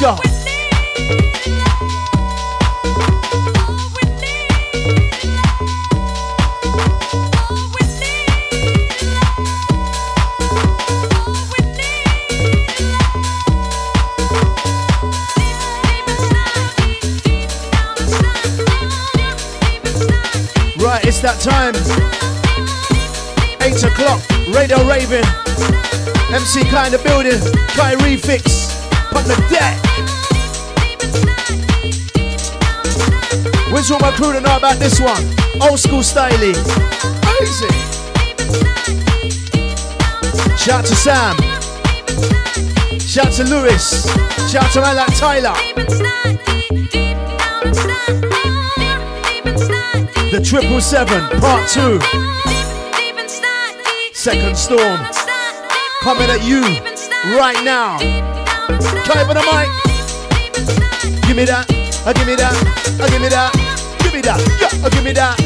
go. 0.00 0.16
Right, 20.78 21.04
it's 21.04 21.20
that 21.20 21.36
time. 21.40 21.74
8 23.60 23.84
o'clock, 23.84 24.22
Radio 24.56 24.82
Raven. 24.88 25.24
MC 26.32 26.64
kind 26.70 26.94
of 26.94 27.04
building. 27.04 27.32
Kye 27.76 27.96
Refix. 27.96 28.69
The 29.30 29.36
deck. 29.48 29.78
Where's 33.72 33.88
all 33.92 34.00
my 34.00 34.10
crew 34.10 34.32
to 34.32 34.40
know 34.40 34.56
about 34.56 34.80
this 34.80 34.98
one? 34.98 35.22
Old 35.62 35.78
school 35.78 36.02
styling. 36.02 36.56
Easy. 37.40 37.68
Shout 40.56 40.84
to 40.84 40.96
Sam. 40.96 41.36
Shout 42.98 43.30
to 43.34 43.44
Lewis. 43.44 44.04
Shout 44.50 44.72
to 44.72 44.80
man 44.80 44.96
like 44.96 45.16
Tyler. 45.16 45.54
The 50.32 50.40
triple 50.44 50.80
seven, 50.80 51.22
part 51.38 51.68
two. 51.68 52.00
Second 54.12 54.56
storm. 54.56 54.98
Coming 56.00 56.30
at 56.30 56.42
you 56.42 56.62
right 57.38 57.62
now. 57.64 58.29
Try 58.78 59.24
for 59.24 59.34
the 59.34 59.42
mic. 59.50 59.68
Give 61.26 61.36
me 61.36 61.44
that. 61.44 61.66
Uh, 62.06 62.12
give 62.12 62.26
me 62.26 62.36
that. 62.36 62.54
Uh, 63.00 63.08
give 63.10 63.20
me 63.20 63.28
that. 63.28 63.50
Give 63.98 64.14
me 64.14 64.20
that. 64.22 64.38
Yeah, 64.60 64.86
uh, 64.86 64.90
give 64.90 65.02
me 65.02 65.12
that. 65.12 65.36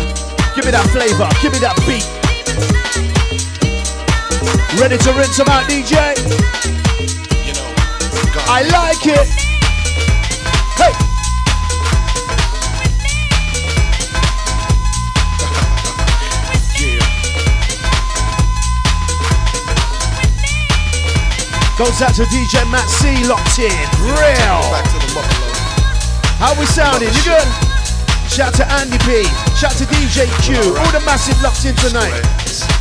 Give 0.55 0.65
me 0.65 0.71
that 0.71 0.85
flavor. 0.93 1.29
Give 1.41 1.53
me 1.53 1.59
that 1.61 1.77
beat. 1.87 2.05
Ready 4.81 4.99
to 4.99 5.13
rinse 5.13 5.37
them 5.37 5.49
out, 5.49 5.65
DJ? 5.65 5.95
I 8.47 8.63
like 8.63 9.07
it. 9.07 9.44
Goes 21.77 22.01
out 22.03 22.15
to 22.15 22.23
DJ 22.31 22.63
Matt 22.71 22.89
C 22.89 23.27
locked 23.27 23.59
in. 23.59 23.75
Real. 23.99 24.63
How 26.39 26.55
we 26.55 26.67
sounding? 26.67 27.11
You 27.11 27.23
good? 27.27 27.49
Shout 28.31 28.55
to 28.55 28.65
Andy 28.79 28.97
P. 29.03 29.25
Shout 29.59 29.73
to 29.79 29.85
DJ 29.91 30.31
Q. 30.47 30.55
All 30.79 30.93
the 30.93 31.03
massive 31.05 31.35
locked 31.43 31.65
in 31.67 31.75
tonight. 31.75 32.15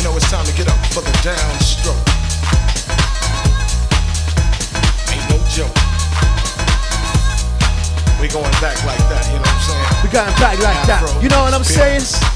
You 0.00 0.06
know 0.06 0.16
it's 0.16 0.30
time 0.30 0.46
to 0.46 0.56
get 0.56 0.66
up 0.66 0.78
for 0.94 1.02
the 1.02 1.12
downstroke. 1.20 1.92
Ain't 5.12 5.28
no 5.28 5.36
joke. 5.52 5.76
We 8.18 8.28
going 8.28 8.50
back 8.64 8.82
like 8.86 9.04
that, 9.12 9.28
you 9.28 9.36
know 9.36 9.44
what 9.44 9.52
I'm 9.52 9.60
saying? 9.60 10.02
We 10.02 10.08
going 10.08 10.34
back 10.40 10.58
like 10.60 10.86
that. 10.86 11.22
You 11.22 11.28
know 11.28 11.42
what 11.42 11.52
I'm 11.52 11.64
saying? 11.64 12.29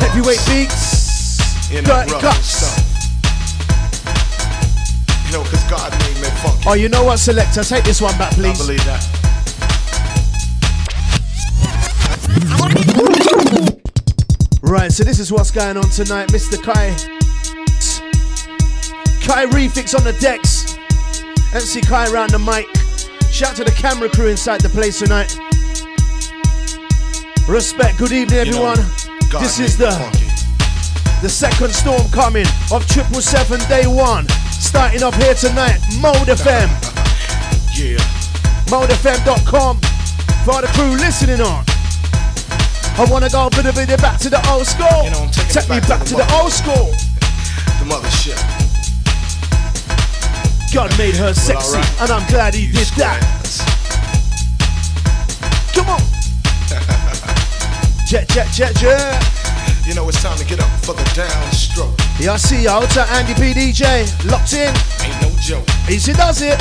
Heavyweight 0.00 0.40
beats. 0.48 1.70
know, 1.70 1.82
dirty 1.82 2.12
cuts. 2.20 2.46
stuff. 2.46 2.86
You 5.26 5.32
know, 5.36 5.44
cause 5.44 5.64
God 5.70 5.92
made 6.00 6.16
me 6.20 6.28
funky. 6.42 6.64
Oh, 6.66 6.74
you 6.74 6.88
know 6.88 7.04
what, 7.04 7.18
selector? 7.18 7.62
Take 7.62 7.84
this 7.84 8.00
one 8.00 8.16
back, 8.18 8.32
I 8.32 8.36
please. 8.36 8.58
believe 8.58 8.84
that. 8.84 9.06
Right, 14.62 14.92
so 14.92 15.02
this 15.02 15.18
is 15.18 15.32
what's 15.32 15.50
going 15.50 15.76
on 15.76 15.90
tonight. 15.90 16.28
Mr. 16.28 16.62
Kai. 16.62 16.94
Kye 19.26 19.46
Refix 19.46 19.98
on 19.98 20.04
the 20.04 20.12
decks. 20.20 20.76
MC 21.54 21.80
Kie 21.80 22.12
around 22.12 22.30
the 22.30 22.38
mic. 22.38 22.66
Shout 23.32 23.56
to 23.56 23.64
the 23.64 23.72
camera 23.72 24.08
crew 24.08 24.28
inside 24.28 24.60
the 24.60 24.68
place 24.68 25.00
tonight. 25.00 25.36
Respect, 27.48 27.98
good 27.98 28.12
evening, 28.12 28.46
You 28.46 28.52
know, 28.52 28.66
everyone. 28.66 28.90
God 29.30 29.42
this 29.42 29.60
is 29.60 29.76
the 29.76 29.90
funky. 29.92 30.26
the 31.22 31.28
second 31.28 31.72
storm 31.72 32.02
coming 32.10 32.46
of 32.72 32.84
Triple 32.88 33.20
Seven 33.22 33.60
Day 33.68 33.86
One. 33.86 34.28
Starting 34.50 35.04
up 35.04 35.14
here 35.14 35.34
tonight, 35.34 35.78
Mode 36.00 36.28
FM. 36.28 36.68
Yeah. 37.72 37.96
ModeFM.com 38.66 39.76
for 40.44 40.60
the 40.60 40.68
crew 40.74 40.96
listening 40.96 41.40
on. 41.40 41.64
I 42.98 43.06
wanna 43.08 43.30
go 43.30 43.46
a 43.46 43.50
bit, 43.50 43.64
a 43.64 43.72
bit 43.72 44.02
back 44.02 44.18
to 44.20 44.28
the 44.28 44.42
old 44.50 44.66
school. 44.66 45.04
You 45.04 45.10
know, 45.12 45.30
Take 45.48 45.70
me 45.70 45.78
back 45.80 46.04
to 46.06 46.16
the 46.16 46.22
to 46.22 46.26
the 46.26 46.34
old 46.34 46.52
school. 46.52 46.90
The 47.78 47.86
mothership. 47.86 48.36
God 50.74 50.90
made 50.98 51.14
her 51.14 51.32
sexy, 51.32 51.76
alright. 51.76 52.00
and 52.02 52.10
I'm 52.10 52.28
glad 52.28 52.54
he 52.54 52.66
did 52.70 52.88
that. 52.98 53.22
Come 55.72 55.88
on. 55.88 56.19
Jet, 58.10 58.28
jet, 58.28 58.48
jet, 58.50 58.74
jet. 58.74 59.22
You 59.86 59.94
know 59.94 60.08
it's 60.08 60.20
time 60.20 60.36
to 60.36 60.44
get 60.44 60.58
up 60.58 60.68
for 60.82 60.94
the 60.94 61.02
downstroke. 61.14 61.94
Yeah, 62.18 62.32
I 62.32 62.38
see 62.38 62.64
ya. 62.64 62.80
Out 62.80 62.90
to 62.98 63.02
Andy 63.14 63.34
PDJ. 63.34 64.26
Locked 64.28 64.52
in. 64.52 64.74
Ain't 65.06 65.22
no 65.22 65.30
joke. 65.38 65.64
Easy 65.88 66.12
does 66.12 66.42
it. 66.42 66.58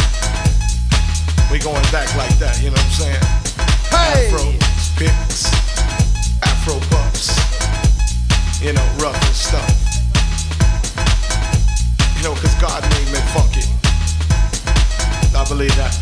We 1.52 1.58
going 1.58 1.82
back 1.90 2.06
like 2.16 2.38
that, 2.38 2.62
you 2.62 2.70
know 2.70 2.78
what 2.78 2.86
I'm 2.86 2.92
saying? 3.02 3.26
Hey. 3.90 4.30
Afros, 4.30 4.94
picks, 4.94 5.50
afro 6.46 6.78
puffs, 6.94 7.34
you 8.62 8.72
know, 8.72 8.86
rough 9.02 9.18
and 9.18 9.34
stuff. 9.34 9.66
You 12.18 12.30
know, 12.30 12.36
cause 12.38 12.54
God 12.62 12.84
made 12.94 13.10
me 13.10 13.18
funky. 13.34 13.66
I 15.36 15.44
believe 15.50 15.76
that. 15.78 15.98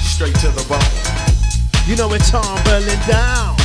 Straight 0.00 0.36
to 0.36 0.48
the 0.48 0.64
bone. 0.66 0.99
You 1.90 1.96
know 1.96 2.06
it's 2.14 2.30
tumbling 2.30 2.86
down. 3.10 3.58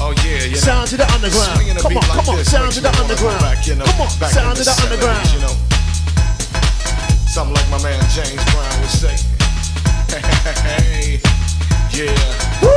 Oh 0.00 0.16
yeah, 0.24 0.48
know. 0.48 0.56
Sound 0.56 0.88
to 0.88 0.96
the 0.96 1.04
underground. 1.12 1.60
Come 1.76 1.92
on, 1.92 2.08
like 2.08 2.24
come 2.24 2.28
on. 2.32 2.36
this 2.40 2.50
Sound 2.50 2.72
to 2.72 2.80
the 2.80 2.88
underground. 2.88 3.36
Back, 3.44 3.66
you 3.68 3.74
know, 3.76 3.84
Come 3.84 4.00
on. 4.00 4.08
Sound 4.32 4.56
to 4.56 4.64
the 4.64 4.72
the 4.72 4.80
underground. 4.80 5.28
You 5.36 5.44
know, 5.44 5.52
something 7.28 7.52
like 7.52 7.68
my 7.68 7.76
man 7.84 8.00
James 8.16 8.40
Brown 8.48 8.80
would 8.80 8.88
say. 8.88 9.12
Hey, 10.64 11.20
yeah, 11.92 12.16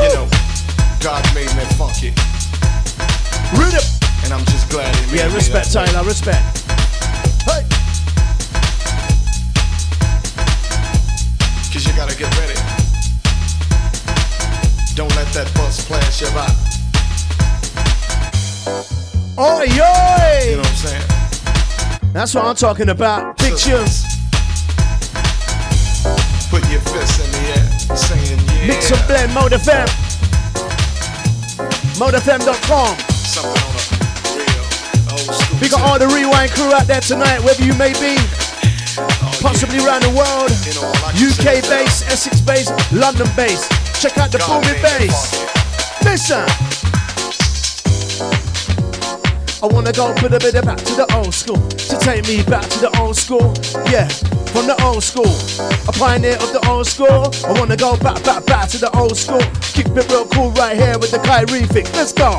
you 0.04 0.10
know, 0.20 0.28
God 1.00 1.24
made 1.32 1.48
me 1.56 1.64
funky, 1.80 2.12
Rhythm. 3.56 3.88
and 4.28 4.36
I'm 4.36 4.44
just 4.52 4.68
glad 4.68 4.92
He 5.00 5.16
made 5.16 5.24
Yeah, 5.24 5.32
me 5.32 5.40
respect, 5.40 5.72
that 5.72 5.88
way. 5.88 5.96
Tyler. 5.96 6.04
Respect. 6.04 6.44
Hey. 7.48 7.64
Cause 11.72 11.88
you 11.88 11.96
gotta 11.96 12.18
get 12.20 12.28
ready. 12.36 12.67
Don't 14.98 15.14
let 15.16 15.28
that 15.38 15.46
bus 15.54 15.86
flash 15.86 16.22
you 16.22 16.30
by. 16.34 16.50
Oi, 19.38 19.70
You 19.70 19.78
know 20.58 20.66
what 20.66 20.68
I'm 20.68 20.76
saying? 20.76 22.14
That's 22.14 22.34
what 22.34 22.46
I'm 22.46 22.56
talking 22.56 22.90
about. 22.90 23.38
Big 23.38 23.56
tunes. 23.56 24.02
Put 26.50 26.66
your 26.74 26.82
fists 26.82 27.22
in 27.22 27.30
the 27.30 27.44
air, 27.54 27.96
saying 27.96 28.40
yeah. 28.58 28.74
Mix 28.74 28.90
and 28.90 29.06
blend. 29.06 29.34
Mode 29.36 29.52
FM. 29.54 29.86
ModeFM.com. 32.02 32.98
Something 32.98 33.54
on 33.54 33.74
a 33.78 33.84
real 34.34 34.66
old 35.14 35.30
school. 35.30 35.60
We 35.62 35.70
got 35.70 35.82
all 35.86 36.00
the 36.00 36.08
rewind 36.10 36.50
crew 36.58 36.74
out 36.74 36.88
there 36.88 37.02
tonight, 37.02 37.38
wherever 37.46 37.62
you 37.64 37.76
may 37.78 37.94
be, 38.02 38.18
Oh, 38.98 39.38
possibly 39.46 39.78
around 39.78 40.02
the 40.02 40.10
world. 40.18 40.50
You 40.66 40.74
know, 40.74 40.90
like 41.06 41.14
UK 41.22 41.62
that. 41.62 41.70
base, 41.70 42.02
Essex 42.10 42.42
base, 42.42 42.72
London 42.92 43.28
base. 43.36 43.70
Check 44.00 44.16
out 44.20 44.32
the 44.32 44.38
booming 44.46 44.80
bass. 44.84 45.34
Listen. 46.06 46.46
I 49.64 49.66
wanna 49.74 49.92
go 49.92 50.14
put 50.14 50.34
a 50.34 50.40
bit 50.40 50.54
of 50.54 50.66
back 50.66 50.78
to 50.78 50.94
the 50.94 51.12
old 51.16 51.34
school 51.34 51.58
to 51.58 51.98
take 51.98 52.28
me 52.28 52.44
back 52.44 52.62
to 52.70 52.80
the 52.80 52.96
old 53.00 53.18
school. 53.18 53.56
Yeah, 53.90 54.08
from 54.54 54.68
the 54.68 54.78
old 54.86 55.04
school, 55.04 55.34
a 55.90 55.92
pioneer 55.92 56.36
of 56.36 56.54
the 56.54 56.62
old 56.70 56.86
school. 56.86 57.34
I 57.44 57.60
wanna 57.60 57.76
go 57.76 57.98
back, 57.98 58.24
back, 58.24 58.46
back 58.46 58.70
to 58.70 58.78
the 58.78 58.96
old 58.96 59.18
school. 59.18 59.42
Keep 59.74 59.88
it 59.98 60.08
real 60.12 60.28
cool 60.28 60.52
right 60.52 60.78
here 60.78 61.00
with 61.00 61.10
the 61.10 61.18
Kye 61.18 61.46
Refix. 61.46 61.92
Let's 61.96 62.14
go. 62.14 62.38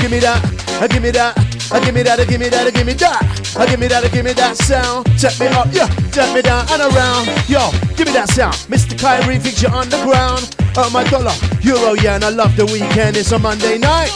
Give 0.00 0.10
me 0.12 0.20
that, 0.20 0.40
give 0.88 1.02
me 1.02 1.10
that, 1.10 1.34
uh, 1.72 1.80
give 1.84 1.94
me 1.94 2.02
that, 2.02 2.18
uh, 2.20 2.24
give 2.24 2.40
me 2.40 2.48
that, 2.48 2.66
uh, 2.66 2.70
give 2.70 2.86
me 2.86 2.92
that. 2.94 3.56
Uh, 3.56 3.66
give 3.66 3.80
me 3.80 3.86
that, 3.88 4.04
uh, 4.04 4.08
give 4.08 4.24
me 4.24 4.32
that 4.32 4.56
sound. 4.56 5.06
Take 5.18 5.38
me 5.40 5.46
up, 5.48 5.68
yeah, 5.72 5.88
take 6.12 6.32
me 6.34 6.42
down 6.42 6.66
and 6.70 6.82
around. 6.82 7.26
Yo, 7.48 7.70
give 7.96 8.06
me 8.06 8.12
that 8.12 8.28
sound. 8.30 8.54
Mr. 8.70 8.98
Kye 8.98 9.20
Refix 9.22 9.62
you 9.62 9.68
on 9.68 9.88
the 9.88 10.00
ground. 10.04 10.54
Oh 10.76 10.90
my 10.90 11.04
dollar, 11.04 11.34
euro, 11.62 11.94
yeah, 11.94 12.16
and 12.16 12.24
I 12.24 12.30
love 12.30 12.54
the 12.56 12.66
weekend. 12.66 13.16
It's 13.16 13.32
a 13.32 13.38
Monday 13.38 13.78
night. 13.78 14.10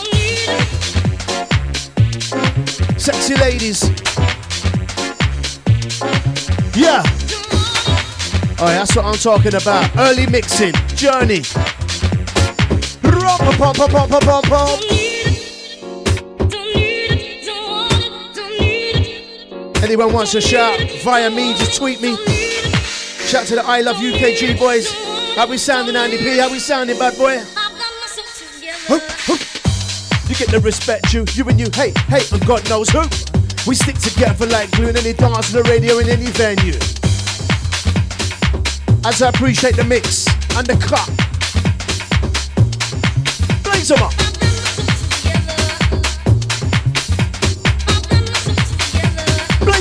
Sexy 2.99 3.35
ladies. 3.37 3.83
Yeah. 6.77 7.03
Oh, 8.63 8.67
that's 8.67 8.95
what 8.95 9.07
I'm 9.07 9.15
talking 9.15 9.55
about. 9.55 9.91
Early 9.97 10.27
mixing, 10.27 10.75
journey. 10.95 11.43
Anyone 19.91 20.13
wants 20.13 20.37
a 20.37 20.41
shout 20.41 20.79
via 21.03 21.29
me, 21.29 21.53
just 21.55 21.77
tweet 21.77 22.01
me. 22.01 22.15
Shout 23.27 23.49
to 23.49 23.57
the 23.57 23.65
I 23.67 23.81
Love 23.81 23.97
UKG 23.97 24.57
boys. 24.57 24.89
How 25.35 25.49
we 25.49 25.59
sounding, 25.59 25.97
Andy 25.97 26.17
P? 26.17 26.39
How 26.39 26.49
we 26.49 26.61
sounding, 26.61 26.97
bad 26.97 27.19
boy? 27.19 27.43
You 30.29 30.37
get 30.37 30.49
the 30.49 30.61
respect 30.63 31.13
you, 31.13 31.25
you 31.33 31.45
and 31.49 31.59
you 31.59 31.67
hate, 31.75 31.99
hate, 32.03 32.31
and 32.31 32.47
God 32.47 32.63
knows 32.71 32.89
who. 32.91 33.01
We 33.67 33.75
stick 33.75 33.99
together 33.99 34.47
like 34.47 34.71
glue 34.71 34.91
in 34.91 34.97
any 34.97 35.13
dance 35.13 35.53
on 35.53 35.61
the 35.61 35.69
radio 35.69 35.99
in 35.99 36.09
any 36.09 36.31
venue. 36.39 36.79
As 39.05 39.23
I 39.23 39.31
appreciate 39.31 39.75
the 39.75 39.83
mix 39.83 40.29
and 40.57 40.69
the 40.69 40.77
cut. 40.87 41.11
Blaze 43.65 43.89
them 43.89 44.05
up. 44.05 44.30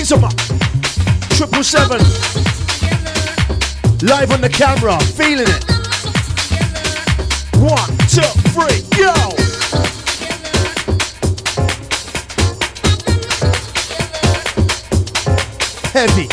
Blaze. 0.09 0.33
Triple 1.38 1.63
seven. 1.63 2.00
Live 4.01 4.31
on 4.31 4.41
the 4.41 4.50
camera, 4.50 4.97
feeling 5.13 5.45
it. 5.47 5.63
One, 7.59 7.95
two, 8.09 8.25
three, 8.50 8.81
go! 8.97 9.13
Heavy. 15.94 16.27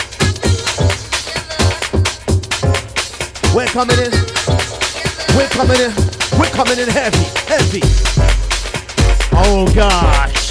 We're 3.54 3.66
coming 3.66 3.98
in. 3.98 4.12
We're 5.36 5.48
coming 5.48 5.80
in. 5.80 5.92
We're 6.38 6.50
coming 6.50 6.78
in 6.78 6.88
heavy, 6.88 7.24
heavy. 7.46 7.82
Oh 9.32 9.70
gosh. 9.74 10.45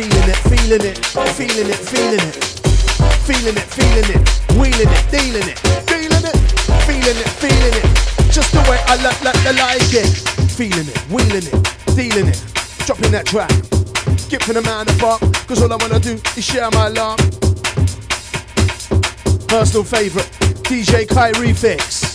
Feeling 0.00 0.30
it, 0.30 0.36
feeling 0.48 0.80
it, 0.80 0.96
feeling 1.36 1.68
it, 1.68 1.76
feeling 1.76 2.24
it. 2.24 2.44
Feeling 3.28 3.52
it, 3.52 3.68
feeling 3.68 4.08
it, 4.08 4.24
wheeling 4.56 4.88
it, 4.88 5.04
dealing 5.12 5.44
it, 5.44 5.58
feeling 5.84 6.24
it, 6.24 6.36
feeling 6.88 7.20
it, 7.20 7.28
feeling 7.36 7.74
it. 7.76 8.32
Just 8.32 8.50
the 8.54 8.64
way 8.64 8.80
I 8.88 8.96
like, 9.04 9.20
like, 9.20 9.36
I 9.44 9.50
like 9.50 9.92
it. 9.92 10.08
Feeling 10.56 10.88
it, 10.88 10.96
wheeling 11.12 11.44
it, 11.44 11.52
dealing 11.94 12.28
it, 12.32 12.40
dropping 12.86 13.12
that 13.12 13.26
track. 13.26 13.52
Giving 14.30 14.56
a 14.56 14.62
man 14.62 14.88
a 14.88 14.96
buck, 14.96 15.20
cause 15.46 15.60
all 15.60 15.70
I 15.70 15.76
wanna 15.76 16.00
do 16.00 16.16
is 16.34 16.46
share 16.46 16.70
my 16.70 16.88
love. 16.88 17.18
Personal 19.48 19.84
favorite, 19.84 20.30
DJ 20.64 21.06
Kye 21.06 21.32
Refix. 21.32 22.08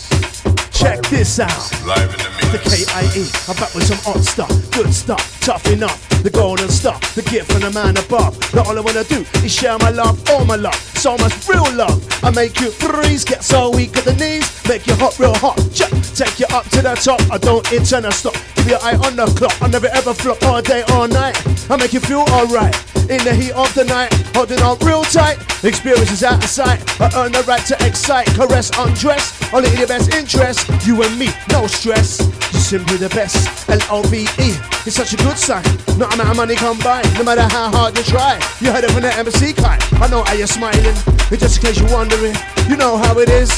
Check 0.73 1.03
this 1.11 1.39
out. 1.39 1.53
Live 1.85 2.09
in 2.09 2.17
the 2.17 2.29
mix. 2.33 2.49
The 2.49 2.61
K-I-E, 2.65 3.29
I'm 3.47 3.55
back 3.57 3.75
with 3.75 3.85
some 3.85 3.99
hot 4.01 4.23
stuff, 4.25 4.49
good 4.71 4.91
stuff, 4.91 5.39
tough 5.41 5.67
enough. 5.67 6.14
The 6.25 6.31
golden 6.31 6.69
stuff, 6.69 7.13
the 7.13 7.21
gift 7.21 7.51
from 7.51 7.61
the 7.61 7.69
man 7.69 7.95
above. 7.97 8.33
Now 8.55 8.63
all 8.63 8.75
I 8.75 8.81
wanna 8.81 9.03
do 9.03 9.23
is 9.45 9.53
share 9.53 9.77
my 9.77 9.91
love, 9.91 10.27
all 10.31 10.43
my 10.43 10.55
love, 10.55 10.73
so 10.73 11.15
much 11.19 11.47
real 11.47 11.71
love. 11.73 12.01
I 12.23 12.31
make 12.31 12.59
you 12.59 12.71
freeze, 12.71 13.23
get 13.23 13.43
so 13.43 13.69
weak 13.69 13.95
at 13.95 14.05
the 14.05 14.15
knees, 14.15 14.49
make 14.67 14.87
you 14.87 14.95
hot, 14.95 15.19
real 15.19 15.35
hot. 15.35 15.55
Chuck, 15.71 15.91
take 16.15 16.39
you 16.39 16.47
up 16.49 16.67
to 16.69 16.81
the 16.81 16.95
top. 16.95 17.21
I 17.31 17.37
don't 17.37 17.71
intend 17.71 18.05
to 18.05 18.11
stop. 18.11 18.54
Keep 18.65 18.81
your 18.81 18.81
eye 18.81 18.97
on 19.05 19.15
the 19.15 19.27
clock. 19.37 19.53
I 19.61 19.67
never 19.67 19.85
ever 19.93 20.11
flop 20.11 20.41
all 20.41 20.59
day, 20.59 20.81
all 20.89 21.07
night. 21.07 21.37
I 21.69 21.77
make 21.77 21.93
you 21.93 21.99
feel 21.99 22.25
alright. 22.33 22.73
In 23.13 23.21
the 23.21 23.29
heat 23.31 23.51
of 23.51 23.71
the 23.75 23.85
night, 23.85 24.11
holding 24.33 24.59
on 24.65 24.79
real 24.79 25.03
tight. 25.03 25.37
Experiences 25.63 26.23
out 26.23 26.43
of 26.43 26.49
sight. 26.49 26.81
I 26.99 27.13
earn 27.13 27.31
the 27.31 27.43
right 27.43 27.63
to 27.67 27.77
excite, 27.85 28.25
caress, 28.33 28.71
undress. 28.73 29.53
Only 29.53 29.69
in 29.69 29.77
your 29.77 29.87
best 29.87 30.15
interest. 30.15 30.65
You 30.81 31.03
and 31.03 31.13
me, 31.13 31.29
no 31.51 31.67
stress. 31.67 32.17
You're 32.17 32.65
simply 32.65 32.97
the 32.97 33.09
best. 33.09 33.69
L-O-V-E. 33.69 34.57
It's 34.89 34.95
such 34.95 35.13
a 35.13 35.17
good 35.17 35.37
sign. 35.37 35.61
No 36.01 36.09
amount 36.09 36.31
of 36.31 36.35
money 36.35 36.55
come 36.55 36.79
by, 36.79 37.05
no 37.21 37.23
matter 37.23 37.45
how 37.45 37.69
hard 37.69 37.95
you 37.95 38.03
try. 38.03 38.41
You 38.61 38.71
heard 38.71 38.83
it 38.83 38.89
from 38.89 39.03
the 39.03 39.13
MC 39.13 39.53
Kie. 39.53 39.77
I 40.01 40.07
know 40.09 40.23
how 40.23 40.33
you're 40.33 40.49
smiling. 40.49 40.97
But 41.29 41.37
just 41.37 41.61
in 41.61 41.69
case 41.69 41.79
you're 41.79 41.93
wondering, 41.93 42.33
you 42.67 42.77
know 42.77 42.97
how 42.97 43.19
it 43.19 43.29
is. 43.29 43.53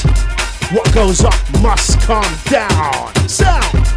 What 0.68 0.92
goes 0.92 1.24
up 1.24 1.32
must 1.62 1.98
come 2.00 2.28
down. 2.52 3.14
Sound. 3.26 3.87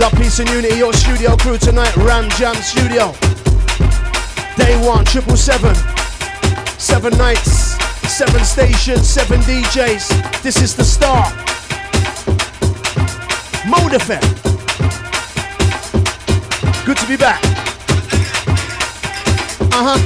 Love, 0.00 0.14
peace, 0.14 0.38
and 0.38 0.48
unity. 0.48 0.76
Your 0.76 0.94
studio 0.94 1.36
crew 1.36 1.58
tonight, 1.58 1.94
Ram 1.96 2.26
Jam 2.30 2.54
Studio. 2.54 3.12
Day 4.56 4.74
one, 4.80 5.04
triple 5.04 5.36
seven. 5.36 5.74
Seven 6.78 7.12
nights, 7.18 7.76
seven 8.08 8.42
stations, 8.42 9.06
seven 9.06 9.40
DJs. 9.40 10.40
This 10.42 10.62
is 10.62 10.74
the 10.74 10.84
start. 10.84 11.34
Mode 13.68 13.92
effect. 13.92 14.24
Good 16.86 16.96
to 16.96 17.06
be 17.06 17.18
back. 17.18 17.44
Uh 19.70 19.84
huh. 19.84 19.98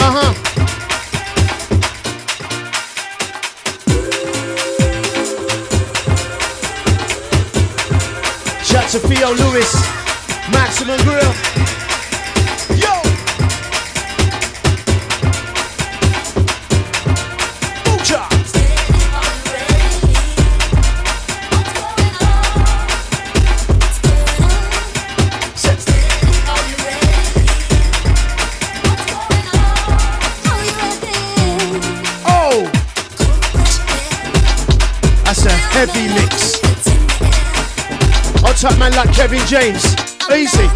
Uh 0.00 0.12
huh. 0.20 0.53
To 8.94 9.00
Theo 9.08 9.34
Lewis, 9.34 10.03
like 38.96 39.12
Kevin 39.12 39.44
James. 39.46 39.96
Easy. 40.30 40.68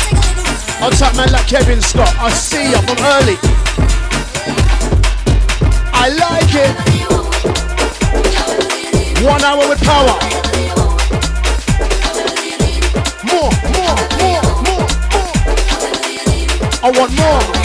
I'll 0.81 0.91
top 0.91 1.15
man 1.17 1.31
like 1.31 1.47
Kevin 1.47 1.81
Scott. 1.81 2.15
I 2.19 2.31
see 2.31 2.71
you 2.71 2.79
from 2.83 2.99
early. 2.99 3.37
I 5.93 6.09
like 6.19 6.55
it. 6.55 6.75
One 9.25 9.43
hour 9.43 9.69
with 9.69 9.83
power. 9.83 10.19
More, 13.25 13.51
more, 13.75 13.97
more, 14.19 14.43
more, 14.65 14.87
more. 15.13 15.29
I 16.83 16.91
want 16.97 17.13
more. 17.17 17.58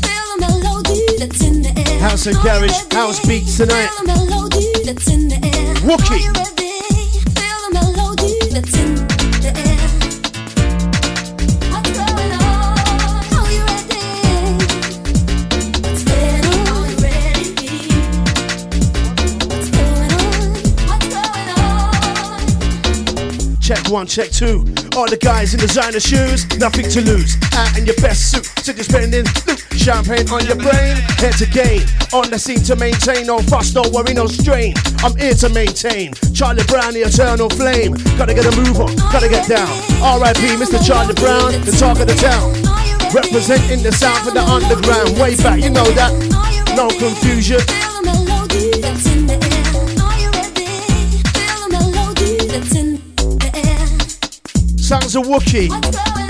Feel 0.04 0.28
the 0.36 0.50
melody 0.50 1.02
that's 1.18 1.42
in 1.42 1.62
the 1.62 1.72
air. 1.78 2.00
House 2.02 2.26
and 2.26 2.36
garage, 2.44 2.78
house 2.92 3.26
beats 3.26 3.56
tonight. 3.56 3.88
Feel 3.88 4.06
the 4.06 4.26
melody 4.26 4.68
that's 4.84 5.08
in 5.08 5.30
the 5.30 5.36
air. 5.36 5.76
Wookie. 5.88 6.53
Check 24.08 24.32
two. 24.32 24.68
All 25.00 25.08
the 25.08 25.18
guys 25.18 25.54
in 25.54 25.60
designer 25.60 26.00
shoes, 26.00 26.44
nothing 26.60 26.90
to 26.92 27.02
lose. 27.02 27.38
Out 27.54 27.78
in 27.78 27.86
your 27.86 27.96
best 27.98 28.32
suit, 28.32 28.46
so 28.60 28.72
you're 28.74 28.84
spending 28.84 29.24
loot. 29.48 29.60
Champagne 29.74 30.28
on 30.30 30.46
your 30.46 30.60
brain, 30.60 31.00
head 31.18 31.34
to 31.40 31.48
gain. 31.48 31.82
On 32.12 32.30
the 32.30 32.38
scene 32.38 32.62
to 32.68 32.76
maintain, 32.76 33.28
no 33.28 33.40
fuss, 33.40 33.74
no 33.74 33.82
worry, 33.96 34.14
no 34.14 34.28
strain. 34.28 34.74
I'm 35.00 35.16
here 35.16 35.34
to 35.34 35.50
maintain. 35.50 36.14
Charlie 36.34 36.68
Brown, 36.68 36.94
the 36.94 37.08
eternal 37.08 37.50
flame. 37.50 37.96
Gotta 38.20 38.34
get 38.34 38.46
a 38.46 38.54
move 38.56 38.80
on, 38.82 38.96
gotta 39.12 39.30
get 39.30 39.48
down. 39.48 39.72
R.I.P. 40.04 40.60
Mr. 40.60 40.84
Charlie 40.84 41.16
Brown, 41.16 41.56
the 41.64 41.72
talk 41.72 42.00
of 42.00 42.08
the 42.08 42.18
town. 42.20 42.52
Representing 43.16 43.84
the 43.84 43.92
sound 43.92 44.20
for 44.26 44.32
the 44.32 44.44
underground. 44.44 45.18
Way 45.18 45.36
back, 45.38 45.62
you 45.64 45.70
know 45.70 45.88
that. 45.96 46.12
No 46.76 46.90
confusion. 47.00 47.62
A 55.16 55.22
Wookie. 55.22 56.23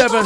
Seven, 0.00 0.24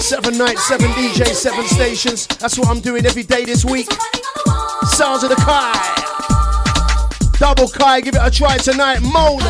seven 0.00 0.36
nights, 0.36 0.66
seven 0.66 0.90
My 0.90 0.96
name 0.96 1.10
DJ, 1.12 1.26
seven 1.26 1.64
stations. 1.66 2.26
That's 2.26 2.58
what 2.58 2.66
I'm 2.66 2.80
doing 2.80 3.06
every 3.06 3.22
day 3.22 3.44
this 3.44 3.64
week. 3.64 3.86
Sounds 4.88 5.22
of 5.22 5.28
the 5.28 5.36
Kai. 5.36 5.78
Double 7.38 7.68
Kai, 7.68 8.00
give 8.00 8.16
it 8.16 8.20
a 8.20 8.28
try 8.32 8.58
tonight. 8.58 8.98
Mold. 8.98 9.42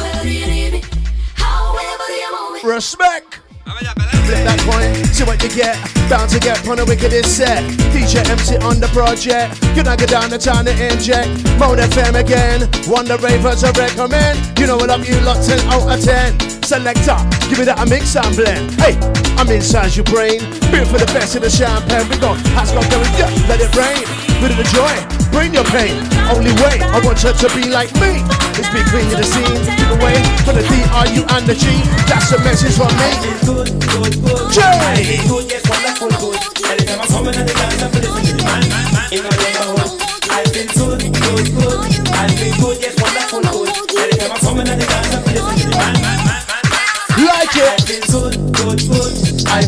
Respect. 2.62 3.40
Flip 3.64 4.44
that 4.44 4.60
coin, 4.68 5.04
see 5.06 5.24
what 5.24 5.42
you 5.42 5.48
get. 5.48 5.78
Bound 6.10 6.28
to 6.32 6.38
get 6.38 6.68
on 6.68 6.76
the 6.76 6.84
wickedest 6.84 7.34
set. 7.34 7.64
DJ 7.94 8.28
MC 8.28 8.58
on 8.58 8.78
the 8.78 8.88
project. 8.88 9.58
Gonna 9.74 9.96
go 9.96 10.04
down 10.04 10.28
the 10.28 10.36
town 10.36 10.66
to 10.66 10.72
inject. 10.72 11.30
Mode 11.58 11.78
FM 11.78 12.14
again. 12.20 12.68
One 12.92 13.06
the 13.06 13.16
ravers 13.16 13.64
I 13.64 13.70
recommend. 13.70 14.58
You 14.58 14.66
know 14.66 14.76
what 14.76 14.90
I'm 14.90 15.02
you 15.02 15.18
lot 15.20 15.42
10 15.42 15.60
out 15.68 15.88
of 15.88 16.04
10. 16.04 16.61
Selector, 16.72 17.20
give 17.52 17.60
me 17.60 17.68
that 17.68 17.76
a 17.76 17.84
mix 17.84 18.16
and 18.16 18.32
blend. 18.32 18.72
Hey, 18.80 18.96
I'm 19.36 19.44
inside 19.52 19.92
your 19.92 20.08
brain. 20.08 20.40
Beer 20.72 20.88
for 20.88 20.96
the 20.96 21.04
best 21.12 21.36
of 21.36 21.44
the 21.44 21.52
champagne. 21.52 22.08
We 22.08 22.16
got 22.16 22.40
has 22.56 22.72
got 22.72 22.88
going, 22.88 23.12
yeah, 23.20 23.28
let 23.44 23.60
it 23.60 23.68
rain. 23.76 24.00
Bit 24.40 24.56
of 24.56 24.58
the 24.64 24.64
joy, 24.72 24.88
bring 25.36 25.52
your 25.52 25.68
pain. 25.68 26.00
Only 26.32 26.48
way 26.64 26.80
I 26.80 26.96
want 27.04 27.20
her 27.28 27.36
to 27.36 27.48
be 27.52 27.68
like 27.68 27.92
me. 28.00 28.24
Is 28.56 28.64
be 28.72 28.80
clean 28.88 29.04
to 29.12 29.20
the 29.20 29.28
scene. 29.28 29.52
Give 29.68 30.00
away 30.00 30.16
for 30.48 30.56
the 30.56 30.64
D, 30.64 30.80
R, 30.96 31.04
U, 31.12 31.28
and 31.36 31.44
the 31.44 31.52
G. 31.52 31.76
That's 32.08 32.32
a 32.32 32.40
message 32.40 32.72
from 32.72 32.88
me. 32.96 33.20
good, 33.44 33.68
good, 33.92 34.12
good. 34.24 34.48
Good, 34.48 35.44
yes, 35.52 35.60
wonderful, 35.68 36.08
good. 36.24 36.40
Anytime 36.72 37.04
I'm 37.04 37.08
coming 37.12 37.36
at 37.36 37.44
the 37.44 37.52
dance, 37.52 37.84
I 37.84 37.88
feel 37.92 38.16
listen 38.16 38.32
to 38.32 38.32
the 38.32 38.44
man, 38.48 38.64
man, 38.72 38.86
man. 38.96 39.08
In 39.12 39.20
my 39.20 39.34
neighborhood, 39.44 39.92
I 40.24 40.40
feel 40.48 40.72
good, 40.72 41.04
good, 41.20 41.46
good. 41.52 41.61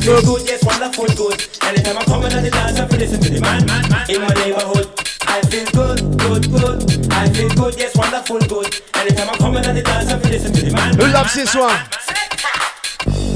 Feel 0.05 0.21
good, 0.21 0.47
yes, 0.47 0.63
wonderful, 0.65 1.07
good. 1.17 1.41
Anytime 1.65 1.97
at 1.97 2.07
the 2.07 2.51
dance, 2.53 2.79
I 2.79 2.87
feel 2.87 2.99
listen 2.99 3.21
to 3.21 3.31
the 3.31 3.41
man, 3.41 3.65
man, 3.65 3.89
man. 3.89 4.11
In 4.11 4.21
my 4.21 4.35
neighborhood, 4.35 4.87
I 5.27 5.41
feel 5.49 5.65
good, 5.73 5.99
good, 6.21 6.45
good. 6.53 7.13
I 7.13 7.29
feel 7.33 7.49
good, 7.49 7.75
yes, 7.79 7.97
wonderful, 7.97 8.39
good. 8.41 8.69
Anytime 8.95 9.29
at 9.33 9.75
the 9.75 9.83
dance, 9.83 10.13
I 10.13 10.19
feel 10.19 10.31
listen 10.31 10.53
to 10.53 10.61
the 10.61 10.73
man. 10.73 10.95
Who 10.97 11.07
loves 11.07 11.35
this 11.35 11.55
one? 11.55 12.04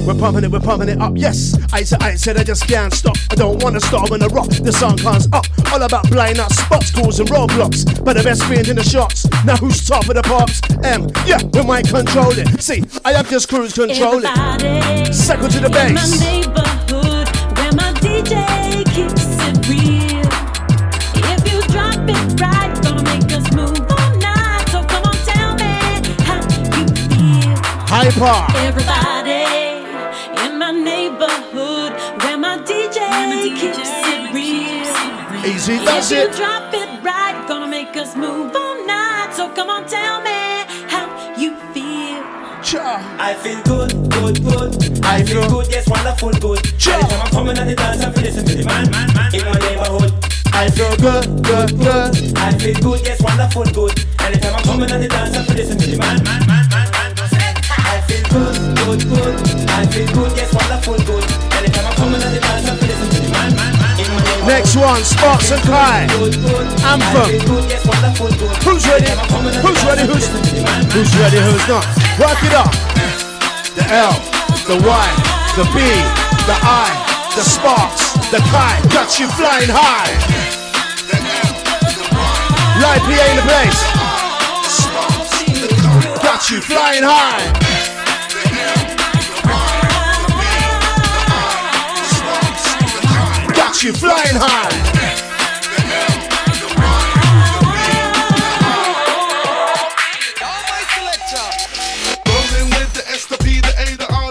We're 0.06 0.14
pumping 0.14 0.44
it, 0.44 0.50
we're 0.50 0.60
pumping 0.60 0.88
it 0.88 1.00
up. 1.00 1.12
Yes, 1.16 1.56
I 1.72 1.82
said, 1.82 2.02
I 2.02 2.14
said, 2.14 2.36
I 2.38 2.44
just 2.44 2.66
can't 2.66 2.92
stop. 2.92 3.16
I 3.30 3.34
don't 3.34 3.62
wanna 3.62 3.80
stop 3.80 4.10
when 4.10 4.20
the 4.20 4.28
rock, 4.28 4.48
the 4.48 4.72
sun 4.72 4.96
comes 4.98 5.28
up. 5.32 5.44
All 5.72 5.82
about 5.82 6.08
blind 6.10 6.38
out 6.38 6.52
spots, 6.52 6.90
and 6.94 7.28
roadblocks. 7.28 8.04
But 8.04 8.16
the 8.16 8.22
best 8.22 8.48
being 8.48 8.66
in 8.66 8.76
the 8.76 8.84
shots. 8.84 9.26
Now 9.44 9.56
who's 9.56 9.86
top 9.86 10.08
of 10.08 10.14
the 10.14 10.22
pops? 10.22 10.60
M, 10.84 11.08
yeah, 11.26 11.42
we 11.52 11.62
might 11.62 11.86
control 11.88 12.32
it. 12.32 12.48
See, 12.62 12.84
I 13.04 13.12
have 13.12 13.28
just 13.28 13.48
cruise 13.48 13.74
control 13.74 14.22
it. 14.24 15.14
Second 15.14 15.50
to 15.52 15.60
the 15.60 15.68
in 15.68 15.94
my 15.94 16.06
neighborhood 16.18 17.28
where 17.58 17.72
my 17.72 17.92
DJ 18.00 18.84
keeps 18.94 19.28
it 19.44 19.68
real. 19.68 20.24
If 21.14 21.52
you 21.52 21.60
drop 21.68 22.00
it 22.08 22.40
right, 22.40 22.72
gonna 22.82 23.02
make 23.04 23.30
us 23.32 23.46
move 23.52 23.80
all 23.90 24.16
night. 24.16 24.68
So 24.70 24.82
come 24.84 25.04
on, 25.04 25.16
tell 25.28 25.54
me 25.56 25.76
how 26.24 26.40
you 26.76 26.86
feel. 27.12 27.56
Hyper. 27.88 28.56
Everybody 28.56 29.17
real. 35.68 35.80
Easy 35.80 35.84
does 35.84 36.12
if 36.12 36.30
you 36.30 36.36
drop 36.36 36.74
it 36.74 37.04
right, 37.04 37.44
gonna 37.46 37.66
make 37.68 37.96
us 37.96 38.16
move 38.16 38.54
all 38.56 38.86
night. 38.86 39.32
So 39.32 39.48
come 39.50 39.70
on, 39.70 39.86
tell 39.86 40.20
me 40.22 40.64
how 40.88 41.06
you 41.36 41.54
feel. 41.72 42.24
Cha. 42.62 42.98
I 43.20 43.34
feel 43.34 43.62
good, 43.62 43.92
good, 44.10 44.42
good. 44.42 45.04
I 45.04 45.22
feel 45.22 45.48
good, 45.48 45.68
yes, 45.70 45.88
wonderful, 45.88 46.32
good. 46.32 46.58
Sure. 46.80 46.94
Anytime 46.94 47.20
I'm 47.22 47.30
coming 47.30 47.58
at 47.58 47.66
the 47.68 47.74
dance, 47.76 48.02
I 48.02 48.10
feel 48.10 48.24
listen 48.24 48.44
to 48.46 48.54
the 48.56 48.64
man, 48.64 48.90
man, 48.90 49.14
man. 49.14 49.34
In 49.34 49.44
my 49.44 49.58
neighborhood, 49.62 50.12
I 50.52 50.68
feel 50.70 50.96
good, 50.96 51.26
good, 51.44 51.70
good. 51.78 52.38
I 52.38 52.50
feel 52.58 52.74
good, 52.82 53.00
yes, 53.06 53.22
wonderful, 53.22 53.64
good. 53.64 53.94
Anytime 54.20 54.54
I'm 54.56 54.64
coming 54.64 54.90
at 54.90 55.00
the 55.00 55.08
dance, 55.08 55.36
I 55.36 55.44
feel 55.44 55.56
listen 55.56 55.78
to 55.78 55.86
the 55.86 55.98
man, 55.98 56.24
man, 56.24 56.46
man, 56.50 56.66
man, 56.68 56.90
man. 56.90 57.14
I 57.78 58.00
feel 58.08 58.24
good, 58.34 58.56
good, 58.74 59.00
good. 59.06 59.36
I 59.70 59.86
feel 59.86 60.08
good, 60.16 60.32
yes, 60.36 60.50
wonderful, 60.52 60.98
good. 61.06 61.24
Anytime 61.54 61.86
I'm 61.86 61.94
coming 61.94 62.22
at 62.22 62.32
the 62.34 62.40
dance, 62.40 62.66
I 62.68 62.74
feel 62.74 62.88
listen 62.88 63.08
to 63.08 63.20
the 63.22 63.30
man, 63.30 63.54
man, 63.54 63.77
Next 64.48 64.76
one, 64.76 65.04
Sparks 65.04 65.50
and 65.50 65.60
Kai. 65.60 66.08
Anthem. 66.88 67.36
Who's 68.64 68.88
ready? 68.88 69.12
Who's 69.60 69.84
ready? 69.84 70.08
Who's 70.08 70.26
who's 70.88 71.12
ready? 71.20 71.36
Who's 71.36 71.68
not? 71.68 71.84
Work 72.18 72.40
it 72.42 72.54
up. 72.56 72.72
The 73.76 73.84
L, 73.92 74.16
the 74.64 74.80
Y, 74.80 75.08
the 75.54 75.64
B, 75.76 75.84
the 76.48 76.56
I, 76.64 76.88
the 77.36 77.42
Sparks, 77.42 78.14
the 78.30 78.38
Kai. 78.48 78.80
Got 78.88 79.20
you 79.20 79.28
flying 79.28 79.68
high. 79.68 80.16
Live 82.80 83.02
PA 83.02 83.24
in 83.28 83.36
the 83.36 83.44
place. 83.44 83.84
Got 86.22 86.50
you 86.50 86.62
flying 86.62 87.02
high. 87.02 87.67
R, 93.78 93.92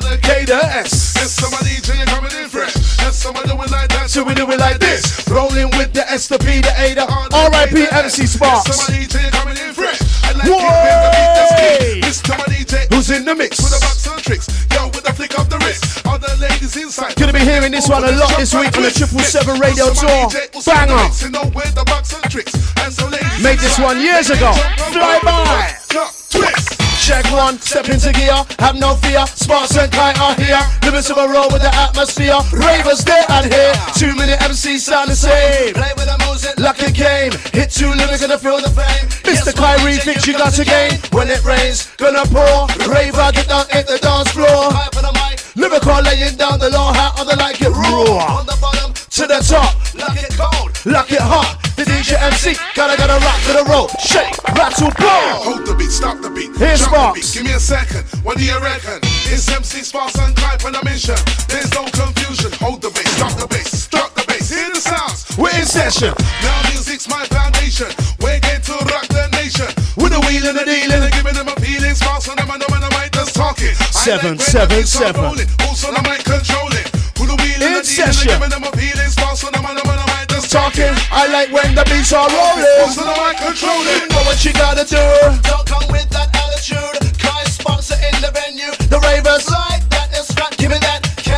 the 0.01 0.19
K 0.21 0.43
K. 0.43 0.45
to 0.47 0.53
S. 0.53 1.15
And 1.15 1.31
DJ 1.63 2.05
coming 2.07 2.31
in 2.35 2.49
fresh. 2.49 2.75
And 2.99 3.13
somebody 3.13 3.47
doing 3.47 3.71
like 3.71 3.87
that. 3.87 4.09
So 4.09 4.25
we 4.25 4.35
do 4.35 4.51
it 4.51 4.59
like 4.59 4.79
this. 4.79 5.25
Rolling 5.29 5.69
with 5.77 5.93
the 5.93 6.03
S, 6.11 6.27
the 6.27 6.37
P, 6.39 6.59
the 6.59 6.73
A, 6.77 6.93
the 6.93 7.07
R.I.P. 7.07 7.87
MC 7.89 8.27
Sparks. 8.27 8.75
Somebody 8.75 9.05
DJ 9.05 9.31
coming 9.31 9.55
in 9.55 9.73
fresh. 9.73 10.01
I 10.25 10.33
like 10.33 10.49
Whoa! 10.49 10.59
it 10.59 10.67
when 10.67 10.99
the 11.03 11.11
beat 11.15 11.31
that's 11.39 11.55
kick. 11.55 12.03
Mr. 12.03 12.37
Money 12.37 12.65
DJ. 12.65 12.93
Who's 12.93 13.09
in 13.11 13.23
the 13.23 13.33
mix? 13.33 13.59
With 13.63 13.71
the 13.71 13.79
bucks 13.79 14.07
and 14.07 14.21
tricks. 14.21 14.67
Hearing 17.47 17.71
this 17.71 17.87
one 17.87 18.03
a 18.03 18.11
lot 18.11 18.35
this 18.35 18.53
week 18.53 18.75
on 18.75 18.83
the 18.83 18.91
Triple 18.91 19.23
Seven 19.23 19.55
Radio 19.55 19.87
Tour. 19.95 20.27
Banger. 20.67 20.99
You 21.23 21.31
know 21.31 21.47
where 21.55 21.71
the 21.71 21.87
bucks 21.87 22.11
and 22.11 22.19
tricks. 22.29 22.51
And 22.83 22.91
so 22.91 23.07
ladies 23.07 23.39
Made 23.41 23.59
this 23.59 23.79
one 23.79 24.01
years 24.01 24.29
ago. 24.29 24.51
Fly 24.91 25.23
by. 25.23 25.71
Twist. 26.27 26.75
Check 26.99 27.23
one, 27.31 27.55
step 27.63 27.87
into 27.87 28.11
gear, 28.11 28.35
have 28.59 28.75
no 28.75 28.95
fear. 28.99 29.23
Sparks 29.27 29.77
and 29.77 29.89
Kai 29.89 30.11
are 30.19 30.35
here. 30.35 30.59
Limits 30.83 31.09
of 31.09 31.15
a 31.15 31.23
roll 31.23 31.47
with 31.47 31.61
the 31.63 31.71
atmosphere. 31.71 32.35
Ravers 32.51 33.07
there 33.07 33.23
and 33.29 33.47
here. 33.47 33.71
Two 33.95 34.11
minute 34.19 34.43
MC 34.43 34.77
sound 34.77 35.09
the 35.09 35.15
same. 35.15 35.71
Play 35.71 35.95
with 35.95 36.11
the 36.11 36.19
music 36.27 36.59
like 36.59 36.83
a 36.83 36.91
game. 36.91 37.31
Hit 37.55 37.71
two 37.71 37.87
lyrics 37.95 38.27
gonna 38.27 38.37
feel 38.37 38.59
the 38.59 38.75
fame. 38.75 39.07
Mr. 39.23 39.55
Kye 39.55 39.79
Refix 39.87 40.27
you 40.27 40.33
got 40.33 40.51
to 40.51 40.65
gain. 40.65 40.99
When 41.15 41.31
it 41.31 41.39
rains, 41.45 41.87
gonna 41.95 42.27
pour. 42.27 42.67
Raver 42.91 43.31
get 43.31 43.47
down 43.47 43.63
hit 43.71 43.87
the 43.87 43.99
dance 44.03 44.35
floor. 44.35 44.75
Lyrical 45.57 46.01
laying 46.03 46.37
down 46.37 46.59
the 46.59 46.69
law, 46.69 46.93
how 46.93 47.11
other 47.17 47.35
like 47.35 47.59
it 47.61 47.69
raw. 47.69 48.37
On 48.37 48.45
the 48.45 48.55
bottom 48.61 48.93
to 49.17 49.25
the 49.25 49.41
top, 49.41 49.73
Lock 49.97 50.13
it 50.13 50.29
cold, 50.37 50.69
lock 50.85 51.09
it 51.09 51.17
hot. 51.17 51.57
The 51.73 51.89
DJ 51.89 52.21
MC, 52.21 52.53
gotta 52.77 52.93
gotta 53.01 53.17
rock 53.17 53.39
to 53.49 53.51
the 53.57 53.65
roll, 53.65 53.89
shake, 53.97 54.37
rattle, 54.53 54.93
blow. 54.93 55.41
Hold 55.41 55.65
the 55.65 55.73
beat, 55.73 55.89
stop 55.89 56.21
the 56.21 56.29
beat. 56.29 56.53
Here's 56.53 56.85
Sparks. 56.85 57.17
beat. 57.17 57.25
Give 57.33 57.49
me 57.49 57.57
a 57.57 57.59
second. 57.59 58.05
What 58.21 58.37
do 58.37 58.45
you 58.45 58.53
reckon? 58.61 59.01
It's 59.33 59.49
MC 59.49 59.81
Sparks 59.81 60.21
and 60.21 60.37
Clive 60.37 60.61
on 60.69 60.77
a 60.77 60.85
mission. 60.85 61.17
There's 61.49 61.73
no 61.73 61.89
confusion. 61.89 62.53
Hold 62.61 62.85
the 62.85 62.93
bass, 62.93 63.09
stop 63.17 63.33
the 63.41 63.49
bass, 63.49 63.89
stop 63.89 64.13
the 64.13 64.21
bass. 64.29 64.53
Hear 64.53 64.69
the 64.69 64.81
sounds. 64.85 65.25
We're 65.33 65.49
in 65.57 65.65
session. 65.65 66.13
Now 66.45 66.69
music's 66.69 67.09
my 67.09 67.25
foundation. 67.33 67.89
We're 68.21 68.37
going 68.37 68.61
to 68.69 68.75
rock 68.85 69.09
the 69.09 69.33
nation. 69.33 69.65
With 69.97 70.13
the 70.13 70.21
wheel 70.29 70.45
and 70.45 70.61
the 70.61 70.65
deal 70.69 70.93
and 70.93 71.09
giving 71.09 71.33
them 71.33 71.49
a 71.49 71.57
feeling. 71.57 71.97
Sparks 71.97 72.29
on 72.29 72.37
them 72.37 72.53
and 72.53 72.61
them 72.61 72.69
and 72.69 72.85
the 72.85 72.91
mic 72.93 73.17
just 73.17 73.33
talking. 73.33 73.73
I 73.81 73.89
Seven, 73.97 74.37
when 74.37 74.45
seven, 74.45 74.69
the 74.69 74.85
beats 74.85 74.93
are 75.01 75.09
seven. 75.09 75.25
Also 75.65 75.89
the 75.89 76.05
mic 76.05 76.21
controlling. 76.21 76.86
With 77.19 77.29
the 77.33 77.37
wheel 77.41 77.59
and 77.61 77.63
In 77.63 77.81
the 77.81 77.83
session. 77.83 78.29
giving 78.29 78.49
them 78.49 78.63
a 78.63 78.71
feeling. 78.77 79.09
Sparks 79.09 79.43
on 79.43 79.51
them 79.53 79.65
and 79.65 79.77
them 79.77 79.87
and 79.89 79.99
the 79.99 80.07
mic 80.13 80.27
just 80.29 80.51
Talking. 80.51 80.93
I 81.11 81.27
like 81.27 81.49
when 81.51 81.75
the 81.75 81.83
beats 81.89 82.13
are 82.13 82.27
rolling. 82.29 82.65
Also 82.85 83.03
the 83.03 83.15
mic 83.17 83.37
controlling. 83.41 84.01
You 84.01 84.07
know 84.13 84.23
what 84.29 84.39
you 84.45 84.53
gotta 84.53 84.85
do. 84.85 85.01
Don't 85.43 85.65
come 85.65 85.87
with 85.91 86.07
that 86.13 86.29
attitude. 86.33 87.01
Kai 87.19 87.43
sponsor 87.49 87.97
in 87.97 88.15
the 88.21 88.31
venue. 88.31 88.71
The 88.91 88.99
ravers, 89.01 89.49
Like 89.49 89.83
that 89.95 90.09
is 90.13 90.29
right. 90.37 90.53
Give 90.57 90.71
me 90.71 90.79
that 90.85 91.01
K. 91.17 91.33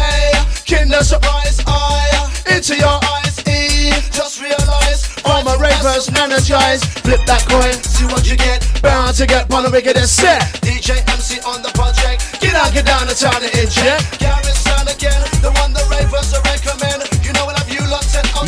kinder 0.68 1.04
surprise, 1.04 1.62
I 1.66 2.28
into 2.52 2.76
your 2.76 3.00
eyes 3.16 3.40
E. 3.48 3.92
Just 4.12 4.42
realize 4.42 5.08
All 5.26 5.44
my 5.44 5.56
ravers 5.58 6.10
energized. 6.20 6.86
Flip 7.06 7.22
that 7.26 7.46
coin, 7.48 7.74
See 7.84 8.06
what 8.06 8.28
you 8.30 8.36
get. 8.38 8.62
bound 8.84 9.16
to 9.18 9.26
get 9.26 9.50
one 9.50 9.66
of 9.66 9.72
wickedest 9.72 10.16
set. 10.16 10.42
DJ 10.62 11.00
MC 11.10 11.40
on 11.48 11.62
the 11.64 11.72
project. 11.74 12.40
Get 12.42 12.54
out, 12.56 12.74
get 12.74 12.86
down 12.86 13.08
the 13.08 13.16
town 13.16 13.40
to 13.42 13.50
inject. 13.58 14.20
Gary 14.20 14.54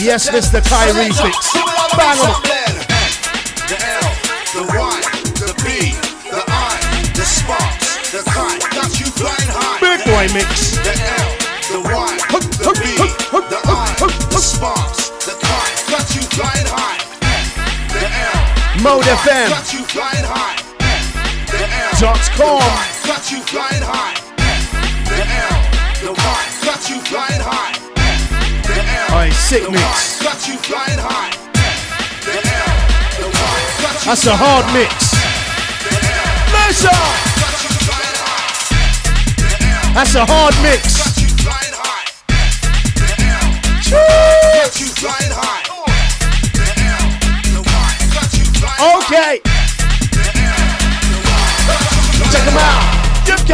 Yes. 0.02 0.30
Mr. 0.32 0.58
Kye 0.66 0.90
Refix. 0.98 1.30
up, 1.30 1.44
see 1.44 1.62
what 1.62 1.78
I'm 1.78 1.98
Bang 1.98 2.18
on. 2.26 2.42
The 3.70 3.78
L, 3.78 4.10
the 4.58 4.64
Y, 4.74 4.98
the 5.38 5.54
B, 5.62 5.94
the 6.26 6.42
I, 6.42 6.82
the 7.14 7.22
sparks, 7.22 8.10
the 8.10 8.26
kite, 8.26 8.66
got 8.74 8.90
you 9.00 9.06
flying 9.14 9.52
high. 9.54 9.78
Big 9.78 10.02
boy 10.10 10.26
mix. 10.34 10.74
The 10.82 10.90
L, 10.90 11.30
the 11.70 11.80
Y, 11.86 12.18
the 12.66 12.74
B, 12.82 12.98
the 13.30 13.62
I, 13.70 13.94
the 14.34 14.42
sparks, 14.42 15.10
the 15.22 15.38
kite, 15.38 15.78
got 15.94 16.10
you 16.16 16.22
flying 16.34 16.66
high. 16.66 16.98
The 17.94 18.02
L, 18.02 18.82
Mode 18.82 19.06
FM. 19.06 19.50
got 19.50 19.72
you 19.72 19.86
flying 19.86 20.26
high. 20.26 20.58
The 21.46 21.62
L, 21.62 21.94
Dot 22.02 22.18
the 22.18 22.32
com. 22.42 23.06
Got 23.06 23.32
you 23.32 23.40
flying 23.42 23.84
high. 23.84 24.21
The 29.32 29.38
L, 29.38 29.44
sick 29.44 29.72
mix. 29.72 30.22
Got 30.22 30.48
you 30.48 30.58
flying 30.58 31.00
high. 31.00 31.32
The 32.26 32.36
L, 32.36 32.76
the 33.16 33.28
Y, 33.32 33.60
got 33.82 33.94
you 33.96 34.04
That's 34.04 34.26
a 34.28 34.36
hard 34.36 34.66
mix. 34.74 35.12
That's 39.94 40.16
a 40.16 40.26
hard 40.26 40.56
mix. 40.64 41.11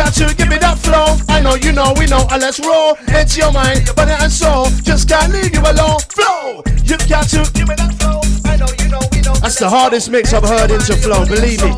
Got 0.07 0.23
to 0.23 0.35
give 0.39 0.47
me 0.47 0.55
that 0.63 0.79
flow. 0.79 1.19
I 1.27 1.43
know 1.43 1.59
you 1.59 1.75
know, 1.75 1.91
we 1.99 2.07
know, 2.07 2.23
and 2.31 2.39
let's 2.39 2.63
roll. 2.63 2.95
Into 3.11 3.43
your 3.43 3.51
mind, 3.51 3.91
body 3.91 4.15
and 4.15 4.31
soul. 4.31 4.71
Just 4.79 5.11
can't 5.11 5.35
leave 5.35 5.51
you 5.51 5.59
alone. 5.59 5.99
Flow. 6.15 6.63
You've 6.87 7.03
got 7.11 7.27
to 7.35 7.43
give 7.51 7.67
me 7.67 7.75
that 7.75 7.91
flow. 7.99 8.23
I 8.47 8.55
know 8.55 8.71
you 8.79 8.87
know 8.87 9.03
we 9.11 9.19
know. 9.19 9.35
That's 9.43 9.59
the 9.59 9.67
hardest 9.67 10.07
mix 10.07 10.31
I've 10.31 10.47
heard 10.47 10.71
into 10.71 10.95
flow, 10.95 11.27
believe 11.27 11.59
me. 11.59 11.75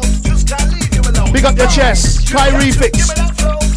Big 1.33 1.41
up 1.41 1.57
your 1.57 1.73
chest, 1.73 2.29
Kye 2.29 2.53
Refix. 2.53 3.09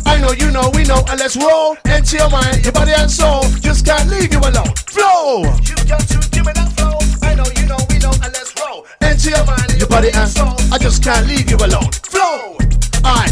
I 0.04 0.20
know 0.20 0.36
you 0.36 0.52
know, 0.52 0.68
we 0.76 0.84
know, 0.84 1.00
and 1.08 1.16
let's 1.16 1.32
roll. 1.32 1.80
Into 1.88 2.20
your 2.20 2.28
mind, 2.28 2.60
your 2.60 2.76
body 2.76 2.92
and 2.92 3.08
soul. 3.08 3.48
Just 3.64 3.88
can't 3.88 4.04
leave 4.12 4.36
you 4.36 4.40
alone. 4.44 4.68
Flow. 4.92 5.48
You 5.64 5.80
got 5.88 6.04
to 6.12 6.20
give 6.28 6.44
me 6.44 6.52
that 6.52 6.68
flow. 6.76 7.00
I 7.24 7.32
know 7.32 7.48
you 7.56 7.64
know 7.64 7.80
we 7.88 7.96
know 8.04 8.12
and 8.20 8.28
let's 8.36 8.52
roll. 8.60 8.84
Into 9.00 9.32
your 9.32 9.48
mind, 9.48 9.80
your 9.80 9.88
body 9.88 10.12
and 10.12 10.28
soul. 10.28 10.52
I 10.68 10.76
just 10.76 11.00
can't 11.02 11.24
leave 11.24 11.48
you 11.48 11.56
alone. 11.56 11.88
Flow. 12.04 12.60
I, 13.02 13.26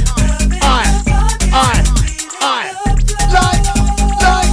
I, 0.65 1.10
I, 1.53 1.83
I. 2.41 2.73
Like, 3.33 3.65
like, 4.23 4.53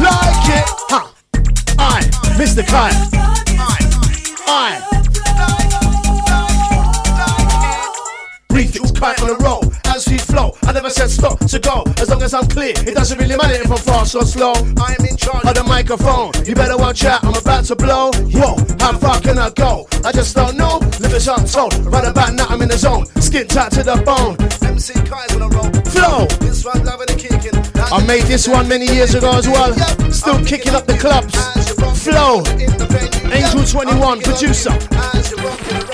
like 0.00 0.48
it. 0.58 0.64
Huh. 0.88 1.06
I, 1.78 2.02
Mr. 2.38 2.66
Kyle. 2.66 3.29
I 10.70 10.72
never 10.72 10.88
said 10.88 11.10
stop 11.10 11.40
to 11.46 11.58
go. 11.58 11.82
As 11.98 12.10
long 12.10 12.22
as 12.22 12.32
I'm 12.32 12.46
clear, 12.46 12.72
it 12.86 12.94
doesn't 12.94 13.18
really 13.18 13.36
matter 13.36 13.60
if 13.60 13.68
I'm 13.72 13.76
fast 13.78 14.14
or 14.14 14.24
slow. 14.24 14.52
I'm 14.54 15.04
in 15.04 15.16
charge. 15.16 15.44
Of 15.44 15.54
the 15.56 15.64
microphone, 15.64 16.30
you 16.46 16.54
better 16.54 16.76
watch 16.76 17.04
out. 17.04 17.24
I'm 17.24 17.34
about 17.34 17.64
to 17.64 17.74
blow. 17.74 18.12
Whoa, 18.30 18.54
how 18.78 18.96
far 18.96 19.20
can 19.20 19.36
I 19.36 19.50
go? 19.50 19.88
I 20.04 20.12
just 20.12 20.36
don't 20.36 20.56
know. 20.56 20.78
Limits 21.00 21.26
untold. 21.26 21.74
Right 21.86 22.06
about 22.06 22.34
now, 22.34 22.46
I'm 22.46 22.62
in 22.62 22.68
the 22.68 22.78
zone. 22.78 23.06
Skin 23.20 23.48
tight 23.48 23.72
to 23.72 23.82
the 23.82 23.96
bone. 24.06 24.38
MC 24.62 24.94
Kie's 24.94 25.34
on 25.34 25.42
a 25.42 25.48
roll. 25.48 25.72
Flow. 25.90 26.26
This 26.38 26.64
one 26.64 26.84
loving 26.84 27.08
the 27.10 27.18
kicking. 27.18 27.58
I 27.74 28.06
made 28.06 28.30
this 28.30 28.46
one 28.46 28.68
many 28.68 28.86
years 28.86 29.16
ago 29.16 29.32
as 29.34 29.48
well. 29.48 29.74
Still 30.12 30.38
kicking 30.44 30.76
up 30.76 30.86
the 30.86 30.96
clubs. 30.96 31.34
Flow. 31.98 32.46
Angel 33.34 33.64
21, 33.64 34.20
producer. 34.20 34.70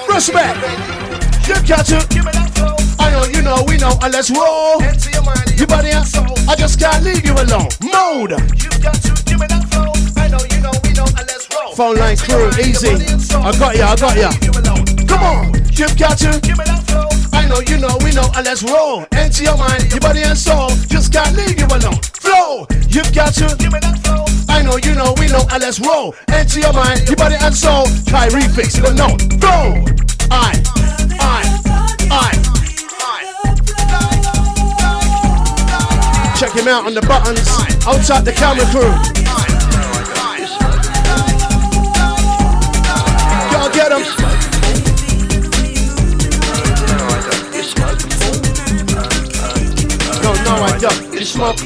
Respect. 0.06 1.35
You 1.46 1.54
got 1.62 1.86
to. 1.86 2.02
Give 2.10 2.24
me 2.26 2.32
that 2.34 2.50
flow. 2.58 2.74
I 2.98 3.10
know 3.14 3.22
you 3.30 3.40
know, 3.40 3.62
we 3.70 3.78
know, 3.78 3.94
and 4.02 4.12
let's 4.12 4.34
roll. 4.34 4.82
Enter 4.82 5.10
your 5.14 5.22
mind. 5.22 5.54
You 5.54 5.66
body 5.66 5.94
and 5.94 6.02
soul. 6.02 6.34
I 6.50 6.58
just 6.58 6.74
can't 6.80 7.04
leave 7.06 7.22
you 7.22 7.38
alone. 7.38 7.70
Mode. 7.86 8.34
You 8.58 8.66
got 8.82 8.98
to 9.06 9.14
give 9.22 9.38
me 9.38 9.46
that 9.46 9.62
flow. 9.70 9.94
I 10.18 10.26
know 10.26 10.42
you 10.50 10.58
know 10.58 10.74
we 10.82 10.90
know 10.90 11.06
and 11.06 11.22
let's 11.22 11.46
roll. 11.54 11.70
Phone 11.78 12.02
line 12.02 12.18
crew, 12.18 12.50
easy. 12.58 12.98
I 13.38 13.54
got 13.62 13.78
ya, 13.78 13.94
I 13.94 13.96
got 13.96 14.18
ya. 14.18 14.34
You. 14.42 14.50
Come 15.06 15.22
on. 15.22 15.54
You've 15.70 15.94
got 15.94 16.18
to. 16.18 16.34
Give 16.42 16.58
me 16.58 16.66
that 16.66 16.82
flow. 16.82 17.06
I 17.30 17.46
know 17.46 17.62
you 17.62 17.78
know, 17.78 17.94
we 18.02 18.10
know, 18.10 18.26
and 18.34 18.42
let's 18.42 18.66
roll. 18.66 19.06
Enter 19.14 19.46
your 19.46 19.56
mind, 19.56 19.86
your 19.94 20.02
body 20.02 20.26
and 20.26 20.36
soul. 20.36 20.74
Just 20.90 21.12
can't 21.14 21.30
leave 21.38 21.54
you 21.62 21.70
alone. 21.70 22.02
Flow. 22.18 22.66
You've 22.90 23.14
got 23.14 23.38
to. 23.38 23.54
Give 23.54 23.70
me 23.70 23.78
that 23.86 24.02
flow. 24.02 24.26
I 24.50 24.66
know 24.66 24.82
you 24.82 24.98
know, 24.98 25.14
we 25.22 25.30
know, 25.30 25.46
and 25.54 25.62
let's 25.62 25.78
roll. 25.78 26.10
Enter 26.26 26.58
your 26.58 26.74
mind, 26.74 27.06
your 27.06 27.14
body 27.14 27.36
and 27.38 27.54
soul. 27.54 27.86
Kye 28.10 28.34
Refix, 28.34 28.74
you 28.74 28.90
don't. 28.98 29.14
Flow. 29.38 29.86
I. 30.34 31.05
Check 36.36 36.52
him 36.52 36.68
out 36.68 36.84
on 36.84 36.92
the 36.92 37.00
buttons. 37.00 37.48
Outside 37.86 38.26
the 38.26 38.32
camera 38.32 38.66
crew. 38.66 38.92
Y'all 43.50 43.72
get 43.72 43.90
him. 43.90 44.02
No, 50.22 50.32
no, 50.44 50.54
I 50.62 50.78
don't. 50.78 51.14
You 51.14 51.24
smoke? 51.24 51.56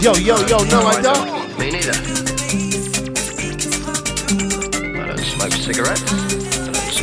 Yo, 0.00 0.14
yo, 0.14 0.46
yo, 0.46 0.58
no, 0.64 0.86
I 0.86 1.02
don't. 1.02 1.58
Me 1.58 1.72
neither. 1.72 1.92
I 5.00 5.06
don't 5.08 5.18
smoke 5.18 5.52
cigarettes. 5.54 6.21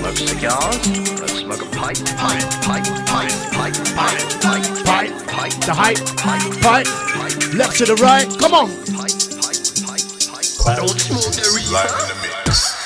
I 0.10 0.12
don't 0.12 0.18
smoke 0.18 0.40
cigars. 0.42 0.66
I 0.66 1.28
don't 1.28 1.30
smoke 1.30 1.62
a 1.62 1.70
pipe. 1.70 1.98
Pipe, 2.18 2.42
pipe, 2.66 2.84
pipe, 3.06 3.30
pipe, 3.54 3.78
pipe, 3.94 4.26
pipe, 4.42 4.66
Pipe, 4.90 5.14
pipe, 5.28 5.54
the 5.62 5.74
hype, 5.74 6.02
pipe, 6.18 6.50
pipe, 6.66 6.88
pipe, 7.14 7.54
left 7.54 7.78
to 7.78 7.86
the 7.86 7.94
right. 8.02 8.26
Come 8.40 8.56
on. 8.56 8.70
pipe, 8.90 9.14
pipe, 9.38 9.62
pipe, 9.86 10.50
pipe. 10.66 10.78
Don't 10.82 10.98
smoke 10.98 11.30
the 11.38 11.46
reefer. 11.54 11.86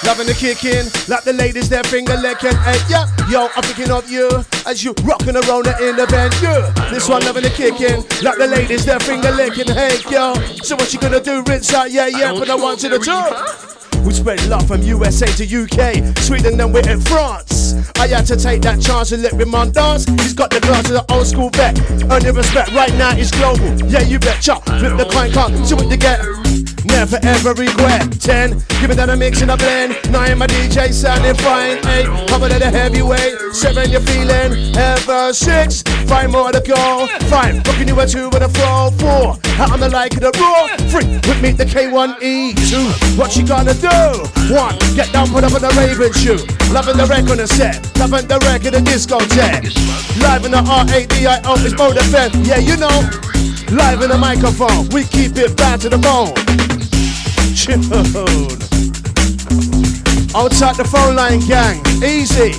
Loving 0.05 0.27
the 0.27 0.33
kick 0.33 0.65
in, 0.65 0.83
like 1.07 1.23
the 1.23 1.31
ladies, 1.31 1.69
their 1.69 1.83
finger 1.85 2.17
licking. 2.17 2.57
Hey, 2.67 2.75
yeah, 2.89 3.07
yo, 3.29 3.47
I'm 3.55 3.63
thinking 3.63 3.89
of 3.89 4.11
you 4.11 4.27
as 4.67 4.83
you 4.83 4.93
rocking 5.05 5.37
around 5.37 5.67
it 5.67 5.79
in 5.79 5.95
the 5.95 6.05
band. 6.07 6.35
Yeah, 6.43 6.75
this 6.91 7.07
one 7.07 7.23
loving 7.23 7.43
the 7.43 7.55
kick 7.55 7.79
in, 7.79 8.03
like 8.19 8.37
the 8.37 8.47
ladies, 8.51 8.83
their 8.83 8.99
finger 8.99 9.31
licking. 9.31 9.71
Hey, 9.71 9.95
yo, 10.11 10.35
so 10.59 10.75
what 10.75 10.91
you 10.91 10.99
gonna 10.99 11.23
do? 11.23 11.41
Rinse 11.43 11.73
out, 11.73 11.89
yeah, 11.89 12.07
yeah, 12.07 12.35
from 12.35 12.49
the 12.49 12.57
one 12.57 12.75
to 12.79 12.89
the 12.89 12.99
two. 12.99 13.72
We 14.05 14.13
spread 14.13 14.43
love 14.47 14.67
from 14.67 14.81
USA 14.81 15.27
to 15.27 15.43
UK, 15.43 16.17
Sweden, 16.19 16.57
then 16.57 16.73
we're 16.73 16.87
in 16.89 16.99
France. 17.01 17.73
I 17.97 18.07
had 18.07 18.25
to 18.27 18.35
take 18.35 18.61
that 18.63 18.81
chance 18.81 19.11
and 19.11 19.23
let 19.23 19.33
Rimon 19.33 19.71
dance. 19.71 20.05
He's 20.21 20.33
got 20.33 20.49
the 20.49 20.59
glass 20.59 20.89
of 20.89 20.93
the 20.93 21.05
old 21.13 21.25
school 21.25 21.49
vet. 21.51 21.79
Earn 22.11 22.23
your 22.23 22.33
respect 22.33 22.71
right 22.73 22.93
now, 22.95 23.15
it's 23.15 23.31
global. 23.31 23.71
Yeah, 23.89 24.01
you 24.01 24.19
bet 24.19 24.41
chop. 24.41 24.65
Flip 24.65 24.97
the 24.97 25.05
coin, 25.05 25.31
can't 25.31 25.55
see 25.65 25.75
what 25.75 25.87
you 25.87 25.97
get. 25.97 26.19
never 26.85 27.17
ever 27.23 27.53
regret. 27.53 28.11
Ten, 28.19 28.51
give 28.79 28.91
it 28.91 28.95
that 28.95 29.09
a 29.09 29.15
mix 29.15 29.41
in 29.41 29.49
a 29.49 29.57
blend. 29.57 29.95
Nine, 30.11 30.37
my 30.37 30.47
DJ 30.47 30.91
sounding 30.93 31.35
fine. 31.35 31.77
Eight, 31.95 32.07
cover 32.27 32.49
to 32.49 32.59
the 32.59 32.69
heavyweight. 32.69 33.53
Seven, 33.53 33.89
you're 33.89 34.01
feeling 34.01 34.75
ever. 34.75 35.33
Six, 35.33 35.81
five 36.07 36.31
more 36.31 36.51
to 36.51 36.61
go. 36.61 37.07
Five, 37.29 37.65
looking 37.67 37.87
you 37.87 37.99
a 37.99 38.05
two 38.05 38.29
with 38.29 38.43
a. 38.43 38.53
Four, 38.53 39.37
out 39.59 39.71
on 39.71 39.79
the 39.79 39.89
like 39.89 40.13
of 40.15 40.21
the 40.21 40.31
raw. 40.39 40.67
Three, 40.91 41.07
with 41.27 41.41
me 41.41 41.51
the 41.51 41.65
K1E. 41.65 42.53
Two, 42.69 43.17
what 43.17 43.35
you 43.35 43.45
gonna 43.45 43.73
do? 43.73 43.92
One, 44.49 44.77
get 44.95 45.11
down, 45.11 45.29
put 45.29 45.43
up 45.43 45.53
on 45.53 45.61
the 45.61 45.71
Raven 45.77 46.11
shoe. 46.13 46.37
Loving 46.73 46.97
the 46.97 47.05
record 47.05 47.31
on 47.31 47.37
the 47.37 47.47
set, 47.47 47.79
loving 47.97 48.27
the 48.27 48.39
record 48.45 48.73
in 48.73 48.83
the 48.83 48.91
discotheque. 48.91 49.73
Live 50.21 50.45
in 50.45 50.51
the 50.51 50.61
R-A-D-I-O, 50.61 51.53
it's 51.65 51.73
Mode 51.77 51.97
FM. 51.97 52.45
Yeah, 52.45 52.59
you 52.59 52.77
know. 52.77 53.01
Live 53.71 54.01
in 54.01 54.09
the 54.09 54.17
microphone, 54.17 54.89
we 54.89 55.03
keep 55.05 55.37
it 55.37 55.55
bad 55.57 55.81
to 55.81 55.89
the 55.89 55.97
bone. 55.97 56.33
Tune. 57.55 57.81
Outside 60.35 60.75
the 60.75 60.83
phone 60.83 61.15
line, 61.15 61.39
gang. 61.47 61.79
Easy. 62.03 62.57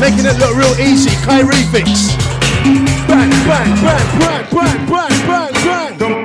Making 0.00 0.26
it 0.26 0.38
look 0.38 0.56
real 0.56 0.74
easy. 0.80 1.10
Kye 1.24 1.42
Refix. 1.42 2.16
Bang, 3.06 3.30
bang, 3.46 3.74
bang, 3.82 4.18
bang, 4.18 4.46
bang, 4.50 4.86
bang, 4.88 5.52
bang, 5.62 5.98
bang. 5.98 6.21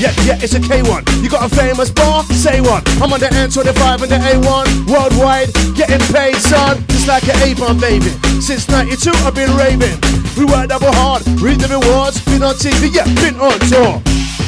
Yeah, 0.00 0.16
yeah, 0.24 0.40
it's 0.40 0.56
a 0.56 0.60
K1. 0.64 1.04
You 1.20 1.28
got 1.28 1.44
a 1.44 1.54
famous 1.54 1.90
bar? 1.90 2.24
Say 2.32 2.62
one. 2.62 2.80
I'm 3.04 3.12
on 3.12 3.20
the 3.20 3.28
N25 3.36 4.00
and 4.00 4.08
the 4.08 4.16
A1. 4.16 4.88
Worldwide, 4.88 5.52
getting 5.76 6.00
paid, 6.08 6.40
son. 6.40 6.80
Just 6.88 7.06
like 7.06 7.28
an 7.28 7.36
A-bomb, 7.44 7.76
baby. 7.76 8.08
Since 8.40 8.70
92, 8.72 9.12
I've 9.28 9.34
been 9.36 9.52
raving. 9.60 10.00
We 10.40 10.48
work 10.48 10.72
double 10.72 10.88
hard, 10.96 11.20
read 11.44 11.60
the 11.60 11.68
rewards. 11.68 12.16
Been 12.24 12.40
on 12.40 12.56
TV, 12.56 12.88
yeah, 12.88 13.04
been 13.20 13.36
on 13.44 13.60
tour. 13.68 14.00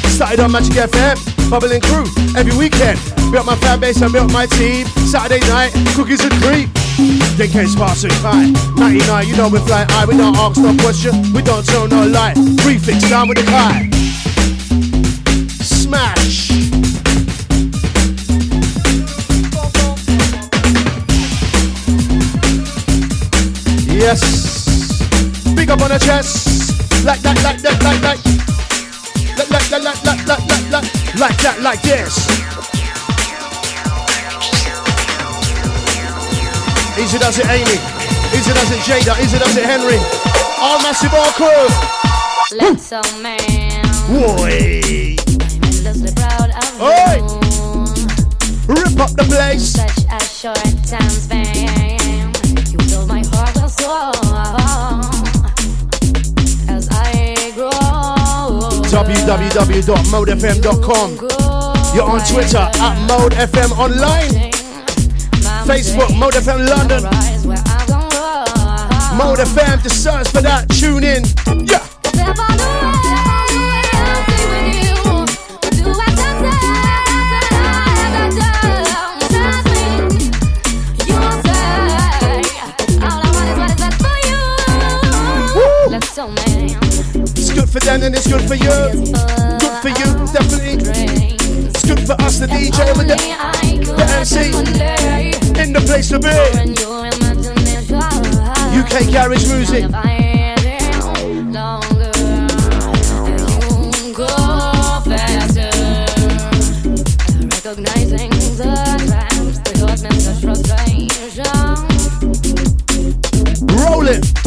Started 0.09 0.41
on 0.41 0.57
Magic 0.57 0.73
FM, 0.73 1.21
bubbling 1.53 1.85
crew 1.85 2.09
every 2.33 2.57
weekend. 2.57 2.97
Built 3.29 3.45
my 3.45 3.55
fan 3.61 3.77
base, 3.77 4.01
I 4.01 4.09
built 4.09 4.33
my 4.33 4.49
team. 4.57 4.89
Saturday 5.05 5.45
night, 5.53 5.69
cookies 5.93 6.25
and 6.25 6.33
cream. 6.41 6.65
Then 7.37 7.53
came 7.53 7.69
and 7.69 8.17
Kai. 8.25 8.49
99, 8.73 9.27
you 9.29 9.37
know 9.37 9.49
we 9.53 9.61
fly 9.69 9.85
high. 9.93 10.09
We 10.09 10.17
don't 10.17 10.33
ask 10.33 10.57
no 10.57 10.73
question, 10.81 11.13
we 11.29 11.45
don't 11.45 11.61
tell 11.61 11.87
no 11.87 12.09
lie. 12.09 12.33
Prefix 12.65 13.05
down 13.05 13.29
with 13.29 13.37
the 13.37 13.45
Kai 13.45 13.92
match. 15.93 16.49
Yes. 23.93 24.21
Big 25.55 25.69
up 25.69 25.81
on 25.81 25.89
the 25.89 25.99
chest. 25.99 27.05
Like 27.05 27.21
that, 27.21 27.37
like 27.43 27.61
that, 27.61 27.77
like 27.83 28.01
that. 28.01 28.17
Like 29.37 29.69
that, 29.69 29.83
like 29.83 30.01
like, 30.03 30.25
like 30.25 30.27
like, 30.27 30.47
like 30.49 30.69
that. 30.71 30.83
Like 31.19 31.37
that, 31.45 31.61
like 31.61 31.81
this. 31.83 32.15
Easy 36.97 37.17
does 37.19 37.37
it, 37.37 37.47
Amy. 37.49 37.77
Easy 38.33 38.51
does 38.53 38.71
it, 38.71 38.81
Jada. 38.81 39.13
Easy 39.21 39.37
does 39.37 39.55
it, 39.57 39.65
Henry. 39.65 39.99
All 40.59 40.81
massive, 40.81 41.13
all 41.13 41.31
cool. 41.37 41.67
Let's 42.57 42.87
so 42.87 43.01
man. 43.21 43.83
Boy. 44.07 45.02
Oi. 46.83 47.15
Rip 48.67 48.99
up 48.99 49.15
the 49.15 49.23
place. 49.29 49.71
Such 49.71 50.03
a 50.11 50.19
short 50.19 50.59
time 50.83 51.07
span. 51.09 52.33
You 52.71 52.77
fill 52.89 53.07
my 53.07 53.23
heart 53.31 53.55
with 53.55 53.71
soul. 53.71 54.11
As 56.67 56.89
I 56.91 57.51
grow. 57.55 57.71
www.modefm.com. 58.91 61.09
You're 61.95 62.09
on 62.09 62.19
Twitter 62.27 62.57
at 62.57 62.99
Mode 63.07 63.31
FM 63.31 63.71
Online. 63.77 64.51
Facebook, 65.63 66.11
Mode 66.19 66.33
FM 66.33 66.67
London. 66.67 67.03
Mode 69.15 69.39
FM, 69.39 69.81
the 69.83 69.89
search 69.89 70.27
for 70.27 70.41
that. 70.41 70.67
Tune 70.67 71.05
in. 71.05 71.23
For 87.73 87.79
them 87.79 88.03
and 88.03 88.13
it's 88.15 88.27
good 88.27 88.47
for 88.47 88.53
you. 88.53 88.69
Good 88.69 89.81
for 89.81 89.89
you, 89.89 90.05
definitely. 90.31 90.77
It's 91.65 91.83
good 91.83 92.05
for 92.05 92.13
us, 92.21 92.37
the 92.37 92.45
DJ 92.45 92.95
with 92.95 93.07
the, 93.07 93.15
the 93.95 94.05
MC. 94.13 94.53
In 95.59 95.73
the 95.73 95.79
place 95.81 96.09
to 96.09 96.19
be. 96.19 96.29
UK 98.77 99.11
Garage 99.11 99.47
Music. 99.49 99.89
Recognizing 107.65 108.29
the 108.29 108.63
times, 109.09 109.57
the 109.61 109.73
hurtments 109.79 110.27
of 110.27 110.37
frustration. 110.41 111.45
Roll 113.65 114.07
it. 114.07 114.42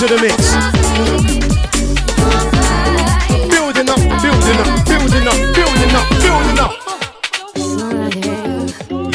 Listen 0.00 0.16
to 0.16 0.24
the 0.24 0.28
mix. 0.28 0.40
Building 3.50 3.88
up, 3.90 4.00
building 4.22 4.58
up, 4.58 4.68
building 4.86 5.26
up, 5.28 5.36
building 5.54 5.94
up, 5.94 6.08
building 6.24 6.58
up. 6.58 6.72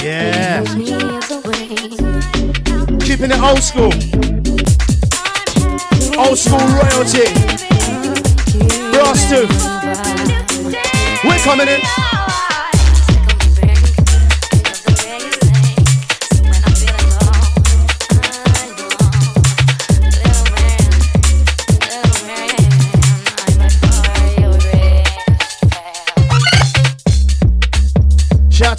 Yeah. 0.04 0.62
Keeping 3.00 3.32
it 3.32 3.41
old 3.41 3.63
school. 3.63 3.93
Old 6.19 6.38
school 6.38 6.67
royalty. 6.78 7.34
Brass 8.91 9.21
tooth. 9.28 9.54
We're 11.24 11.39
coming 11.39 11.67
in. 11.67 12.05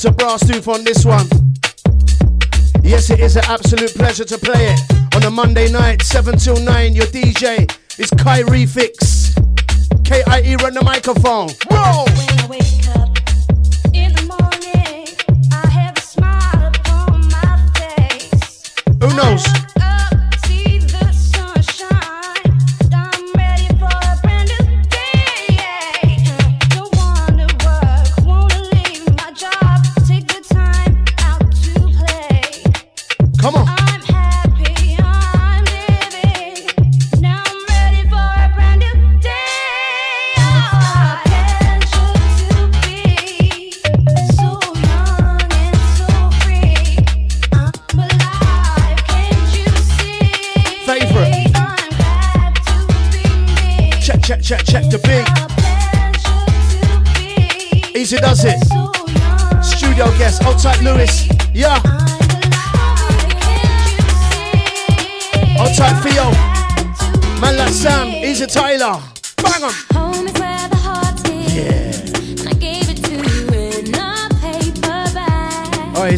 To 0.07 0.13
Brass 0.13 0.47
Tooth 0.47 0.69
on 0.69 0.85
this 0.85 1.05
one. 1.05 1.27
Yes, 2.85 3.11
it 3.11 3.19
is 3.19 3.35
an 3.35 3.43
absolute 3.49 3.93
pleasure 3.93 4.25
to 4.25 4.39
play 4.39 4.69
it. 4.73 5.17
On 5.17 5.23
a 5.25 5.31
Monday 5.33 5.69
night, 5.69 6.01
7 6.03 6.39
till 6.39 6.61
9, 6.61 6.95
your 6.95 7.07
DJ 7.07 7.69
is 7.99 8.11
Kye 8.11 8.45
Refix. 8.45 9.35
K-I-E 10.05 10.55
run 10.63 10.75
the 10.75 10.85
microphone. 10.85 11.49
Roll! 11.73 12.05
When 12.05 12.39
I 12.39 12.47
wake 12.49 12.87
up 12.95 13.19
in 13.93 14.13
the 14.15 14.23
morning, 14.31 15.09
I 15.51 15.67
have 15.71 15.99
a 15.99 16.01
smile 16.01 16.69
upon 16.69 17.23
my 17.29 17.69
face. 17.75 18.75
Who 19.01 19.09
knows? 19.17 19.66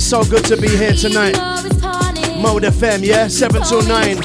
So 0.09 0.25
good 0.25 0.47
to 0.47 0.57
be 0.57 0.69
here 0.69 0.95
tonight. 0.95 1.37
Mode 2.41 2.63
FM, 2.63 3.05
yeah? 3.05 3.29
7 3.29 3.61
till 3.61 3.83
9. 3.83 4.17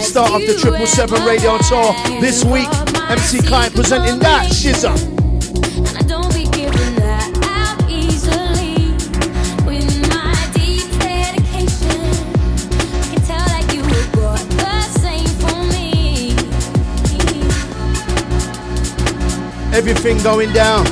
Start 0.00 0.30
of 0.30 0.40
the 0.46 0.56
777 0.56 1.26
radio 1.26 1.58
tour 1.58 1.92
this 2.20 2.44
week. 2.44 2.68
MC 3.10 3.38
Kie 3.42 3.74
presenting 3.74 4.20
that 4.20 4.46
shizzer. 4.46 4.94
And 4.94 5.98
I 5.98 6.02
don't 6.06 6.32
be 6.32 6.44
giving 6.54 6.94
that 6.94 7.26
out 7.42 7.90
easily. 7.90 8.94
With 9.66 9.90
my 10.14 10.30
deep 10.54 10.86
dedication, 11.02 12.06
I 12.94 13.10
can 13.10 13.22
tell 13.26 13.42
that 13.42 13.66
you 13.74 13.82
were 13.82 14.06
brought 14.14 14.46
the 14.62 14.80
same 14.94 15.26
for 15.42 15.58
me. 15.74 16.38
Everything 19.76 20.22
going 20.22 20.52
down. 20.52 20.86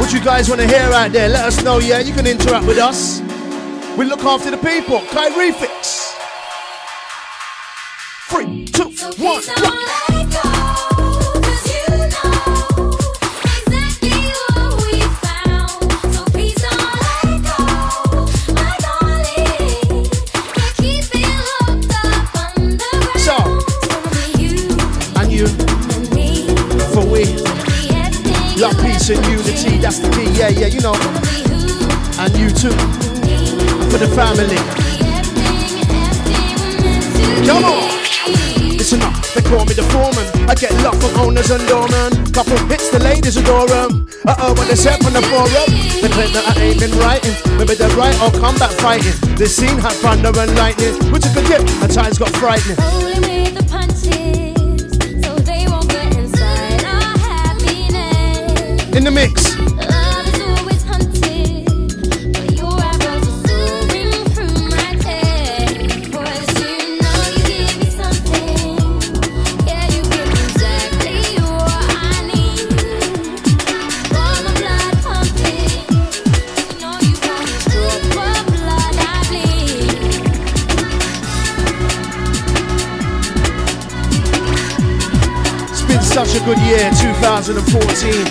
What 0.00 0.12
you 0.12 0.18
guys 0.18 0.48
want 0.48 0.62
to 0.62 0.66
hear 0.66 0.90
out 0.90 1.12
there? 1.12 1.28
Let 1.28 1.44
us 1.44 1.62
know, 1.62 1.78
yeah? 1.78 2.00
You 2.00 2.12
can 2.12 2.26
interact 2.26 2.66
with 2.66 2.78
us. 2.78 3.15
We 3.96 4.04
look 4.04 4.24
after 4.24 4.50
the 4.50 4.58
people. 4.58 5.00
Kye 5.10 5.30
Refix. 5.30 6.12
Three, 8.28 8.66
two, 8.66 8.90
one. 9.24 9.42
So, 23.16 23.34
and 25.16 25.32
you, 25.32 25.46
for 26.92 27.06
we, 27.06 27.24
love, 28.60 28.76
peace, 28.82 29.08
and 29.08 29.24
unity. 29.26 29.78
That's 29.78 30.00
the 30.00 30.10
key. 30.10 30.30
Yeah, 30.38 30.48
yeah, 30.48 30.66
you 30.66 30.80
know. 30.80 30.94
And 32.18 32.36
you 32.36 32.50
too, 32.50 32.70
the 33.98 34.08
family. 34.08 34.56
Come 37.46 37.64
on. 37.64 38.76
Listen 38.76 39.02
up, 39.02 39.14
they 39.34 39.42
call 39.42 39.64
me 39.64 39.74
the 39.74 39.82
foreman. 39.90 40.26
I 40.48 40.54
get 40.54 40.72
love 40.84 41.00
from 41.00 41.18
owners 41.20 41.50
and 41.50 41.66
doormen. 41.66 42.12
Couple 42.32 42.56
hits, 42.68 42.90
the 42.90 42.98
ladies 42.98 43.36
adore 43.36 43.70
'em. 43.72 44.06
Uh 44.26 44.34
oh, 44.38 44.54
when 44.54 44.68
they 44.68 44.76
set 44.76 45.04
on 45.04 45.12
the 45.12 45.22
forum, 45.22 45.70
they 46.02 46.08
claim 46.08 46.32
that 46.34 46.44
I 46.56 46.60
ain't 46.60 46.78
been 46.80 46.92
writing. 46.98 47.34
Maybe 47.58 47.74
they're 47.74 47.96
right 47.96 48.14
or 48.20 48.30
come 48.32 48.56
back 48.58 48.72
fighting. 48.72 49.14
This 49.36 49.56
scene 49.56 49.78
had 49.78 49.92
thunder 50.04 50.32
and 50.38 50.54
lightning, 50.56 50.94
which 51.10 51.24
I 51.24 51.32
could 51.34 51.46
get, 51.46 51.60
and 51.82 51.92
times 51.92 52.18
got 52.18 52.30
frightening. 52.36 52.76
Rolling 52.76 53.22
with 53.22 53.54
the 53.56 53.64
punches, 53.64 54.92
so 55.24 55.34
they 55.40 55.66
won't 55.66 55.88
get 55.88 56.14
inside 56.16 56.84
our 56.84 57.18
happiness. 57.18 58.96
In 58.96 59.04
the 59.04 59.10
mix, 59.10 59.55
a 86.36 86.44
good 86.44 86.58
year, 86.58 86.90
2014. 87.00 88.26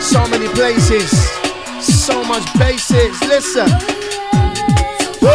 So 0.00 0.24
many 0.28 0.46
places, 0.48 1.10
so 1.80 2.22
much 2.24 2.44
bases. 2.58 3.20
Listen. 3.22 3.68
Woo! 5.20 5.28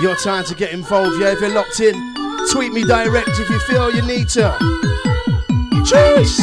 Your 0.00 0.16
time 0.16 0.44
to 0.44 0.54
get 0.54 0.72
involved, 0.72 1.20
yeah. 1.20 1.32
If 1.32 1.40
you're 1.40 1.50
locked 1.50 1.80
in, 1.80 2.09
tweet 2.50 2.72
me 2.72 2.82
direct 2.82 3.28
if 3.28 3.48
you 3.48 3.60
feel 3.60 3.94
you 3.94 4.02
need 4.02 4.28
to. 4.28 4.50
Cheers. 5.86 6.38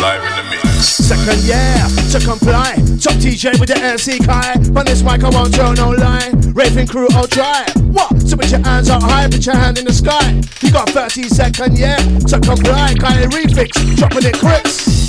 Live 0.00 0.24
in 0.24 0.36
the 0.36 0.46
mix. 0.50 0.86
Second, 0.86 1.42
yeah, 1.44 1.86
to 2.12 2.20
comply. 2.24 2.76
Top 2.98 3.14
DJ 3.20 3.60
with 3.60 3.68
the 3.68 3.78
MC 3.78 4.18
Kie. 4.18 4.74
On 4.74 4.84
this 4.86 5.02
mic, 5.02 5.22
I 5.22 5.28
won't 5.28 5.52
tell 5.52 5.74
no 5.74 5.90
lie. 5.90 6.30
Raving 6.54 6.86
crew, 6.86 7.08
I'll 7.10 7.26
try. 7.26 7.66
What? 7.92 8.22
So 8.22 8.36
put 8.36 8.50
your 8.50 8.60
hands 8.60 8.88
up 8.88 9.02
high, 9.02 9.28
put 9.28 9.44
your 9.44 9.56
hand 9.56 9.78
in 9.78 9.84
the 9.84 9.92
sky. 9.92 10.40
You 10.62 10.72
got 10.72 10.88
30 10.88 11.24
second, 11.24 11.78
yeah, 11.78 11.96
to 11.96 12.40
comply. 12.40 12.94
Kye 12.98 13.26
Refix, 13.26 13.96
dropping 13.96 14.24
it 14.24 14.38
cricks. 14.38 14.99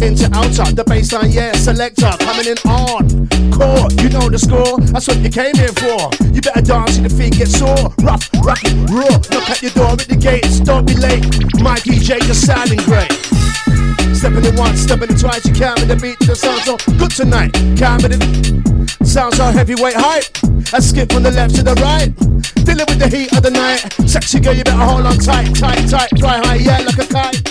Into 0.00 0.30
outer, 0.32 0.72
the 0.72 0.84
baseline, 0.86 1.34
yeah, 1.34 1.52
selector 1.52 2.10
coming 2.24 2.46
in 2.46 2.58
on. 2.64 3.28
Core, 3.52 3.90
you 4.00 4.08
know 4.08 4.30
the 4.30 4.38
score, 4.38 4.80
that's 4.88 5.08
what 5.08 5.18
you 5.18 5.28
came 5.28 5.54
here 5.54 5.74
for. 5.76 6.08
You 6.32 6.40
better 6.40 6.62
dance 6.62 6.96
till 6.96 7.04
the 7.04 7.12
feet 7.12 7.36
get 7.36 7.48
sore. 7.48 7.92
Rough, 8.00 8.24
rocky, 8.40 8.72
raw. 8.88 9.12
Knock 9.30 9.50
at 9.50 9.62
your 9.62 9.72
door 9.72 9.92
at 9.92 10.08
the 10.08 10.16
gates, 10.16 10.60
don't 10.60 10.86
be 10.86 10.94
late. 10.94 11.26
My 11.60 11.76
DJ 11.84 12.18
just 12.24 12.46
sounding 12.46 12.80
great. 12.88 13.12
Stepping 14.16 14.44
in 14.44 14.56
once, 14.56 14.80
stepping 14.80 15.10
in 15.10 15.16
twice, 15.16 15.44
you 15.44 15.52
can't 15.52 15.78
with 15.80 15.88
the 15.88 15.96
beat 15.96 16.18
that 16.26 16.36
sounds 16.36 16.64
so 16.64 16.76
good 16.96 17.10
tonight. 17.10 17.52
Can't 17.76 18.02
with 18.02 18.14
it. 18.14 19.06
Sounds 19.06 19.36
so 19.36 19.44
heavyweight 19.44 19.94
hype. 19.96 20.24
I 20.72 20.80
skip 20.80 21.12
from 21.12 21.22
the 21.22 21.30
left 21.30 21.54
to 21.56 21.62
the 21.62 21.74
right. 21.82 22.10
Dealing 22.72 22.86
with 22.88 23.00
the 23.00 23.08
heat 23.14 23.36
of 23.36 23.42
the 23.42 23.50
night. 23.50 23.80
Sexy 24.08 24.40
girl, 24.40 24.54
you 24.54 24.64
better 24.64 24.78
hold 24.78 25.04
on 25.04 25.18
tight, 25.18 25.54
tight, 25.54 25.86
tight. 25.90 26.08
Fly 26.18 26.38
high, 26.38 26.54
yeah, 26.54 26.78
like 26.78 26.96
a 26.96 27.04
kite. 27.04 27.44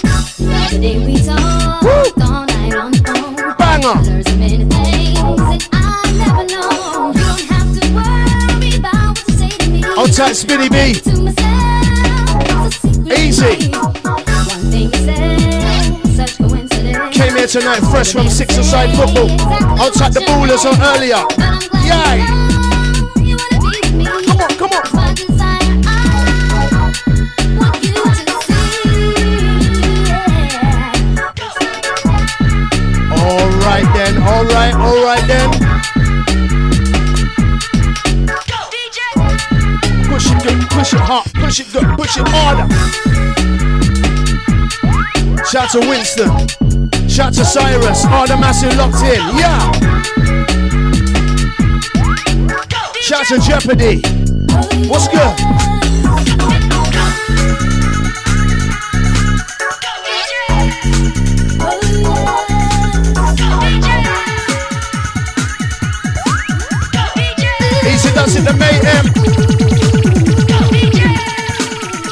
Today 0.74 0.98
we 0.98 1.22
talk 1.22 2.18
all 2.18 2.46
night 2.50 2.74
on 2.74 2.92
the 2.92 2.98
phone. 3.06 3.36
Banger. 3.56 4.02
There's 4.02 4.26
a 4.26 4.36
many 4.42 4.66
things 4.66 5.22
that 5.46 5.70
I 5.74 6.10
never 6.18 6.44
know. 6.50 7.14
You 7.14 7.22
don't 7.22 7.46
have 7.54 7.70
to 7.70 7.86
worry 7.94 8.82
about 8.82 9.14
what 9.14 9.28
you 9.28 9.34
say 9.38 9.50
to 9.62 9.70
me. 9.70 9.82
Hold 9.94 10.12
tight, 10.12 10.34
Spinny 10.34 10.70
B. 10.70 10.98
To 11.06 11.14
myself, 11.22 11.86
it's 12.42 12.82
a 12.82 12.90
secret 12.90 13.20
Easy. 13.22 13.70
One 13.78 14.74
thing 14.74 14.90
you 14.90 15.02
said, 15.06 16.02
such 16.18 16.34
coincidence. 16.40 17.16
Came 17.16 17.36
here 17.38 17.46
tonight 17.46 17.86
fresh 17.94 18.12
from 18.12 18.28
six 18.28 18.58
aside 18.58 18.90
football. 18.98 19.30
Tight, 19.94 20.18
the 20.18 20.26
ballers 20.26 20.66
on 20.66 20.82
earlier. 20.82 21.22
Yay. 21.86 22.71
Shout 45.52 45.70
to 45.72 45.80
Winston. 45.82 46.30
Shout 47.10 47.34
to 47.34 47.44
Cyrus. 47.44 48.06
All 48.06 48.26
the 48.26 48.38
massive 48.40 48.74
locked 48.78 49.04
in. 49.04 49.20
Yeah. 49.38 49.72
Shout 53.02 53.26
to 53.28 53.40
Jeopardy. 53.40 54.21
What's 54.52 55.08
good? 55.08 55.34
Easy 67.88 68.12
does 68.14 68.36
it 68.36 68.44
the 68.44 68.54
mayhem. 68.60 69.06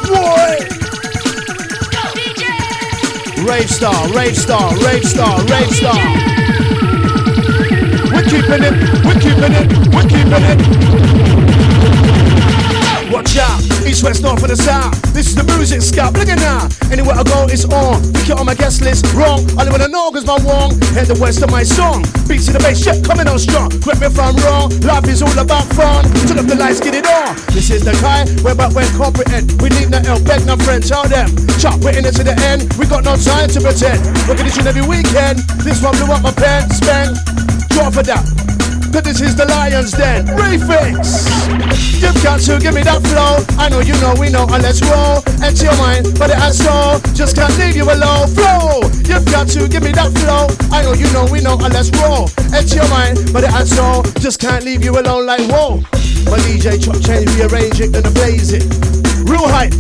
Boy. 0.08 0.56
Rave 3.46 3.70
star, 3.70 4.10
rave 4.14 4.38
star, 4.38 4.78
rave 4.78 5.04
star, 5.04 5.44
rave 5.44 5.72
star. 5.72 5.96
We're 8.14 8.24
keeping 8.24 8.64
it, 8.64 8.76
we're 9.04 9.20
keeping 9.20 9.54
it, 9.54 9.68
we're 9.94 10.08
keeping 10.08 10.44
it. 10.46 11.49
Watch 13.10 13.38
out, 13.38 13.58
East, 13.90 14.04
west, 14.04 14.22
north, 14.22 14.46
and 14.46 14.54
the 14.54 14.56
south. 14.56 14.94
This 15.18 15.34
is 15.34 15.36
the 15.36 15.44
music 15.58 15.82
scout. 15.82 16.14
Look 16.14 16.30
at 16.30 16.38
now. 16.38 16.70
Anywhere 16.94 17.18
I 17.18 17.24
go, 17.26 17.50
it's 17.50 17.66
on. 17.66 18.06
Pick 18.14 18.30
it 18.30 18.38
on 18.38 18.46
my 18.46 18.54
guest 18.54 18.86
list. 18.86 19.10
Wrong. 19.18 19.42
I 19.58 19.66
live 19.66 19.74
in 19.74 19.82
the 19.82 19.90
north, 19.90 20.14
cause 20.14 20.30
my 20.30 20.38
wrong. 20.46 20.78
Head 20.94 21.10
the 21.10 21.18
west 21.18 21.42
of 21.42 21.50
my 21.50 21.66
song. 21.66 22.06
Beats 22.30 22.46
to 22.46 22.54
the 22.54 22.62
bass, 22.62 22.86
shit 22.86 23.02
coming 23.02 23.26
on 23.26 23.42
strong. 23.42 23.74
Correct 23.82 24.00
me 24.02 24.14
if 24.14 24.20
I'm 24.22 24.38
wrong. 24.46 24.70
Life 24.86 25.10
is 25.10 25.26
all 25.26 25.34
about 25.34 25.66
fun. 25.74 26.06
Turn 26.30 26.38
up 26.38 26.46
the 26.46 26.54
lights, 26.54 26.80
get 26.80 26.94
it 26.94 27.10
on. 27.10 27.34
This 27.50 27.74
is 27.74 27.82
the 27.82 27.98
Kai. 27.98 28.30
We're 28.46 28.54
back 28.54 28.78
when 28.78 28.86
comprehend. 28.94 29.58
We 29.58 29.74
need 29.74 29.90
no 29.90 30.06
help, 30.06 30.22
beg 30.30 30.46
no 30.46 30.54
friend. 30.62 30.86
Tell 30.86 31.10
them. 31.10 31.34
Chop, 31.58 31.82
we're 31.82 31.98
in 31.98 32.06
it 32.06 32.14
to 32.22 32.24
the 32.24 32.38
end. 32.46 32.70
We 32.78 32.86
got 32.86 33.04
no 33.04 33.18
time 33.18 33.50
to 33.50 33.60
pretend. 33.60 34.06
Working 34.30 34.46
each 34.46 34.62
and 34.62 34.70
every 34.70 34.86
weekend. 34.86 35.42
This 35.66 35.82
one 35.82 35.98
blew 35.98 36.14
up 36.14 36.22
my 36.22 36.32
pen. 36.32 36.70
Spend. 36.70 37.18
Draw 37.74 37.90
for 37.90 38.06
that. 38.06 38.39
Cause 38.92 39.04
this 39.04 39.22
is 39.22 39.36
the 39.36 39.46
Lions 39.46 39.92
Den. 39.92 40.26
Refix 40.26 41.30
You've 42.02 42.24
got 42.24 42.40
to 42.42 42.58
give 42.58 42.74
me 42.74 42.82
that 42.82 43.06
flow. 43.06 43.46
I 43.62 43.70
know 43.70 43.82
you 43.82 43.94
know 44.02 44.16
we 44.18 44.30
know 44.30 44.48
and 44.50 44.64
let's 44.64 44.82
roll. 44.82 45.22
Enter 45.46 45.70
your 45.70 45.78
mind 45.78 46.18
but 46.18 46.30
it 46.30 46.38
has 46.42 46.58
soul 46.58 46.98
Just 47.14 47.36
can't 47.36 47.54
leave 47.60 47.76
you 47.76 47.86
alone. 47.86 48.28
Flow. 48.34 48.82
You've 49.06 49.26
got 49.30 49.48
to 49.54 49.68
give 49.68 49.84
me 49.84 49.92
that 49.94 50.10
flow. 50.18 50.50
I 50.74 50.82
know 50.82 50.94
you 50.94 51.06
know 51.14 51.30
we 51.30 51.42
know 51.42 51.54
and 51.62 51.74
let's 51.74 51.94
roll. 52.02 52.34
Enter 52.50 52.82
your 52.82 52.90
mind 52.90 53.30
but 53.32 53.44
it 53.44 53.52
has 53.52 53.70
soul 53.70 54.04
Just 54.20 54.40
can't 54.40 54.66
leave 54.66 54.84
you 54.84 54.98
alone 54.98 55.26
like 55.26 55.46
whoa. 55.52 55.86
My 56.26 56.42
DJ 56.46 56.82
chop 56.82 56.98
change 57.02 57.30
rearrange 57.38 57.80
it 57.82 57.94
and 57.94 58.10
blaze 58.18 58.54
it. 58.54 58.66
Real 59.30 59.46
hype. 59.46 59.74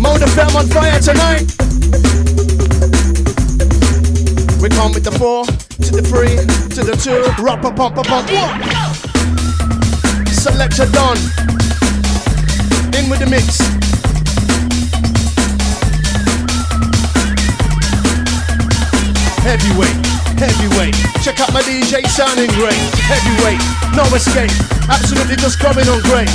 Mode 0.00 0.24
FM 0.32 0.54
on 0.56 0.66
fire 0.72 1.00
tonight. 1.00 1.44
We 4.64 4.70
come 4.70 4.92
with 4.92 5.04
the 5.04 5.12
four, 5.12 5.44
to 5.82 5.90
the 5.90 6.02
three, 6.02 6.36
to 6.70 6.82
the 6.86 6.94
two, 6.94 7.22
rock, 7.42 7.62
pump, 7.62 7.76
pump, 7.76 7.96
pump, 7.96 8.30
one. 8.30 8.60
Selector 10.30 10.86
done. 10.92 11.18
In 12.94 13.10
with 13.10 13.18
the 13.18 13.26
mix. 13.26 13.58
Heavyweight, 19.42 19.98
heavyweight. 20.38 20.94
Check 21.22 21.40
out 21.40 21.52
my 21.52 21.62
DJ 21.62 22.06
sounding 22.06 22.50
great. 22.54 22.78
Heavyweight, 23.10 23.60
no 23.96 24.04
escape. 24.14 24.54
Absolutely 24.88 25.36
just 25.36 25.58
coming 25.58 25.88
on 25.88 26.00
great. 26.02 26.30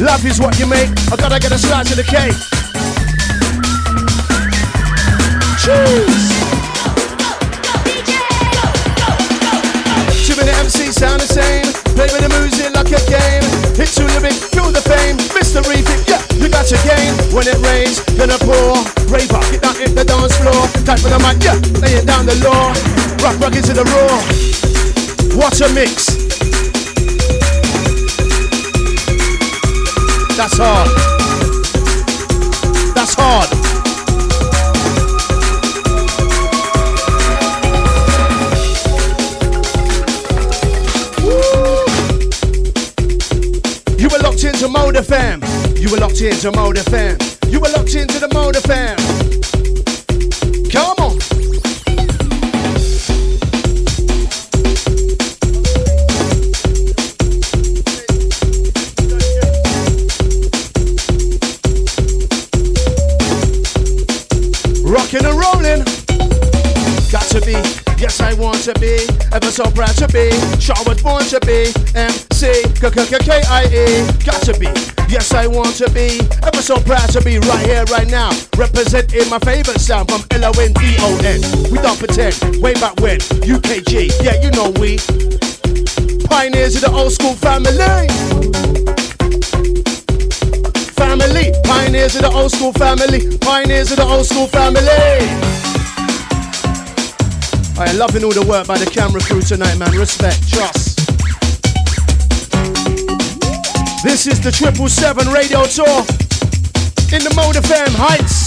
Love 0.00 0.24
is 0.26 0.40
what 0.40 0.58
you 0.58 0.66
make. 0.66 0.90
I 1.12 1.16
gotta 1.16 1.38
get 1.38 1.52
a 1.52 1.58
slice 1.58 1.90
of 1.90 1.96
the 1.96 2.04
cake. 2.04 2.34
Cheers. 5.62 6.35
Too 10.36 10.44
many 10.44 10.68
MCs 10.68 11.00
sound 11.00 11.22
the 11.22 11.24
same. 11.24 11.64
Play 11.96 12.12
with 12.12 12.20
the 12.20 12.28
music 12.28 12.68
like 12.76 12.92
a 12.92 13.00
game. 13.08 13.40
Hit 13.72 13.88
to 13.96 14.04
the 14.04 14.20
big, 14.20 14.36
feel 14.52 14.68
the 14.68 14.84
fame. 14.84 15.16
Mr. 15.32 15.64
Refix, 15.64 16.04
yeah, 16.04 16.20
you 16.36 16.52
got 16.52 16.68
your 16.68 16.76
game. 16.84 17.16
When 17.32 17.48
it 17.48 17.56
rains, 17.64 18.04
gonna 18.20 18.36
pour. 18.44 18.76
Rave 19.08 19.32
up, 19.32 19.48
get 19.48 19.62
down 19.64 19.72
hit 19.80 19.96
the 19.96 20.04
dance 20.04 20.36
floor. 20.36 20.68
Type 20.84 21.00
for 21.00 21.08
the 21.08 21.16
mic, 21.24 21.40
yeah, 21.40 21.56
lay 21.80 21.96
it 21.96 22.04
down 22.04 22.26
the 22.28 22.36
law. 22.44 22.68
Rock, 23.24 23.40
rock 23.40 23.56
into 23.56 23.72
the 23.72 23.88
raw. 23.96 24.20
What 25.40 25.56
a 25.64 25.72
mix. 25.72 26.20
That's 30.36 30.58
hard. 30.60 30.92
That's 32.92 33.14
hard. 33.16 33.65
Mode 44.96 45.04
FM. 45.04 45.78
You 45.78 45.90
were 45.90 45.98
locked 45.98 46.22
into 46.22 46.50
Mode 46.52 46.76
FM. 46.76 47.52
You 47.52 47.60
were 47.60 47.68
locked 47.68 47.94
into 47.94 48.18
the 48.18 48.32
Mode 48.32 48.54
FM. 48.54 48.96
Come 50.72 50.96
on. 50.96 51.18
Rocking 64.82 65.26
and 65.26 65.38
rolling. 65.38 65.84
Got 67.12 67.28
to 67.32 67.42
be, 67.44 67.52
yes 68.00 68.20
I 68.22 68.32
want 68.32 68.62
to 68.62 68.72
be, 68.80 69.06
ever 69.34 69.50
so 69.50 69.64
proud 69.72 69.94
to 69.96 70.08
be, 70.08 70.30
sure 70.58 70.74
I 70.74 70.82
was 70.88 71.02
born 71.02 71.24
to 71.24 71.40
be, 71.40 71.70
MC, 72.36 72.68
K-K-K-I-E, 72.80 74.04
got 74.22 74.42
to 74.42 74.52
be, 74.60 74.66
yes 75.08 75.32
I 75.32 75.46
want 75.46 75.74
to 75.76 75.88
be, 75.88 76.20
ever 76.44 76.60
so 76.60 76.76
proud 76.76 77.08
to 77.16 77.22
be 77.24 77.38
right 77.38 77.64
here, 77.64 77.84
right 77.84 78.06
now, 78.08 78.28
representing 78.58 79.26
my 79.30 79.38
favorite 79.38 79.80
sound 79.80 80.10
from 80.10 80.20
L-O-N-D-O-N, 80.30 81.40
we 81.72 81.78
don't 81.78 81.98
pretend, 81.98 82.36
way 82.60 82.74
back 82.74 83.00
when, 83.00 83.20
UKG, 83.40 84.12
yeah 84.20 84.36
you 84.44 84.50
know 84.52 84.68
we, 84.76 85.00
pioneers 86.28 86.76
of 86.76 86.82
the 86.84 86.92
old 86.92 87.12
school 87.12 87.32
family. 87.40 87.72
Family, 90.92 91.56
pioneers 91.64 92.16
of 92.16 92.22
the 92.22 92.30
old 92.30 92.52
school 92.52 92.72
family, 92.74 93.38
pioneers 93.38 93.92
of 93.92 93.96
the 93.96 94.04
old 94.04 94.26
school 94.26 94.46
family. 94.46 94.84
I 97.80 97.88
am 97.88 97.96
loving 97.96 98.24
all 98.24 98.32
the 98.32 98.44
work 98.44 98.66
by 98.66 98.76
the 98.76 98.90
camera 98.90 99.22
crew 99.22 99.40
tonight, 99.40 99.78
man. 99.78 99.90
Respect, 99.92 100.46
trust. 100.50 100.95
This 104.02 104.26
is 104.26 104.40
the 104.40 104.52
Triple 104.52 104.88
Seven 104.88 105.26
Radio 105.28 105.64
Tour 105.64 105.86
in 107.12 107.22
the 107.24 107.32
Mode 107.34 107.56
FM 107.56 107.94
Heights. 107.96 108.46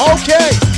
Okay. 0.00 0.76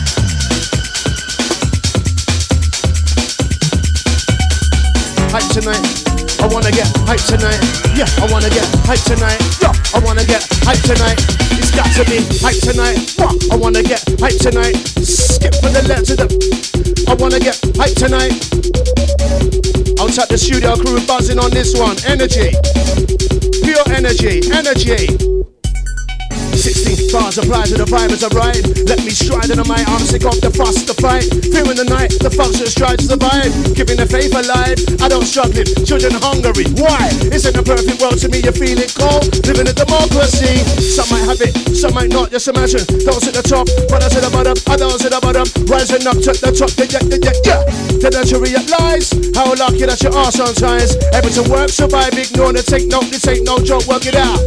Hype 5.31 5.53
tonight. 5.53 6.08
I 6.40 6.46
wanna 6.46 6.70
get 6.70 6.87
hype 7.07 7.22
tonight. 7.27 7.61
Yeah, 7.94 8.07
I 8.22 8.31
wanna 8.31 8.51
get 8.51 8.64
hype 8.87 9.03
tonight. 9.03 9.40
Yeah, 9.61 9.72
I 9.94 9.98
wanna 10.05 10.24
get 10.24 10.46
hype 10.62 10.81
tonight. 10.83 11.18
It's 11.59 11.70
got 11.70 11.90
to 11.98 12.05
be 12.07 12.22
hype 12.38 12.61
tonight. 12.62 13.14
I 13.51 13.57
wanna 13.57 13.83
get 13.83 14.03
hype 14.20 14.38
tonight. 14.38 14.77
Skip 15.03 15.55
from 15.57 15.72
the 15.72 15.83
left 15.88 16.07
to 16.07 16.16
the. 16.16 16.29
I 17.09 17.14
wanna 17.14 17.40
get 17.40 17.59
hype 17.77 17.94
tonight. 17.94 18.38
Outside 20.01 20.29
the 20.29 20.38
studio 20.38 20.77
crew 20.77 21.05
buzzing 21.07 21.38
on 21.38 21.51
this 21.51 21.74
one. 21.74 21.96
Energy. 22.07 22.55
Pure 23.62 23.85
energy. 23.90 24.42
Energy. 24.53 25.58
16 26.68 27.09
bars 27.09 27.40
apply 27.40 27.64
to 27.64 27.81
the 27.81 27.88
vibe 27.88 28.12
as 28.12 28.20
I. 28.20 28.28
Let 28.85 29.00
me 29.00 29.09
stride 29.09 29.48
into 29.48 29.64
my 29.64 29.81
arms, 29.88 30.12
sick 30.12 30.28
off 30.28 30.37
the 30.44 30.52
fuss, 30.52 30.85
the 30.85 30.92
fight. 31.00 31.24
Fearing 31.48 31.81
the 31.81 31.88
night, 31.88 32.12
the 32.20 32.28
function 32.28 32.68
strides 32.68 33.09
the 33.09 33.16
vibe. 33.16 33.48
Keeping 33.72 33.96
the 33.96 34.04
faith 34.04 34.37
alive, 34.37 34.76
I 35.00 35.09
don't 35.09 35.24
struggle. 35.24 35.64
Children 35.88 36.20
hungry, 36.20 36.68
why? 36.76 37.09
Isn't 37.33 37.57
a 37.57 37.64
perfect 37.64 37.96
world 38.04 38.20
to 38.20 38.28
me, 38.28 38.44
you 38.44 38.52
feel 38.52 38.76
it 38.76 38.92
cold. 38.92 39.33
Living 39.48 39.64
in 39.64 39.72
democracy, 39.72 40.61
some 40.76 41.09
might 41.09 41.24
have 41.24 41.40
it, 41.40 41.57
some 41.72 41.96
might 41.96 42.12
not. 42.12 42.28
Just 42.37 42.52
imagine 42.52 42.85
those 43.00 43.24
at 43.24 43.33
the 43.33 43.44
top, 43.44 43.64
brothers 43.88 44.12
at 44.12 44.28
the 44.28 44.33
bottom, 44.33 44.57
others 44.68 45.09
at 45.09 45.16
the 45.16 45.20
bottom. 45.24 45.48
Rising 45.72 46.04
up 46.04 46.20
to 46.20 46.37
the 46.37 46.52
top, 46.52 46.68
yeah, 46.76 46.92
yeah, 46.92 47.16
yeah, 47.16 47.37
yeah. 47.48 47.61
The 47.96 48.12
nature 48.12 48.44
realize 48.44 49.09
how 49.33 49.57
lucky 49.57 49.88
that 49.88 50.04
you 50.04 50.12
are 50.12 50.28
sometimes. 50.28 51.00
Able 51.16 51.33
to 51.33 51.44
work, 51.48 51.72
survive, 51.72 52.12
ignore 52.12 52.52
the 52.52 52.61
take 52.61 52.92
note, 52.92 53.09
this 53.09 53.24
ain't 53.24 53.48
no 53.48 53.57
joke, 53.64 53.88
work 53.88 54.04
it 54.04 54.20
out 54.20 54.44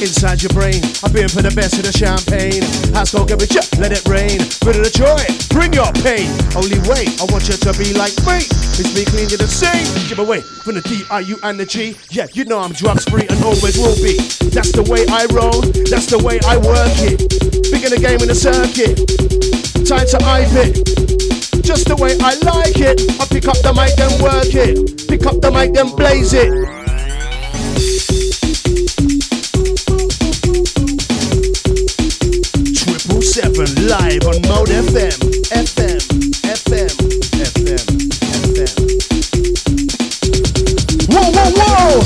inside 0.00 0.42
your 0.42 0.50
brain. 0.50 0.80
I've 1.04 1.12
been 1.12 1.28
for 1.28 1.42
the 1.42 1.52
best 1.54 1.78
of 1.78 1.84
the 1.84 1.94
champagne. 1.94 2.62
House 2.94 3.12
go 3.12 3.24
give 3.24 3.42
yeah, 3.50 3.66
let 3.78 3.92
it 3.92 4.02
rain. 4.06 4.38
Bit 4.64 4.78
of 4.78 4.84
the 4.86 4.94
joy, 4.94 5.20
bring 5.50 5.74
your 5.74 5.90
pain. 6.02 6.30
Only 6.56 6.80
way 6.90 7.06
I 7.20 7.28
want 7.30 7.46
you 7.46 7.56
to 7.58 7.72
be 7.78 7.94
like 7.94 8.14
me. 8.26 8.46
It's 8.74 8.90
me 8.94 9.04
clean 9.04 9.28
you 9.30 9.38
the 9.38 9.46
same. 9.46 9.84
Give 10.08 10.18
away 10.18 10.40
from 10.40 10.74
the 10.74 10.82
D, 10.82 11.04
I, 11.10 11.20
U, 11.20 11.38
and 11.42 11.58
the 11.58 11.66
G. 11.66 11.96
Yeah, 12.10 12.26
you 12.32 12.44
know 12.44 12.58
I'm 12.58 12.72
drugs 12.72 13.04
free 13.04 13.26
and 13.28 13.38
always 13.44 13.78
will 13.78 13.96
be. 14.02 14.18
That's 14.50 14.72
the 14.72 14.82
way 14.88 15.06
I 15.06 15.30
roll. 15.30 15.62
That's 15.86 16.10
the 16.10 16.18
way 16.18 16.40
I 16.46 16.56
work 16.58 16.96
it. 17.04 17.18
Big 17.70 17.84
in 17.84 17.90
the 17.94 18.00
game 18.00 18.18
in 18.22 18.28
the 18.28 18.34
circuit. 18.34 18.98
Time 19.86 20.06
to 20.10 20.18
hype 20.24 20.50
it. 20.64 20.80
Just 21.62 21.88
the 21.88 21.96
way 21.96 22.16
I 22.20 22.34
like 22.42 22.80
it. 22.80 23.00
I 23.20 23.26
pick 23.26 23.48
up 23.48 23.58
the 23.62 23.72
mic, 23.72 23.94
then 23.96 24.10
work 24.20 24.54
it. 24.54 25.08
Pick 25.08 25.26
up 25.26 25.40
the 25.40 25.50
mic, 25.50 25.72
then 25.72 25.94
blaze 25.96 26.32
it. 26.32 26.73
Triple 33.34 33.66
seven 33.66 33.88
live 33.88 34.22
on 34.28 34.38
Mode 34.42 34.68
FM. 34.68 35.18
FM. 35.50 35.98
FM. 36.54 36.86
FM. 37.34 37.84
FM. 38.30 38.72
Whoa, 41.10 41.30
whoa, 41.34 41.50
whoa! 41.58 41.98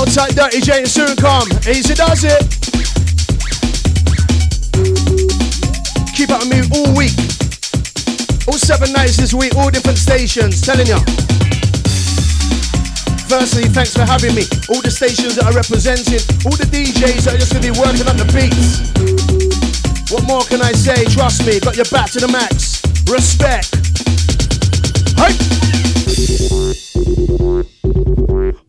Outside 0.00 0.34
Dirty 0.34 0.60
J 0.62 0.78
and 0.78 0.88
soon 0.88 1.14
come. 1.16 1.46
Easy 1.68 1.92
does 1.92 2.24
it. 2.24 2.42
Keep 6.14 6.30
up 6.30 6.40
with 6.40 6.50
me 6.50 6.62
all 6.74 6.94
week. 6.96 7.12
All 8.48 8.56
seven 8.56 8.92
nights 8.94 9.18
this 9.18 9.34
week, 9.34 9.54
all 9.56 9.70
different 9.70 9.98
stations. 9.98 10.62
Telling 10.62 10.86
ya. 10.86 11.00
Firstly, 13.28 13.64
thanks 13.64 13.92
for 13.92 14.06
having 14.06 14.34
me. 14.34 14.42
All 14.70 14.80
the 14.80 14.90
stations 14.90 15.34
that 15.34 15.44
are 15.46 15.52
represented, 15.52 16.22
all 16.46 16.54
the 16.54 16.64
DJs 16.70 17.24
that 17.26 17.34
are 17.34 17.38
just 17.38 17.52
gonna 17.52 17.66
be 17.66 17.72
working 17.74 18.06
on 18.06 18.16
the 18.16 18.24
beats. 18.30 18.86
What 20.12 20.22
more 20.24 20.44
can 20.46 20.62
I 20.62 20.70
say? 20.70 21.04
Trust 21.10 21.44
me, 21.44 21.58
got 21.58 21.74
your 21.76 21.86
back 21.90 22.12
to 22.12 22.20
the 22.20 22.28
max. 22.30 22.80
Respect. 23.10 23.74
Hey. 25.18 25.34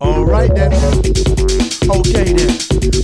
Alright 0.02 0.56
then. 0.56 0.74
Okay 1.90 2.34
then. 2.34 2.50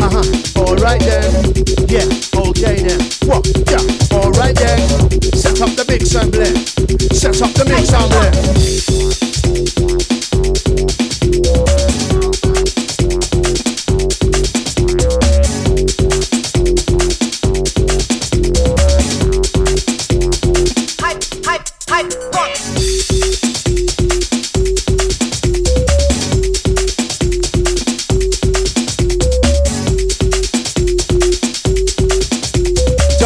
Uh 0.02 0.10
huh. 0.10 0.26
Alright 0.58 1.02
then. 1.06 1.54
Yeah. 1.86 2.10
Okay 2.34 2.82
then. 2.82 2.98
What? 3.30 3.46
Yeah. 3.70 3.86
Alright 4.18 4.58
then. 4.58 4.82
Set 5.38 5.62
up 5.62 5.70
the 5.78 5.86
mix 5.88 6.16
and 6.16 6.32
blend. 6.32 6.58
Set 7.14 7.40
up 7.42 7.54
the 7.54 7.66
mix 7.70 7.94
and 7.94 8.10
blend. 8.10 8.34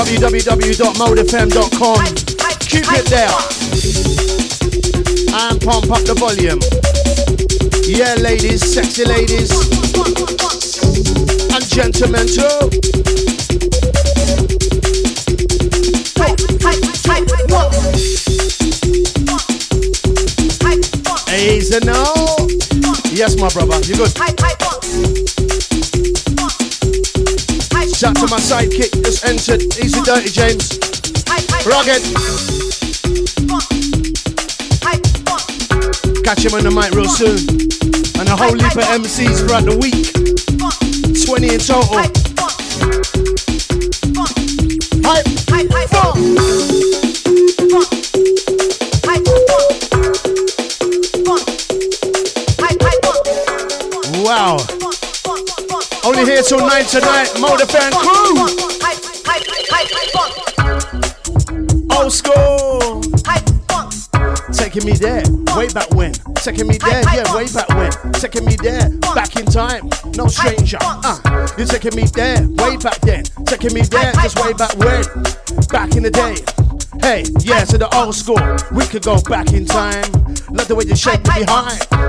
www.modefm.com. 0.07 2.05
Keep 2.59 2.86
it 2.91 3.05
there. 3.07 3.30
And 5.34 5.61
pump 5.61 5.91
up 5.91 6.03
the 6.03 6.13
volume. 6.13 6.59
Yeah, 7.88 8.15
ladies, 8.15 8.61
sexy 8.74 9.05
ladies, 9.05 9.51
and 11.53 11.65
gentlemen 11.70 12.28
too. 12.28 12.70
Hype, 16.18 16.39
hype, 16.61 16.84
hype, 17.07 17.30
one. 17.49 17.72
Hype, 17.74 18.26
Easy 21.48 21.80
now. 21.86 22.04
Yes, 23.10 23.38
my 23.39 23.48
brother, 23.50 23.80
you 23.88 23.95
good? 23.95 24.12
Hype, 24.18 24.38
hype, 24.38 24.60
one. 24.68 24.84
Hype, 27.72 27.95
Shout 27.95 28.16
to 28.18 28.28
my 28.28 28.38
sidekick, 28.38 28.91
just 29.06 29.24
entered. 29.24 29.64
Easy 29.80 30.02
Dirty 30.02 30.28
James. 30.30 30.78
Rugged. 31.66 32.04
one. 33.48 33.64
Hype, 34.84 35.08
one. 35.32 36.24
Catch 36.24 36.43
him 36.43 36.54
on 36.54 36.64
the 36.64 36.72
mic 36.72 36.91
real 36.91 37.08
soon. 37.08 37.39
And 38.20 38.28
a 38.28 38.36
whole 38.36 38.54
heap 38.54 38.76
of 38.76 38.84
MCs 39.00 39.39
throughout 39.39 39.64
the 39.64 39.78
week. 39.80 40.12
20 41.26 41.48
in 41.48 41.60
total. 41.62 41.95
Hype. 41.95 42.18
Hype. 45.06 46.97
Wow. 54.28 54.57
Only 56.03 56.25
here 56.25 56.43
till 56.43 56.59
9 56.59 56.84
tonight. 56.84 57.32
Motor 57.39 57.65
Fan 57.65 57.93
Crew. 57.93 58.36
Old 61.95 62.11
school. 62.11 63.01
Taking 64.51 64.86
me 64.86 64.97
there, 64.97 65.23
way 65.55 65.69
back 65.69 65.89
when. 65.91 66.11
Taking 66.36 66.67
me 66.67 66.78
there, 66.78 67.03
yeah, 67.15 67.34
way 67.34 67.47
back 67.53 67.69
when. 67.69 67.89
Taking 68.11 68.43
me 68.43 68.57
there, 68.61 68.89
back 69.15 69.38
in 69.38 69.45
time. 69.45 69.89
No 70.17 70.28
stranger. 70.28 70.78
Uh, 70.82 71.47
you're 71.57 71.65
taking 71.65 71.95
me 71.95 72.03
there, 72.07 72.45
way 72.49 72.75
back 72.75 72.99
then. 72.99 73.23
Taking 73.45 73.73
me 73.73 73.84
there, 73.84 74.11
just 74.11 74.43
way 74.43 74.51
back 74.51 74.75
when. 74.75 75.05
Back 75.69 75.95
in 75.95 76.03
the 76.03 76.11
day. 76.11 76.36
Hey, 76.99 77.23
yeah, 77.39 77.63
to 77.63 77.78
the 77.78 77.88
old 77.95 78.13
school. 78.13 78.41
We 78.78 78.86
could 78.88 79.03
go 79.03 79.21
back 79.21 79.53
in 79.53 79.65
time. 79.65 80.11
Love 80.51 80.67
the 80.67 80.75
way 80.75 80.84
you 80.84 80.97
shake 80.97 81.25
me 81.28 81.45
behind. 81.45 82.07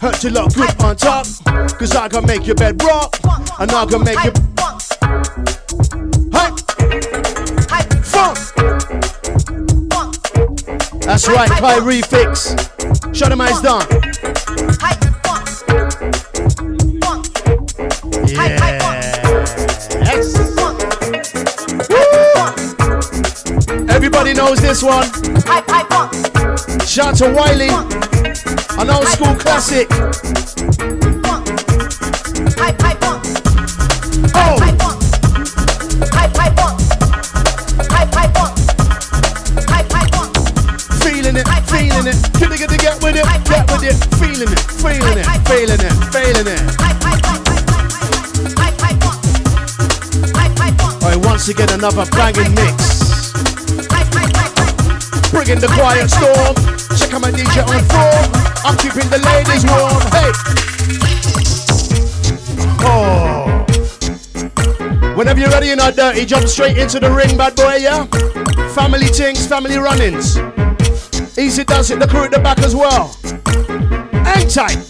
Hurt 0.00 0.24
you 0.24 0.30
look 0.30 0.52
good 0.54 0.82
on 0.82 0.96
top. 0.96 1.26
Cause 1.78 1.94
I 1.96 2.08
can 2.08 2.24
make 2.26 2.46
your 2.46 2.56
bed 2.56 2.82
rock. 2.82 3.16
And 3.58 3.70
I 3.70 3.86
can 3.86 4.04
make 4.04 4.22
you. 4.24 4.32
Hype, 6.32 6.58
Hype, 7.70 7.92
funk. 8.04 8.36
That's 11.02 11.28
right, 11.28 11.50
Kye 11.50 11.80
Refix. 11.80 12.54
Shut 13.14 13.32
him 13.32 13.40
eyes 13.40 13.60
down. 13.62 13.82
Hype, 14.80 15.04
one. 15.24 15.46
One. 17.00 17.22
Yes. 18.28 20.34
Everybody 23.88 24.34
knows 24.34 24.58
this 24.60 24.82
one. 24.82 25.08
Hype, 25.46 25.64
hype, 25.68 25.90
one. 25.90 26.10
Shout 26.86 27.16
to 27.16 27.28
Wiley, 27.32 27.68
an 28.78 28.90
old 28.90 29.06
school 29.08 29.34
classic. 29.36 29.88
Oh, 29.90 30.12
feeling 41.00 41.36
it, 41.36 41.46
feeling 41.68 42.06
it. 42.06 42.16
It, 42.36 42.58
get 42.58 42.72
it, 42.72 42.80
get 42.80 43.02
with 43.02 43.16
it, 43.16 43.24
get 43.44 43.70
with 43.70 43.82
it. 43.82 43.96
Feeling 44.16 44.52
it, 44.52 44.60
feeling 44.82 45.18
it, 45.18 45.26
feeling 45.48 45.80
it, 45.80 45.92
feeling 46.12 46.46
it. 46.46 46.60
Alright, 51.02 51.24
once 51.24 51.48
again, 51.48 51.70
another 51.70 52.04
banging 52.10 52.54
mix. 52.54 53.32
Bringing 55.30 55.60
the 55.60 55.68
quiet 55.74 56.10
storm. 56.10 56.54
Check 56.98 57.14
out 57.14 57.22
my 57.22 57.30
DJ 57.30 57.62
on 57.66 57.82
form. 57.84 58.45
I'm 58.66 58.76
keeping 58.78 59.08
the 59.10 59.18
ladies 59.22 59.64
warm. 59.64 60.02
Hey. 60.10 60.32
Oh. 62.82 63.64
Whenever 65.14 65.38
you're 65.38 65.50
ready 65.50 65.70
and 65.70 65.78
not 65.78 65.94
dirty, 65.94 66.26
jump 66.26 66.48
straight 66.48 66.76
into 66.76 66.98
the 66.98 67.08
ring, 67.08 67.36
bad 67.36 67.54
boy, 67.54 67.76
yeah? 67.76 68.06
Family 68.74 69.06
things, 69.06 69.46
family 69.46 69.76
runnings. 69.78 70.38
Easy 71.38 71.62
does 71.62 71.92
it, 71.92 72.00
the 72.00 72.08
crew 72.08 72.24
at 72.24 72.32
the 72.32 72.40
back 72.40 72.58
as 72.58 72.74
well. 72.74 73.14
Hang 74.24 74.48
tight. 74.48 74.82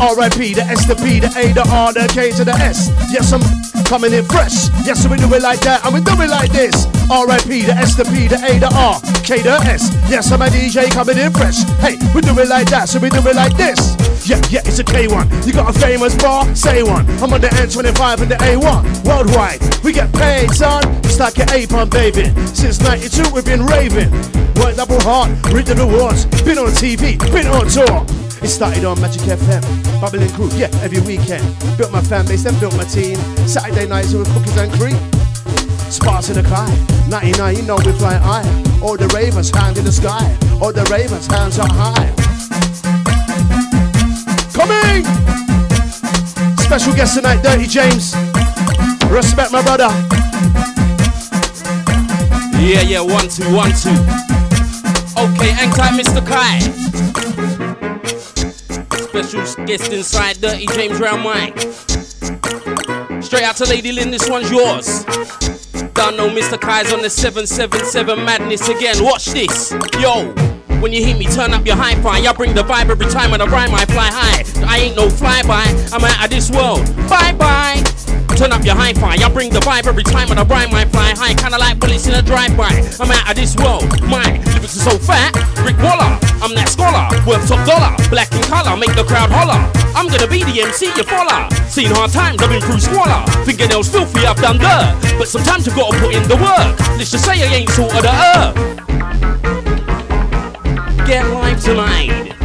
R.I.P. 0.00 0.54
the 0.54 0.62
S, 0.62 0.86
the 0.86 0.96
P, 0.96 1.20
the 1.20 1.28
A, 1.36 1.52
the 1.52 1.68
R, 1.68 1.92
the 1.92 2.08
K 2.08 2.32
to 2.32 2.42
the 2.42 2.52
S. 2.52 2.88
Yes, 3.12 3.34
I'm 3.34 3.42
coming 3.84 4.14
in 4.14 4.24
fresh. 4.24 4.70
Yes, 4.86 5.06
we 5.06 5.18
do 5.18 5.28
it 5.34 5.42
like 5.42 5.60
that, 5.60 5.84
and 5.84 5.92
we 5.92 6.00
do 6.00 6.16
it 6.22 6.30
like 6.30 6.50
this. 6.52 6.86
R.I.P. 7.10 7.66
the 7.66 7.74
S, 7.74 7.96
the 7.96 8.04
P, 8.04 8.28
the 8.28 8.40
A, 8.48 8.58
the 8.58 8.72
R, 8.72 8.96
K, 9.22 9.42
the 9.42 9.52
S. 9.64 9.92
Yes, 10.08 10.32
I'm 10.32 10.42
a 10.42 10.46
DJ 10.46 10.90
coming 10.90 11.18
in 11.18 11.32
fresh. 11.32 11.62
Hey, 11.80 11.96
we 12.14 12.20
do 12.20 12.36
it 12.38 12.48
like 12.48 12.68
that, 12.70 12.88
so 12.88 12.98
we 12.98 13.10
do 13.10 13.18
it 13.18 13.36
like 13.36 13.56
this. 13.56 13.96
Yeah, 14.28 14.40
yeah, 14.50 14.60
it's 14.64 14.78
a 14.78 14.84
K1. 14.84 15.46
You 15.46 15.52
got 15.52 15.74
a 15.74 15.78
famous 15.78 16.14
bar? 16.16 16.44
Say 16.54 16.82
one. 16.82 17.08
I'm 17.22 17.32
on 17.32 17.40
the 17.40 17.48
N25 17.48 18.22
and 18.22 18.30
the 18.30 18.36
A1. 18.36 19.06
Worldwide, 19.06 19.60
we 19.84 19.92
get 19.92 20.12
paid, 20.12 20.50
son. 20.50 20.82
It's 21.04 21.18
like 21.18 21.38
an 21.38 21.50
A-pump, 21.50 21.92
baby. 21.92 22.30
Since 22.54 22.80
92, 22.80 23.32
we've 23.34 23.44
been 23.44 23.64
raving. 23.64 24.10
Work 24.60 24.76
double 24.76 25.00
hard, 25.00 25.30
read 25.52 25.66
the 25.66 25.80
awards. 25.80 26.26
Been 26.44 26.58
on 26.58 26.72
TV, 26.76 27.18
been 27.32 27.46
on 27.48 27.66
tour. 27.68 28.04
It 28.42 28.48
started 28.48 28.84
on 28.84 29.00
Magic 29.00 29.22
FM, 29.22 29.62
bubbling 30.00 30.30
crew, 30.32 30.50
yeah, 30.56 30.70
every 30.80 31.00
weekend. 31.00 31.44
Built 31.76 31.92
my 31.92 32.00
fan 32.00 32.26
base, 32.26 32.44
then 32.44 32.58
built 32.58 32.76
my 32.76 32.84
team. 32.84 33.16
Saturday 33.46 33.86
nights 33.86 34.12
with 34.12 34.32
cookies 34.32 34.56
and 34.56 34.72
cream. 34.72 34.96
Sparks 35.90 36.30
in 36.30 36.36
the 36.36 36.44
sky, 36.44 36.70
99, 37.08 37.56
you 37.56 37.62
know 37.62 37.76
we 37.84 37.92
fly 37.92 38.14
high. 38.14 38.69
All 38.82 38.96
the 38.96 39.08
ravens, 39.14 39.50
hand 39.50 39.76
in 39.76 39.84
the 39.84 39.92
sky. 39.92 40.36
All 40.60 40.72
the 40.72 40.84
ravens, 40.90 41.26
hands 41.26 41.58
are 41.58 41.68
high. 41.68 42.08
Coming! 44.54 45.04
Special 46.56 46.94
guest 46.94 47.14
tonight, 47.14 47.42
Dirty 47.42 47.66
James. 47.66 48.14
Respect 49.10 49.52
my 49.52 49.62
brother. 49.62 49.88
Yeah, 52.58 52.82
yeah, 52.82 53.00
one, 53.00 53.28
two, 53.28 53.54
one, 53.54 53.72
two. 53.72 53.90
Okay, 55.16 55.50
hang 55.50 55.70
tight, 55.72 55.98
Mr. 56.00 56.22
Kie. 56.24 56.60
Special 59.08 59.64
guest 59.66 59.92
inside 59.92 60.40
Dirty 60.40 60.66
James 60.66 60.98
round 60.98 61.22
mine. 61.22 61.52
Straight 63.20 63.44
out 63.44 63.56
to 63.56 63.66
Lady 63.66 63.92
Lynn, 63.92 64.10
this 64.10 64.28
one's 64.28 64.50
yours. 64.50 65.04
Don't 66.00 66.16
know 66.16 66.30
Mr. 66.30 66.58
Kie's 66.58 66.94
on 66.94 67.02
the 67.02 67.10
777 67.10 68.24
madness 68.24 68.66
again. 68.70 69.04
Watch 69.04 69.26
this. 69.26 69.70
Yo. 70.00 70.32
When 70.80 70.94
you 70.94 71.04
hear 71.04 71.14
me 71.14 71.26
turn 71.26 71.52
up 71.52 71.66
your 71.66 71.76
hi-fi, 71.76 72.20
I 72.26 72.32
bring 72.32 72.54
the 72.54 72.62
vibe 72.62 72.88
every 72.88 73.04
time 73.04 73.32
when 73.32 73.42
I 73.42 73.44
rhyme, 73.44 73.74
I 73.74 73.84
fly 73.84 74.08
high. 74.10 74.42
I 74.66 74.78
ain't 74.78 74.96
no 74.96 75.08
flyby, 75.08 75.92
I'm 75.92 76.02
out 76.02 76.24
of 76.24 76.30
this 76.30 76.50
world. 76.50 76.86
Bye-bye. 77.06 77.59
Turn 78.40 78.56
up 78.56 78.64
your 78.64 78.74
hi-fi, 78.74 79.20
I 79.20 79.28
bring 79.28 79.52
the 79.52 79.60
vibe 79.60 79.86
every 79.86 80.02
time 80.02 80.30
when 80.30 80.38
I 80.38 80.44
rhyme 80.44 80.72
I 80.72 80.86
fly 80.86 81.12
high, 81.12 81.36
kinda 81.36 81.58
like 81.58 81.78
bullets 81.78 82.06
in 82.06 82.14
a 82.14 82.22
drive-by. 82.22 82.72
I'm 82.96 83.12
out 83.12 83.28
of 83.28 83.36
this 83.36 83.54
world, 83.54 83.84
my 84.08 84.24
lyrics 84.56 84.80
are 84.80 84.88
so 84.88 84.96
fat. 84.96 85.36
Rick 85.60 85.76
Waller, 85.76 86.16
I'm 86.40 86.56
that 86.56 86.72
scholar, 86.72 87.04
worth 87.28 87.44
top 87.44 87.60
dollar, 87.68 87.92
black 88.08 88.32
in 88.32 88.40
color, 88.48 88.80
make 88.80 88.96
the 88.96 89.04
crowd 89.04 89.28
holler. 89.28 89.60
I'm 89.92 90.08
gonna 90.08 90.24
be 90.26 90.40
the 90.40 90.64
MC 90.64 90.88
you 90.88 91.04
follow. 91.04 91.52
Seen 91.68 91.92
hard 91.92 92.12
times, 92.16 92.40
I've 92.40 92.48
been 92.48 92.64
through 92.64 92.80
squalor. 92.80 93.20
Fingernails 93.44 93.92
filthy, 93.92 94.24
I've 94.24 94.40
done 94.40 94.56
dirt, 94.56 94.96
but 95.20 95.28
sometimes 95.28 95.66
you 95.66 95.76
gotta 95.76 96.00
put 96.00 96.16
in 96.16 96.24
the 96.24 96.40
work. 96.40 96.80
Let's 96.96 97.12
just 97.12 97.28
say 97.28 97.44
I 97.44 97.60
ain't 97.60 97.68
salt 97.68 97.92
of 97.92 98.00
the 98.00 98.14
earth. 98.40 98.56
Get 101.04 101.28
live 101.28 101.60
tonight. 101.60 102.39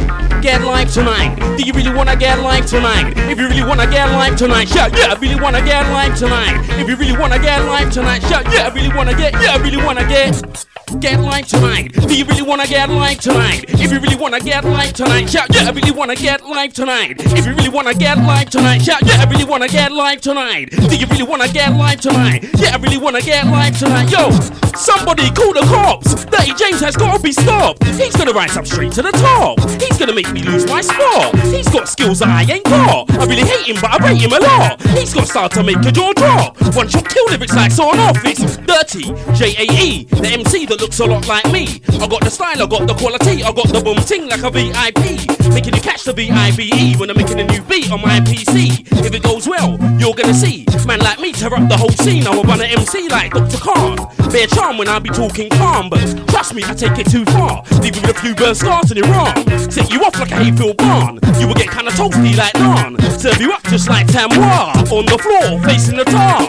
Get 0.46 0.62
live 0.62 0.92
tonight. 0.92 1.34
Do 1.56 1.64
you 1.64 1.72
really 1.72 1.92
wanna 1.92 2.14
get 2.14 2.38
live 2.38 2.66
tonight? 2.66 3.14
If 3.28 3.36
you 3.36 3.48
really 3.48 3.64
wanna 3.64 3.90
get 3.90 4.12
live 4.12 4.36
tonight, 4.36 4.72
yeah, 4.72 4.86
yeah, 4.86 5.12
I 5.12 5.18
really 5.18 5.40
wanna 5.40 5.60
get 5.60 5.90
live 5.90 6.16
tonight. 6.16 6.64
If 6.78 6.88
you 6.88 6.94
really 6.94 7.18
wanna 7.18 7.40
get 7.40 7.64
live 7.64 7.90
tonight, 7.90 8.22
yeah, 8.30 8.48
yeah, 8.52 8.68
I 8.68 8.72
really 8.72 8.94
wanna 8.94 9.16
get, 9.16 9.32
yeah, 9.32 9.54
I 9.54 9.56
really 9.56 9.78
wanna 9.78 10.06
get. 10.06 10.64
Get 10.94 11.18
live 11.20 11.48
tonight. 11.48 11.92
Do 11.92 12.16
you 12.16 12.24
really 12.24 12.42
wanna 12.42 12.66
get 12.66 12.88
live 12.88 13.18
tonight? 13.18 13.64
If 13.68 13.92
you 13.92 13.98
really 13.98 14.14
wanna 14.14 14.38
get 14.38 14.64
live 14.64 14.92
tonight, 14.92 15.34
yeah, 15.34 15.44
yeah, 15.50 15.66
I 15.66 15.70
really 15.72 15.90
wanna 15.90 16.14
get 16.14 16.46
live 16.46 16.72
tonight. 16.74 17.16
If 17.18 17.44
you 17.44 17.54
really 17.54 17.68
wanna 17.68 17.92
get 17.92 18.16
live 18.18 18.48
tonight, 18.50 18.86
yeah, 18.86 18.98
yeah, 19.04 19.20
I 19.20 19.24
really 19.28 19.44
wanna 19.44 19.66
get 19.66 19.90
live 19.90 20.20
tonight. 20.20 20.70
Do 20.70 20.96
you 20.96 21.06
really 21.08 21.24
wanna 21.24 21.48
get 21.48 21.74
live 21.74 22.00
tonight? 22.00 22.48
Yeah, 22.56 22.74
I 22.74 22.76
really 22.76 22.98
wanna 22.98 23.20
get 23.20 23.46
live 23.46 23.76
tonight. 23.76 24.10
Yo, 24.10 24.30
somebody 24.76 25.28
call 25.32 25.52
the 25.52 25.66
cops. 25.66 26.24
Dirty 26.26 26.54
James 26.54 26.80
has 26.80 26.96
gotta 26.96 27.20
be 27.20 27.32
stopped. 27.32 27.84
He's 27.84 28.16
gonna 28.16 28.32
rise 28.32 28.56
up 28.56 28.66
straight 28.66 28.92
to 28.92 29.02
the 29.02 29.12
top. 29.12 29.58
He's 29.82 29.98
gonna 29.98 30.14
make 30.14 30.32
me 30.32 30.42
lose 30.42 30.66
my 30.66 30.82
spot. 30.82 31.34
He's 31.46 31.68
got 31.68 31.88
skills 31.88 32.20
that 32.20 32.28
I 32.28 32.42
ain't 32.50 32.64
got. 32.64 33.10
I 33.10 33.26
really 33.26 33.44
hate 33.44 33.66
him, 33.66 33.76
but 33.82 33.90
I 33.90 34.06
rate 34.06 34.22
him 34.22 34.32
a 34.32 34.38
lot. 34.38 34.80
He's 34.96 35.12
got 35.12 35.26
style 35.26 35.48
to 35.48 35.64
make 35.64 35.84
a 35.84 35.90
jaw 35.90 36.12
drop. 36.12 36.56
One 36.76 36.88
shot 36.88 37.08
kill 37.08 37.26
lyrics 37.26 37.54
like 37.56 37.72
sawn 37.72 37.98
off. 37.98 38.16
It's 38.24 38.56
dirty, 38.58 39.12
J 39.34 39.56
A 39.58 39.66
E, 39.72 40.04
the 40.04 40.28
MC 40.28 40.66
that 40.76 40.82
looks 40.82 41.00
a 41.00 41.06
lot 41.06 41.26
like 41.26 41.50
me. 41.52 41.80
I 42.00 42.06
got 42.06 42.20
the 42.20 42.30
style, 42.30 42.60
I 42.60 42.66
got 42.66 42.86
the 42.86 42.94
quality, 42.94 43.42
I 43.42 43.52
got 43.52 43.68
the 43.72 43.80
boom 43.80 43.96
ting 43.96 44.28
like 44.28 44.42
a 44.42 44.50
VIP. 44.50 45.24
Making 45.52 45.74
you 45.74 45.80
catch 45.80 46.04
the 46.04 46.12
VIVE 46.12 47.00
when 47.00 47.10
I'm 47.10 47.16
making 47.16 47.40
a 47.40 47.44
new 47.44 47.62
beat 47.62 47.90
on 47.90 48.02
my 48.02 48.20
PC. 48.20 48.84
If 49.04 49.14
it 49.14 49.22
goes 49.22 49.48
well, 49.48 49.78
you're 49.98 50.14
gonna 50.14 50.34
see. 50.34 50.66
Man 50.86 51.00
like 51.00 51.20
me 51.20 51.32
tear 51.32 51.54
up 51.54 51.68
the 51.68 51.76
whole 51.76 51.94
scene. 52.04 52.26
I 52.26 52.34
will 52.34 52.44
run 52.44 52.60
an 52.60 52.68
MC 52.68 53.08
like 53.08 53.32
Dr. 53.32 53.58
Khan. 53.58 53.96
Bare 54.30 54.46
charm 54.46 54.76
when 54.76 54.88
I 54.88 54.98
be 54.98 55.08
talking 55.10 55.48
calm, 55.50 55.88
but 55.88 56.02
trust 56.28 56.54
me, 56.54 56.62
I 56.64 56.74
take 56.74 56.98
it 56.98 57.08
too 57.08 57.24
far. 57.26 57.64
Leave 57.80 57.96
with 57.96 58.10
a 58.10 58.14
few 58.14 58.34
burn 58.34 58.54
scars 58.54 58.90
in 58.92 58.98
Iran. 58.98 59.34
Set 59.70 59.90
you 59.90 60.04
off 60.04 60.18
like 60.18 60.30
a 60.32 60.36
Hayfield 60.36 60.76
barn. 60.76 61.18
You 61.40 61.48
will 61.48 61.54
get 61.54 61.70
kinda 61.70 61.90
toasty 61.92 62.36
like 62.36 62.54
naan. 62.54 63.00
Serve 63.18 63.40
you 63.40 63.52
up 63.52 63.62
just 63.64 63.88
like 63.88 64.06
Tamois. 64.08 64.92
On 64.92 65.06
the 65.06 65.18
floor, 65.18 65.60
facing 65.64 65.96
the 65.96 66.04
tar. 66.04 66.44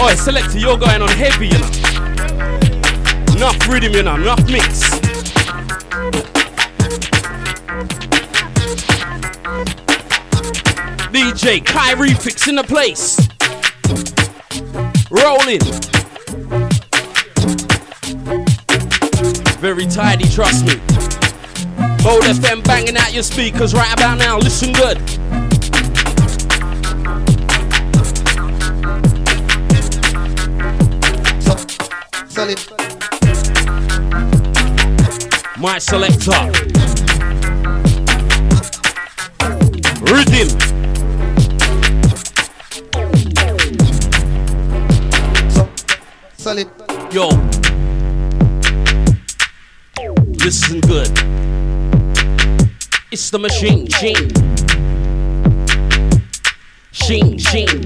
Oh, 0.00 0.14
selector, 0.16 0.58
you're 0.58 0.78
going 0.78 1.02
on 1.02 1.08
heavy, 1.08 1.50
know. 1.50 1.93
Enough 3.36 3.68
rhythm, 3.68 3.92
you 3.92 4.02
know, 4.02 4.14
enough 4.14 4.48
mix. 4.48 4.90
DJ 11.10 11.64
Kyrie 11.64 12.14
fixing 12.14 12.54
the 12.54 12.62
place. 12.62 13.18
Rolling. 15.10 15.60
Very 19.60 19.86
tidy, 19.86 20.28
trust 20.28 20.64
me. 20.66 20.76
Mode 22.04 22.24
FM 22.24 22.62
banging 22.64 22.96
out 22.96 23.12
your 23.12 23.22
speakers 23.22 23.74
right 23.74 23.92
about 23.92 24.18
now. 24.18 24.38
Listen 24.38 24.72
good. 24.72 24.98
Solid. 32.28 32.73
My 35.64 35.78
selector. 35.78 36.30
Rhythm. 40.12 40.48
Solid. 46.36 46.68
Yo. 47.10 47.28
Listen 50.44 50.80
good. 50.82 51.08
It's 53.10 53.30
the 53.30 53.38
machine, 53.38 53.88
sheen. 53.88 54.28
Sheen, 56.92 57.38
sheen. 57.38 57.84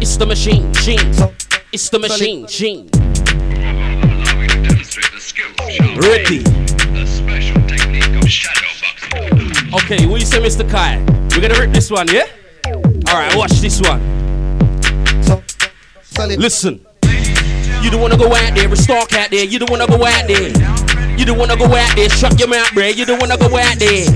It's 0.00 0.16
the 0.16 0.24
machine, 0.24 0.72
sheen. 0.74 1.12
It's 1.72 1.88
the 1.90 1.98
machine, 1.98 2.46
sheen. 2.46 2.88
Ready. 5.98 6.57
Okay, 9.70 10.06
what 10.06 10.18
you 10.18 10.24
say, 10.24 10.40
Mr. 10.40 10.64
Kie? 10.64 10.96
We're 11.36 11.46
gonna 11.46 11.60
rip 11.60 11.72
this 11.72 11.90
one, 11.90 12.08
yeah? 12.08 12.24
Alright, 13.06 13.36
watch 13.36 13.52
this 13.60 13.82
one. 13.82 14.00
Listen. 16.38 16.80
You 17.82 17.90
don't 17.90 18.00
wanna 18.00 18.16
go 18.16 18.34
out 18.34 18.54
there 18.54 18.66
and 18.66 18.78
stalk 18.78 19.12
out 19.12 19.30
there. 19.30 19.44
You 19.44 19.58
don't 19.58 19.70
wanna 19.70 19.86
go 19.86 20.02
out 20.06 20.26
there. 20.26 20.48
You 21.18 21.26
don't 21.26 21.36
wanna 21.36 21.54
go 21.54 21.66
out 21.66 21.94
there, 21.96 22.08
shut 22.08 22.38
your 22.40 22.48
mouth, 22.48 22.68
bruh. 22.68 22.96
You 22.96 23.04
don't 23.04 23.20
wanna 23.20 23.36
go 23.36 23.54
out 23.58 23.78
there. 23.78 24.06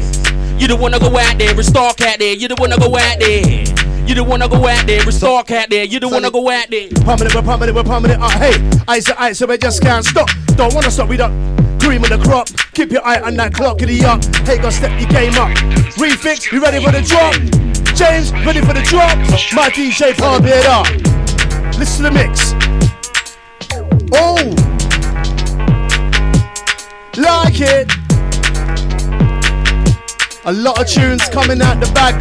You 0.58 0.68
don't 0.68 0.80
wanna 0.80 0.98
go 0.98 1.14
out 1.18 1.36
there 1.36 1.50
and 1.50 1.76
out 2.00 2.18
there. 2.18 2.32
You 2.32 2.48
don't 2.48 2.58
wanna 2.58 2.78
go 2.78 2.96
out 2.96 3.18
there. 3.18 3.64
You 4.08 4.14
don't 4.14 4.28
wanna 4.28 4.48
go 4.48 4.66
out 4.66 4.86
there 4.86 5.00
stalk 5.12 5.50
out 5.50 5.68
there. 5.68 5.84
You 5.84 6.00
don't 6.00 6.12
wanna 6.12 6.30
go 6.30 6.48
out 6.48 6.70
there. 6.70 6.88
It, 6.88 6.96
we're 6.96 7.68
it, 7.68 7.74
we're 7.74 8.10
it. 8.10 8.18
Uh, 8.18 8.28
hey, 8.30 8.70
ice 8.88 9.06
it, 9.06 9.20
ice 9.20 9.42
it, 9.42 9.48
we 9.50 9.58
just 9.58 9.82
can't 9.82 10.02
stop. 10.02 10.30
Don't 10.56 10.72
wanna 10.74 10.90
stop, 10.90 11.10
we 11.10 11.18
don't. 11.18 11.78
Cream 11.78 12.02
of 12.02 12.08
the 12.08 12.18
crop. 12.24 12.48
Keep 12.74 12.90
your 12.90 13.04
eye 13.06 13.20
on 13.20 13.34
that 13.36 13.52
clock, 13.52 13.76
giddy 13.78 14.02
up. 14.02 14.24
Hey, 14.46 14.56
go 14.56 14.70
step 14.70 14.98
your 14.98 15.10
game 15.10 15.34
up. 15.34 15.50
Refix, 16.00 16.50
you 16.50 16.62
ready 16.62 16.82
for 16.82 16.90
the 16.90 17.02
drop? 17.02 17.34
James, 17.94 18.32
ready 18.46 18.60
for 18.60 18.72
the 18.72 18.80
drop? 18.80 19.14
My 19.52 19.68
DJ, 19.68 20.16
pump 20.16 20.46
it 20.48 20.64
up. 20.64 20.86
Listen 21.78 22.04
to 22.04 22.10
the 22.10 22.16
mix. 22.16 22.54
Oh, 24.14 24.40
like 27.20 27.60
it. 27.60 27.92
A 30.46 30.52
lot 30.52 30.80
of 30.80 30.86
tunes 30.86 31.28
coming 31.28 31.60
out 31.60 31.78
the 31.78 31.92
bag. 31.92 32.16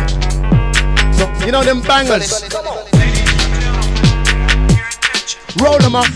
You 1.45 1.53
know 1.53 1.63
them 1.63 1.81
bangers. 1.81 2.43
Roll 5.61 5.79
them 5.79 5.95
up. 5.95 6.07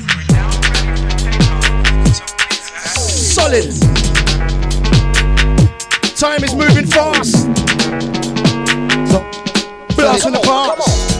Solid. 3.00 3.95
Time 6.16 6.44
is 6.46 6.56
moving 6.56 6.88
fast. 6.88 7.46
Blast 9.98 10.26
in 10.26 10.32
the 10.32 10.40
past. 10.46 11.12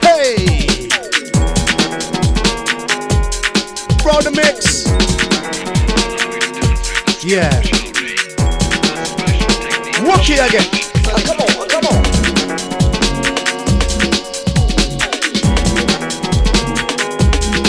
Hey. 0.00 0.88
Roll 4.06 4.22
the 4.22 4.30
mix. 4.30 4.86
Yeah. 7.24 7.50
Wookie 10.04 10.38
again. 10.46 10.79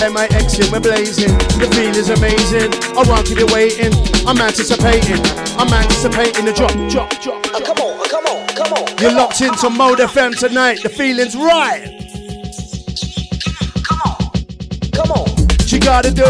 MIX, 0.01 0.71
we're 0.71 0.79
blazing. 0.79 1.37
The 1.61 1.69
feel 1.75 1.95
is 1.95 2.09
amazing. 2.09 2.73
I 2.97 3.03
won't 3.07 3.27
keep 3.27 3.37
you 3.37 3.45
waiting. 3.53 3.93
I'm 4.25 4.41
anticipating. 4.41 5.21
I'm 5.61 5.71
anticipating 5.71 6.45
the 6.45 6.53
drop, 6.53 6.73
drop, 6.89 7.11
drop. 7.21 7.45
Uh, 7.53 7.61
come 7.61 7.77
on, 7.77 7.99
uh, 7.99 8.09
come 8.09 8.25
on, 8.25 8.47
come 8.47 8.73
on. 8.73 8.97
You're 8.97 9.13
locked 9.13 9.41
into 9.41 9.69
Mode 9.69 9.99
FM 9.99 10.35
tonight. 10.39 10.81
The 10.81 10.89
feeling's 10.89 11.35
right. 11.35 12.01
Come 14.91 15.11
on. 15.11 15.57
She 15.67 15.77
gotta 15.77 16.09
do. 16.09 16.25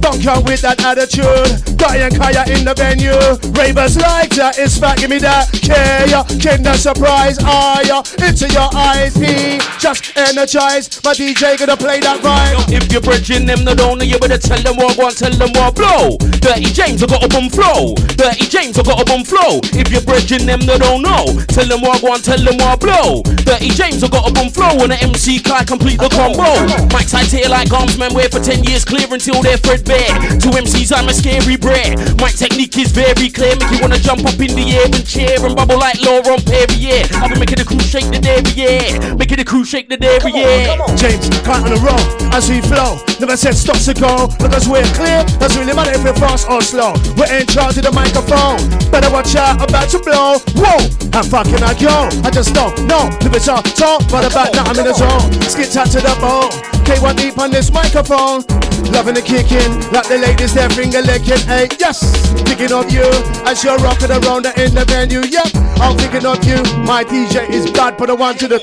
Don't 0.00 0.20
come 0.20 0.42
with 0.42 0.62
that 0.62 0.82
attitude. 0.82 1.71
Diane 1.82 2.14
Kaya 2.14 2.46
in 2.46 2.64
the 2.64 2.74
venue. 2.78 3.18
Ravers 3.58 3.98
like 3.98 4.30
that. 4.38 4.56
It's 4.56 4.78
back. 4.78 4.98
Give 4.98 5.10
me 5.10 5.18
that. 5.18 5.50
Care 5.50 6.06
ya. 6.06 6.22
Kinder 6.38 6.78
surprise. 6.78 7.42
Ya? 7.42 8.06
Into 8.22 8.46
your 8.54 8.70
eyes. 8.70 9.18
He 9.18 9.58
just 9.82 10.16
energized. 10.16 11.02
My 11.02 11.12
DJ 11.12 11.58
gonna 11.58 11.76
play 11.76 11.98
that 11.98 12.22
right. 12.22 12.54
If 12.70 12.86
you're 12.92 13.02
bridging 13.02 13.46
them, 13.46 13.64
no 13.64 13.74
don't 13.74 13.98
know 13.98 14.04
you 14.04 14.18
better 14.22 14.38
tell 14.38 14.62
them 14.62 14.76
what 14.76 14.96
one, 14.96 15.12
tell 15.12 15.34
them 15.34 15.50
what 15.58 15.74
blow. 15.74 16.16
Dirty 16.38 16.70
James, 16.70 17.02
I 17.02 17.06
got 17.06 17.24
a 17.24 17.28
bum 17.28 17.50
flow. 17.50 17.98
Dirty 18.14 18.46
James, 18.46 18.78
I 18.78 18.82
got 18.82 19.02
a 19.02 19.04
bum 19.04 19.24
flow. 19.26 19.58
If 19.74 19.90
you're 19.90 20.06
bridging 20.06 20.46
them, 20.46 20.60
no 20.62 20.78
don't 20.78 21.02
know. 21.02 21.34
Tell 21.50 21.66
them 21.66 21.82
what 21.82 22.02
one, 22.02 22.22
tell 22.22 22.38
them 22.38 22.62
what 22.62 22.78
blow. 22.78 23.22
Dirty 23.42 23.70
James, 23.74 24.04
I 24.04 24.08
got 24.08 24.30
a 24.30 24.32
bum 24.32 24.50
flow. 24.54 24.78
When 24.78 24.94
the 24.94 24.98
MC 25.02 25.42
Kie 25.42 25.66
complete 25.66 25.98
the 25.98 26.08
combo. 26.14 26.46
Mike's 26.94 27.10
high 27.10 27.26
tier 27.26 27.50
like 27.50 27.72
arms, 27.72 27.98
man, 27.98 28.14
wait 28.14 28.30
for 28.30 28.38
10 28.38 28.62
years 28.64 28.84
clear 28.84 29.06
until 29.10 29.42
they're 29.42 29.58
threadbare. 29.58 30.14
Two 30.38 30.54
MCs, 30.54 30.94
I'm 30.94 31.08
a 31.08 31.14
scary 31.14 31.56
brer. 31.72 31.96
My 32.20 32.30
technique 32.30 32.76
is 32.78 32.92
very 32.92 33.28
clear, 33.28 33.56
make 33.56 33.70
you 33.72 33.80
wanna 33.80 33.98
jump 33.98 34.24
up 34.24 34.38
in 34.38 34.52
the 34.54 34.76
air 34.76 34.86
and 34.86 35.06
cheer 35.06 35.40
and 35.40 35.56
bubble 35.56 35.78
like 35.78 36.00
Laurent 36.04 36.44
Perrier. 36.44 37.08
I've 37.16 37.30
been 37.30 37.40
making 37.40 37.58
the 37.58 37.64
crew 37.64 37.80
shake 37.80 38.08
the 38.12 38.20
derriere, 38.20 39.16
making 39.16 39.38
the 39.38 39.44
crew 39.44 39.64
shake 39.64 39.88
the 39.88 39.96
derriere. 39.96 40.76
James, 41.00 41.28
can't 41.42 41.64
on 41.64 41.72
the 41.72 41.80
roll 41.80 42.04
as 42.36 42.48
we 42.48 42.60
flow. 42.60 43.00
Never 43.20 43.36
said 43.36 43.54
stop 43.54 43.78
to 43.88 43.94
go 43.94 44.28
because 44.38 44.68
we're 44.68 44.86
clear. 44.92 45.24
Doesn't 45.40 45.60
really 45.60 45.74
matter 45.74 45.92
if 45.92 46.04
we're 46.04 46.16
fast 46.16 46.48
or 46.48 46.60
slow. 46.62 46.92
We're 47.16 47.32
in 47.32 47.46
charge 47.46 47.78
of 47.78 47.84
the 47.84 47.92
microphone. 47.92 48.60
Better 48.90 49.10
watch 49.10 49.34
out, 49.34 49.62
about 49.62 49.88
to 49.90 49.98
blow. 49.98 50.38
Whoa, 50.58 50.78
how 51.12 51.24
far 51.24 51.44
can 51.44 51.62
I 51.62 51.74
go? 51.74 52.10
I 52.22 52.30
just 52.30 52.54
don't 52.54 52.74
know. 52.86 53.08
Live 53.22 53.34
it 53.34 53.48
all, 53.48 53.62
talk, 53.62 54.02
but 54.10 54.26
about 54.28 54.52
now 54.54 54.64
I'm 54.64 54.78
in 54.78 54.86
the 54.86 54.94
zone. 54.94 55.32
Skit 55.48 55.76
out 55.76 55.90
to 55.92 56.00
the 56.00 56.14
bone. 56.20 56.52
K1 56.84 57.16
deep 57.16 57.38
on 57.38 57.50
this 57.50 57.72
microphone. 57.72 58.42
Loving 58.90 59.14
the 59.14 59.22
kicking, 59.22 59.70
like 59.92 60.08
the 60.08 60.18
ladies, 60.18 60.52
their 60.52 60.68
finger 60.70 61.00
licking. 61.00 61.38
Hey, 61.46 61.61
yes, 61.78 62.02
thinking 62.42 62.72
of 62.72 62.90
you 62.90 63.04
as 63.46 63.62
you're 63.62 63.76
rocking 63.78 64.10
around 64.10 64.44
the 64.44 64.52
in 64.58 64.74
the 64.74 64.84
venue. 64.84 65.20
Yep, 65.20 65.54
I'm 65.78 65.96
thinking 65.96 66.26
of 66.26 66.42
you. 66.44 66.58
My 66.82 67.04
DJ 67.04 67.48
is 67.50 67.70
bad, 67.70 67.96
but 67.96 68.10
I 68.10 68.14
want 68.14 68.42
you 68.42 68.48
to. 68.48 68.60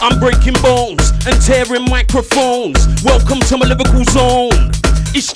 I'm 0.00 0.18
breaking 0.18 0.54
bones 0.62 1.12
and 1.26 1.40
tearing 1.40 1.84
microphones. 1.88 2.86
Welcome 3.04 3.40
to 3.40 3.56
my 3.56 3.66
lyrical 3.66 4.04
zone. 4.10 4.70
It's. 5.14 5.32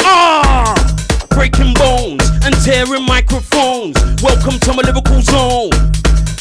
Ah! 0.00 0.74
Breaking 1.30 1.74
bones 1.74 2.28
and 2.44 2.54
tearing 2.64 3.06
microphones. 3.06 3.94
Welcome 4.22 4.58
to 4.60 4.72
my 4.72 4.82
lyrical 4.82 5.20
zone. 5.22 5.70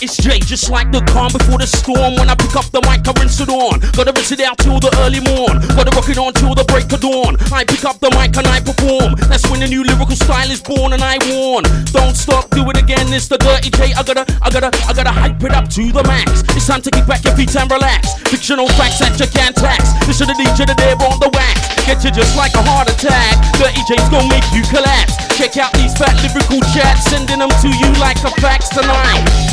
It's 0.03 0.19
Jay, 0.19 0.35
just 0.43 0.67
like 0.67 0.91
the 0.91 0.99
calm 1.15 1.31
before 1.31 1.55
the 1.55 1.63
storm. 1.63 2.19
When 2.19 2.27
I 2.27 2.35
pick 2.35 2.59
up 2.59 2.67
the 2.75 2.83
mic, 2.83 3.07
I 3.07 3.15
rinse 3.15 3.39
it 3.39 3.47
on. 3.47 3.79
Gotta 3.95 4.11
rinse 4.11 4.35
it 4.35 4.43
out 4.43 4.59
till 4.59 4.75
the 4.75 4.91
early 4.99 5.23
morn. 5.23 5.63
Gotta 5.79 5.95
rock 5.95 6.11
it 6.11 6.19
on 6.19 6.35
till 6.35 6.51
the 6.51 6.67
break 6.67 6.91
of 6.91 6.99
dawn. 6.99 7.39
I 7.55 7.63
pick 7.63 7.87
up 7.87 8.03
the 8.03 8.11
mic 8.11 8.35
and 8.35 8.43
I 8.43 8.59
perform. 8.59 9.15
That's 9.31 9.47
when 9.47 9.63
the 9.63 9.69
new 9.71 9.79
lyrical 9.79 10.19
style 10.19 10.51
is 10.51 10.59
born 10.59 10.91
and 10.91 10.99
I 10.99 11.23
warn. 11.31 11.63
Don't 11.95 12.19
stop, 12.19 12.51
do 12.51 12.67
it 12.67 12.75
again. 12.75 13.15
It's 13.15 13.31
the 13.31 13.39
dirty 13.39 13.71
J. 13.71 13.95
I 13.95 14.03
gotta, 14.03 14.27
I 14.43 14.51
gotta, 14.51 14.75
I 14.83 14.91
gotta 14.91 15.15
hype 15.15 15.39
it 15.39 15.55
up 15.55 15.71
to 15.71 15.87
the 15.87 16.03
max. 16.03 16.43
It's 16.51 16.67
time 16.67 16.83
to 16.83 16.91
kick 16.91 17.07
back 17.07 17.23
your 17.23 17.39
feet 17.39 17.55
and 17.55 17.71
relax. 17.71 18.19
Fictional 18.27 18.67
facts 18.75 18.99
that 18.99 19.15
you 19.15 19.31
can't 19.31 19.55
tax. 19.55 19.87
Listen 20.03 20.27
to 20.27 20.35
DJ 20.35 20.67
the 20.67 20.75
there 20.75 20.99
on 20.99 21.15
the 21.23 21.31
wax. 21.31 21.79
Get 21.87 22.03
you 22.03 22.11
just 22.11 22.35
like 22.35 22.51
a 22.59 22.63
heart 22.67 22.91
attack. 22.91 23.39
Dirty 23.55 23.79
J's 23.87 24.03
gonna 24.11 24.27
make 24.27 24.43
you 24.51 24.67
collapse. 24.67 25.15
Check 25.39 25.55
out 25.55 25.71
these 25.79 25.95
fat 25.95 26.19
lyrical 26.19 26.59
chats, 26.75 27.07
sending 27.07 27.39
them 27.39 27.51
to 27.63 27.71
you 27.71 27.87
like 28.03 28.19
a 28.27 28.35
fax 28.43 28.67
tonight. 28.67 29.52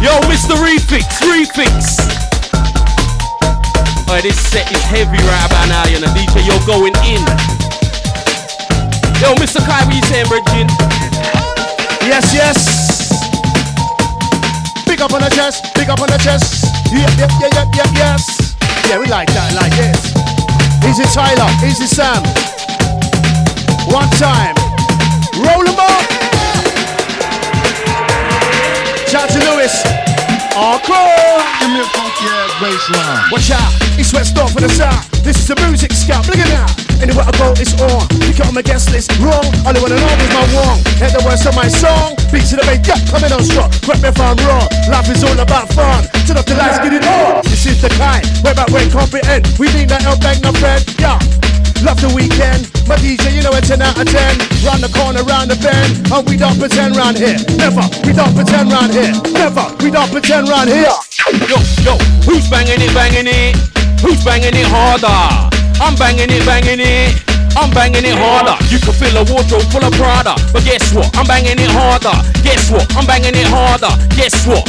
Yo, 0.00 0.16
Mr. 0.24 0.56
Refix, 0.56 1.04
Refix. 1.28 2.00
Oh, 4.08 4.18
this 4.22 4.38
set 4.50 4.72
is 4.72 4.82
heavy 4.82 5.20
right 5.28 5.46
about 5.46 5.68
now, 5.68 5.84
you 5.92 6.00
know. 6.00 6.08
DJ, 6.16 6.40
you're 6.48 6.64
going 6.64 6.96
in. 7.04 7.20
Yo, 9.20 9.36
Mr. 9.36 9.60
Kyrie 9.60 10.00
saying, 10.08 10.26
Virgin. 10.26 10.66
Yes, 12.08 12.32
yes. 12.32 13.12
Big 14.86 15.02
up 15.02 15.12
on 15.12 15.20
the 15.20 15.28
chest, 15.28 15.68
big 15.74 15.90
up 15.90 16.00
on 16.00 16.08
the 16.08 16.18
chest. 16.18 16.64
Yep, 16.90 17.10
yep, 17.18 17.30
yep, 17.38 17.52
yep, 17.52 17.68
yep, 17.76 17.90
yes. 17.94 18.56
Yeah, 18.88 18.98
we 18.98 19.06
like 19.06 19.28
that, 19.36 19.52
like 19.54 19.70
this. 19.76 20.16
Easy 20.88 21.04
Tyler, 21.12 21.46
easy 21.62 21.86
Sam. 21.86 22.24
One 23.92 24.08
time. 24.16 24.56
Roll 25.36 25.68
'em 25.68 25.78
up. 25.78 26.20
Shout 29.06 29.28
to 29.30 29.49
Encore. 29.60 30.96
Oh, 30.96 31.44
Give 31.60 31.68
me 31.68 31.80
a 31.80 31.88
funky 31.92 32.24
ass 32.32 32.48
baseline. 32.64 33.28
Watch 33.28 33.52
out, 33.52 33.68
it's 34.00 34.08
West 34.08 34.32
for 34.32 34.56
the 34.56 34.72
sound. 34.72 35.04
This 35.20 35.36
is 35.36 35.48
the 35.48 35.56
music 35.68 35.92
scout, 35.92 36.24
look 36.24 36.40
at 36.40 36.48
that. 36.48 36.72
Anywhere 37.04 37.28
I 37.28 37.32
go, 37.36 37.52
it's 37.60 37.76
on. 37.76 38.08
Pick 38.24 38.40
it 38.40 38.46
on 38.48 38.54
my 38.56 38.62
guest 38.64 38.88
list, 38.88 39.12
wrong. 39.20 39.44
All 39.68 39.76
I 39.76 39.80
wanna 39.84 40.00
know 40.00 40.16
is 40.16 40.32
my 40.32 40.48
wrong. 40.56 40.80
Hear 40.96 41.12
the 41.12 41.20
words 41.28 41.44
of 41.44 41.52
my 41.52 41.68
song. 41.68 42.16
Beats 42.32 42.48
to 42.50 42.56
the 42.56 42.64
beat, 42.72 42.88
yeah, 42.88 43.04
coming 43.12 43.28
on 43.36 43.44
strong. 43.44 43.68
Correct 43.84 44.00
me 44.00 44.08
if 44.08 44.16
I'm 44.16 44.40
wrong. 44.48 44.64
Life 44.88 45.12
is 45.12 45.20
all 45.28 45.36
about 45.36 45.68
fun. 45.76 46.08
Turn 46.24 46.40
up 46.40 46.48
the 46.48 46.56
lights, 46.56 46.80
get 46.80 46.96
it 46.96 47.04
on. 47.04 47.44
This 47.44 47.68
is 47.68 47.84
the 47.84 47.92
kind, 48.00 48.24
way 48.40 48.56
back 48.56 48.72
when 48.72 48.88
comprehend. 48.88 49.44
We 49.60 49.68
need 49.76 49.92
that 49.92 50.00
help 50.00 50.24
back, 50.24 50.40
my 50.40 50.56
friend, 50.56 50.80
yeah. 50.96 51.20
Love 51.80 51.96
the 52.04 52.12
weekend, 52.12 52.68
my 52.84 52.96
DJ, 53.00 53.32
you 53.32 53.40
know 53.40 53.56
it's 53.56 53.72
10 53.72 53.80
out 53.80 53.96
of 53.96 54.04
10. 54.04 54.12
Round 54.68 54.84
the 54.84 54.92
corner, 54.92 55.24
round 55.24 55.48
the 55.48 55.56
bend, 55.64 55.96
and 56.12 56.22
we 56.28 56.36
don't 56.36 56.60
pretend 56.60 56.92
round 56.92 57.16
here. 57.16 57.40
Never, 57.56 57.80
we 58.04 58.12
don't 58.12 58.36
pretend 58.36 58.68
round 58.68 58.92
here. 58.92 59.16
Never, 59.32 59.64
we 59.80 59.88
don't 59.88 60.12
pretend 60.12 60.52
round 60.52 60.68
here. 60.68 60.92
Yo, 61.48 61.56
yo, 61.80 61.96
who's 62.28 62.44
banging 62.52 62.84
it, 62.84 62.92
banging 62.92 63.24
it? 63.24 63.56
Who's 64.04 64.20
banging 64.20 64.52
it 64.52 64.68
harder? 64.68 65.08
I'm 65.80 65.96
banging 65.96 66.28
it, 66.28 66.44
banging 66.44 66.84
it. 66.84 67.16
I'm 67.56 67.72
banging 67.72 68.04
it 68.04 68.14
harder. 68.14 68.60
You 68.68 68.78
can 68.78 68.92
fill 68.92 69.16
a 69.16 69.24
wardrobe 69.24 69.64
full 69.72 69.84
of 69.84 69.96
Prada, 69.96 70.36
but 70.52 70.62
guess 70.68 70.92
what? 70.92 71.08
I'm 71.16 71.26
banging 71.26 71.56
it 71.56 71.72
harder. 71.72 72.12
Guess 72.44 72.70
what? 72.70 72.84
I'm 72.92 73.08
banging 73.08 73.34
it 73.34 73.48
harder. 73.48 73.90
Guess 74.14 74.46
what? 74.46 74.68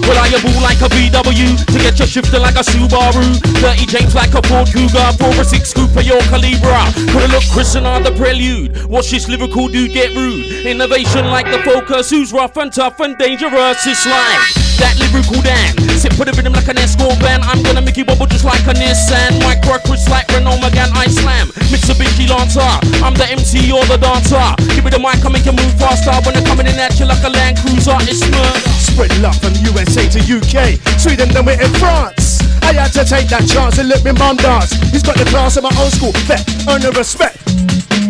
Reliable 0.00 0.56
like 0.64 0.80
a 0.80 0.88
VW 0.88 1.56
to 1.66 1.78
get 1.78 1.98
your 1.98 2.08
shifting 2.08 2.40
like 2.40 2.56
a 2.56 2.64
Subaru. 2.64 3.36
Dirty 3.60 3.86
James 3.86 4.14
like 4.14 4.32
a 4.34 4.42
Ford 4.48 4.68
Cougar, 4.72 5.12
4 5.20 5.28
or 5.28 5.44
6 5.44 5.74
Cooper, 5.74 6.00
your 6.00 6.20
Calibra. 6.32 6.88
Coulda 7.12 7.28
looked 7.28 7.50
Christian 7.52 7.84
on 7.84 8.02
the 8.02 8.12
prelude. 8.12 8.84
Watch 8.86 9.10
this 9.10 9.28
lyrical 9.28 9.68
dude 9.68 9.92
get 9.92 10.14
rude. 10.16 10.66
Innovation 10.66 11.26
like 11.26 11.46
the 11.50 11.58
Focus, 11.62 12.10
who's 12.10 12.32
rough 12.32 12.56
and 12.56 12.72
tough 12.72 13.00
and 13.00 13.16
dangerous. 13.18 13.86
It's 13.86 14.06
like 14.06 14.40
that 14.80 14.96
lyrical 14.98 15.40
Dan. 15.44 15.76
Sit 16.00 16.14
for 16.14 16.24
the 16.24 16.32
rhythm 16.32 16.52
like 16.52 16.68
an 16.68 16.78
escort 16.78 17.16
van. 17.20 17.42
I'm 17.42 17.62
gonna 17.62 17.82
make 17.82 17.96
you 17.96 18.04
bubble 18.04 18.26
just 18.26 18.44
like 18.44 18.64
a 18.66 18.74
Nissan. 18.74 19.38
Mike 19.44 19.62
Chris 19.84 20.08
like 20.08 20.28
Renault 20.32 20.58
Megane, 20.58 20.90
I 20.96 21.06
slam. 21.06 21.48
Mitsubishi 21.70 22.28
Lancer. 22.28 22.64
I'm 23.04 23.14
the 23.14 23.28
MC, 23.28 23.60
you're 23.66 23.84
the 23.86 23.98
dancer. 23.98 24.42
Give 24.74 24.84
me 24.84 24.90
the 24.90 24.98
mic, 24.98 25.22
I 25.24 25.28
make 25.28 25.44
you 25.44 25.52
move 25.52 25.74
faster. 25.78 26.12
When 26.24 26.34
they're 26.34 26.46
coming 26.48 26.66
in 26.66 26.78
at 26.80 26.98
you 26.98 27.06
like 27.06 27.22
a 27.22 27.30
Land 27.30 27.58
Cruiser, 27.60 27.96
it's 28.08 28.24
murder. 28.26 28.58
Spread 28.80 29.12
love 29.20 29.36
from 29.40 29.52
USA 29.82 30.06
to 30.06 30.20
UK, 30.22 30.78
Sweden, 30.94 31.28
then 31.34 31.44
we're 31.44 31.58
in 31.58 31.72
France. 31.82 32.38
I 32.62 32.70
had 32.70 32.94
to 32.94 33.02
take 33.02 33.26
that 33.34 33.50
chance 33.50 33.82
and 33.82 33.90
let 33.90 34.06
me 34.06 34.14
mum 34.14 34.38
dance. 34.38 34.70
He's 34.94 35.02
got 35.02 35.18
the 35.18 35.26
class 35.26 35.58
of 35.58 35.66
my 35.66 35.74
old 35.74 35.90
school 35.90 36.14
vet, 36.30 36.46
earn 36.70 36.86
the 36.86 36.94
respect. 36.94 37.42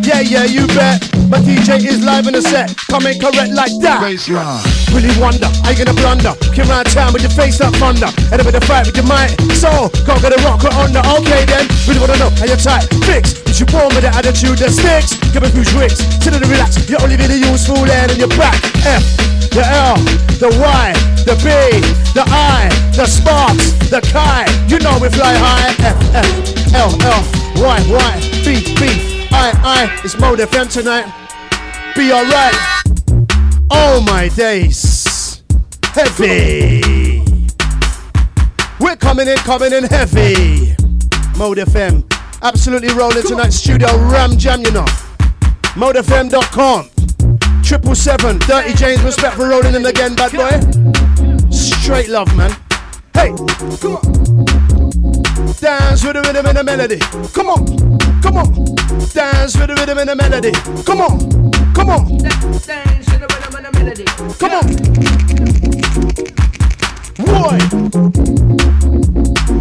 Yeah, 0.05 0.20
yeah, 0.20 0.45
you 0.45 0.68
bet. 0.77 1.01
My 1.33 1.41
DJ 1.41 1.81
is 1.81 2.05
live 2.05 2.29
in 2.29 2.37
the 2.37 2.45
set, 2.45 2.77
coming 2.93 3.16
correct 3.16 3.57
like 3.57 3.73
that. 3.81 4.05
Baseline. 4.05 4.61
Really 4.93 5.16
wonder, 5.16 5.49
are 5.64 5.73
you 5.73 5.81
gonna 5.81 5.97
blunder? 5.97 6.37
Come 6.53 6.68
around 6.68 6.93
town 6.93 7.16
with 7.16 7.25
your 7.25 7.33
face 7.33 7.57
up 7.64 7.73
thunder, 7.81 8.12
and 8.29 8.37
a 8.37 8.45
bit 8.45 8.53
of 8.53 8.64
fight 8.68 8.85
with 8.85 8.97
your 9.01 9.09
mind. 9.09 9.33
So, 9.57 9.89
go 10.05 10.12
get 10.20 10.37
a 10.37 10.41
rocker 10.45 10.68
on 10.77 10.93
the 10.93 11.01
okay 11.01 11.49
then. 11.49 11.64
Really 11.89 12.05
wanna 12.05 12.20
know 12.20 12.29
how 12.37 12.45
you're 12.45 12.61
tight, 12.61 12.85
fix. 13.09 13.33
Is 13.49 13.57
you 13.57 13.66
born 13.73 13.89
with 13.97 14.05
the 14.05 14.12
attitude 14.12 14.61
that 14.61 14.77
sticks? 14.77 15.16
Give 15.33 15.41
a 15.41 15.49
few 15.49 15.64
tricks, 15.64 16.05
sit 16.20 16.37
and 16.37 16.45
relax. 16.45 16.77
You're 16.85 17.01
only 17.01 17.16
really 17.16 17.41
useful 17.41 17.81
then 17.89 18.12
in 18.12 18.20
your 18.20 18.33
back. 18.37 18.61
F, 18.85 19.01
the 19.53 19.64
L, 19.66 19.96
the 20.40 20.48
Y, 20.59 20.92
the 21.26 21.36
B, 21.44 21.48
the 22.14 22.24
I, 22.26 22.68
the 22.96 23.05
sparks, 23.05 23.72
the 23.90 24.00
chi. 24.00 24.46
You 24.66 24.78
know 24.78 24.98
we 24.98 25.11
fly 25.11 25.34
high. 25.34 25.68
F, 25.84 26.14
F, 26.14 26.74
L, 26.74 26.90
L, 27.03 27.22
Y, 27.62 27.78
Y, 27.90 28.20
B, 28.44 28.64
B, 28.80 29.28
I, 29.30 29.53
I. 29.62 30.00
It's 30.05 30.18
Mode 30.18 30.38
FM 30.38 30.72
tonight. 30.72 31.05
Be 31.94 32.12
alright. 32.12 32.55
Oh 33.70 34.03
my 34.07 34.28
days. 34.28 35.42
Heavy. 35.84 36.80
We're 38.80 38.96
coming 38.96 39.28
in, 39.28 39.36
coming 39.38 39.74
in 39.74 39.84
heavy. 39.84 40.74
Mode 41.36 41.59
FM. 41.59 42.11
Absolutely 42.40 42.94
rolling 42.94 43.22
tonight. 43.22 43.50
Studio 43.50 43.88
Ram 44.09 44.38
Jam, 44.38 44.62
you 44.62 44.70
know. 44.70 44.86
ModeFM.com. 45.74 46.91
Triple 47.73 47.95
seven. 47.95 48.39
Dirty 48.41 48.75
James, 48.75 49.03
respect 49.03 49.35
for 49.35 49.49
rolling 49.49 49.75
in 49.75 49.87
again, 49.87 50.14
bad 50.14 50.33
boy. 50.33 50.61
Straight 51.51 52.11
love, 52.11 52.29
man. 52.37 52.51
Hey. 53.14 53.33
Come 53.81 53.97
on. 53.97 54.03
Dance 55.57 56.05
with 56.05 56.12
the 56.12 56.20
rhythm 56.23 56.45
and 56.45 56.59
the 56.59 56.64
melody. 56.64 56.99
Come 57.33 57.49
on. 57.49 57.64
Come 58.20 58.37
on. 58.37 58.53
Dance 59.14 59.57
with 59.57 59.68
the 59.68 59.75
rhythm 59.75 59.97
and 59.97 60.11
the 60.11 60.14
melody. 60.14 60.53
Come 60.85 61.01
on. 61.01 61.18
Come 61.73 61.89
on. 61.89 62.18
Dance 62.18 63.09
with 63.11 63.20
the 63.20 63.27
rhythm 63.33 63.55
and 63.57 63.64
the 63.64 63.73
melody. 63.73 64.05
Come 64.39 64.53
on. 64.53 64.66
Boy. 67.25 67.59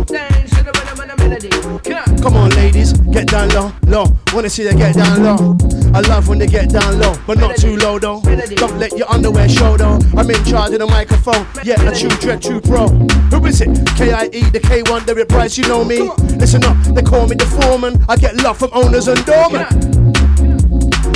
Dance 0.06 0.52
with 0.56 0.66
the 0.66 0.74
rhythm 0.78 1.00
and 1.00 1.10
the 1.10 1.16
melody. 1.18 1.50
Come 1.84 2.22
Come 2.22 2.36
on, 2.36 2.50
ladies, 2.52 2.94
get 2.94 3.28
down 3.28 3.50
low, 3.50 3.72
low. 3.88 4.06
Wanna 4.34 4.50
see 4.50 4.64
you 4.64 4.74
get 4.74 4.96
down 4.96 5.24
low. 5.24 5.58
I 5.94 6.02
love 6.02 6.28
when 6.28 6.38
they 6.38 6.48
get 6.48 6.70
down 6.70 7.00
low, 7.00 7.16
but 7.26 7.38
not 7.38 7.58
too 7.58 7.76
low 7.78 8.00
though. 8.00 8.22
Don't 8.22 8.78
let 8.78 8.98
your 8.98 9.10
underwear 9.12 9.50
show 9.50 9.76
though. 9.76 10.00
I'm 10.16 10.30
in 10.30 10.44
charge 10.46 10.74
of 10.74 10.80
the 10.80 10.88
microphone. 10.88 11.46
Yeah, 11.64 11.82
a 11.82 11.94
true 11.94 12.10
dread, 12.22 12.42
true 12.42 12.62
pro. 12.62 12.88
Who 12.88 13.46
is 13.46 13.62
it? 13.62 13.70
K-I-E, 13.98 14.50
the 14.52 14.60
K1, 14.60 15.06
Derek 15.06 15.30
Price, 15.30 15.58
you 15.58 15.68
know 15.68 15.84
me. 15.84 16.10
Listen 16.38 16.64
up, 16.64 16.78
they 16.96 17.02
call 17.02 17.28
me 17.28 17.36
the 17.36 17.46
foreman. 17.46 18.04
I 18.08 18.16
get 18.16 18.36
love 18.38 18.58
from 18.58 18.70
owners 18.74 19.08
and 19.08 19.24
doormen. 19.26 19.66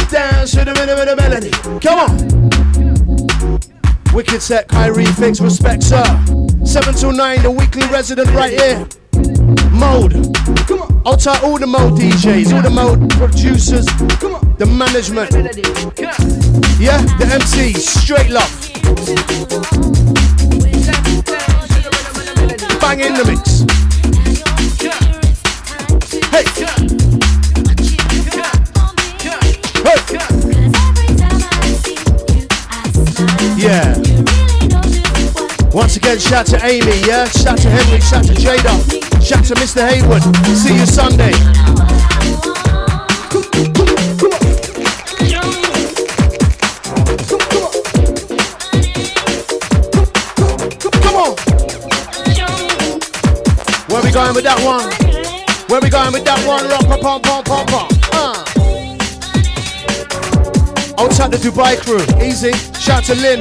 Dance 0.10 0.52
to 0.52 0.66
the 0.66 0.74
rhythm 0.78 1.00
of 1.00 1.08
the 1.08 1.16
melody. 1.16 1.52
Come 1.80 2.00
on. 2.00 2.55
Wicked 4.16 4.42
set, 4.42 4.70
Kye 4.70 4.90
Refix, 4.90 5.42
respect, 5.42 5.84
sir. 5.84 6.02
7 6.66 6.94
to 6.96 7.12
9, 7.12 7.42
the 7.44 7.52
weekly 7.52 7.86
resident 7.90 8.30
right 8.32 8.54
here. 8.54 8.88
Mode. 9.72 10.16
I'll 11.06 11.18
tell 11.18 11.36
all 11.44 11.60
the 11.60 11.68
mode 11.68 12.00
DJs, 12.00 12.54
all 12.54 12.62
the 12.62 12.70
mode 12.70 13.10
producers, 13.12 13.86
Come 14.22 14.36
on. 14.36 14.56
the 14.58 14.66
management. 14.66 15.32
Yeah, 16.80 17.02
the 17.18 17.26
MCs, 17.26 17.80
straight 17.80 18.30
love. 18.30 18.50
Bang 22.80 23.02
in 23.02 23.16
the 23.16 23.26
mix. 23.26 23.66
Hey. 26.32 26.46
Hey. 29.84 30.35
Yeah. 33.58 33.96
Once 35.72 35.96
again, 35.96 36.20
shout 36.20 36.46
to 36.48 36.60
Amy, 36.66 37.00
yeah? 37.08 37.26
Shout 37.26 37.58
to 37.60 37.70
Henry, 37.70 38.02
shout 38.02 38.26
to 38.26 38.34
Jada, 38.34 38.76
shout 39.24 39.46
to 39.46 39.54
Mr. 39.56 39.88
Haywood. 39.88 40.22
See 40.58 40.76
you 40.76 40.86
Sunday. 40.86 41.32
Come 51.02 51.16
on. 51.16 51.36
Where 53.88 54.04
we 54.04 54.12
going 54.12 54.36
with 54.36 54.44
that 54.44 54.60
one? 54.66 54.92
Where 55.70 55.80
we 55.80 55.90
going 55.90 56.12
with 56.12 56.26
that 56.26 56.46
one? 56.46 56.68
Rock, 56.68 57.00
pom, 57.02 57.22
pom, 57.22 57.44
pom, 57.44 57.66
pom. 57.68 57.88
Uh. 58.12 58.44
Outside 61.02 61.32
the 61.32 61.38
Dubai 61.38 61.78
crew, 61.80 62.04
easy. 62.22 62.75
Shout 62.86 63.04
to 63.06 63.16
Lynn, 63.16 63.40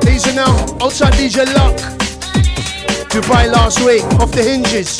These 0.00 0.26
are 0.28 0.34
now. 0.34 0.56
Outside 0.80 1.12
DJ 1.12 1.44
Luck, 1.54 1.76
Dubai 3.10 3.52
last 3.52 3.78
week, 3.84 4.02
off 4.18 4.32
the 4.32 4.42
hinges. 4.42 4.98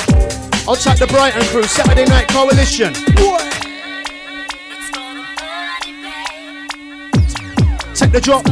Outside 0.68 0.99
the 0.99 1.07
Brighton 1.07 1.41
crew, 1.45 1.62
Saturday 1.62 2.05
Night 2.05 2.28
Coalition. 2.28 2.93
Take 7.95 8.12
the 8.12 8.20
drop. 8.20 8.45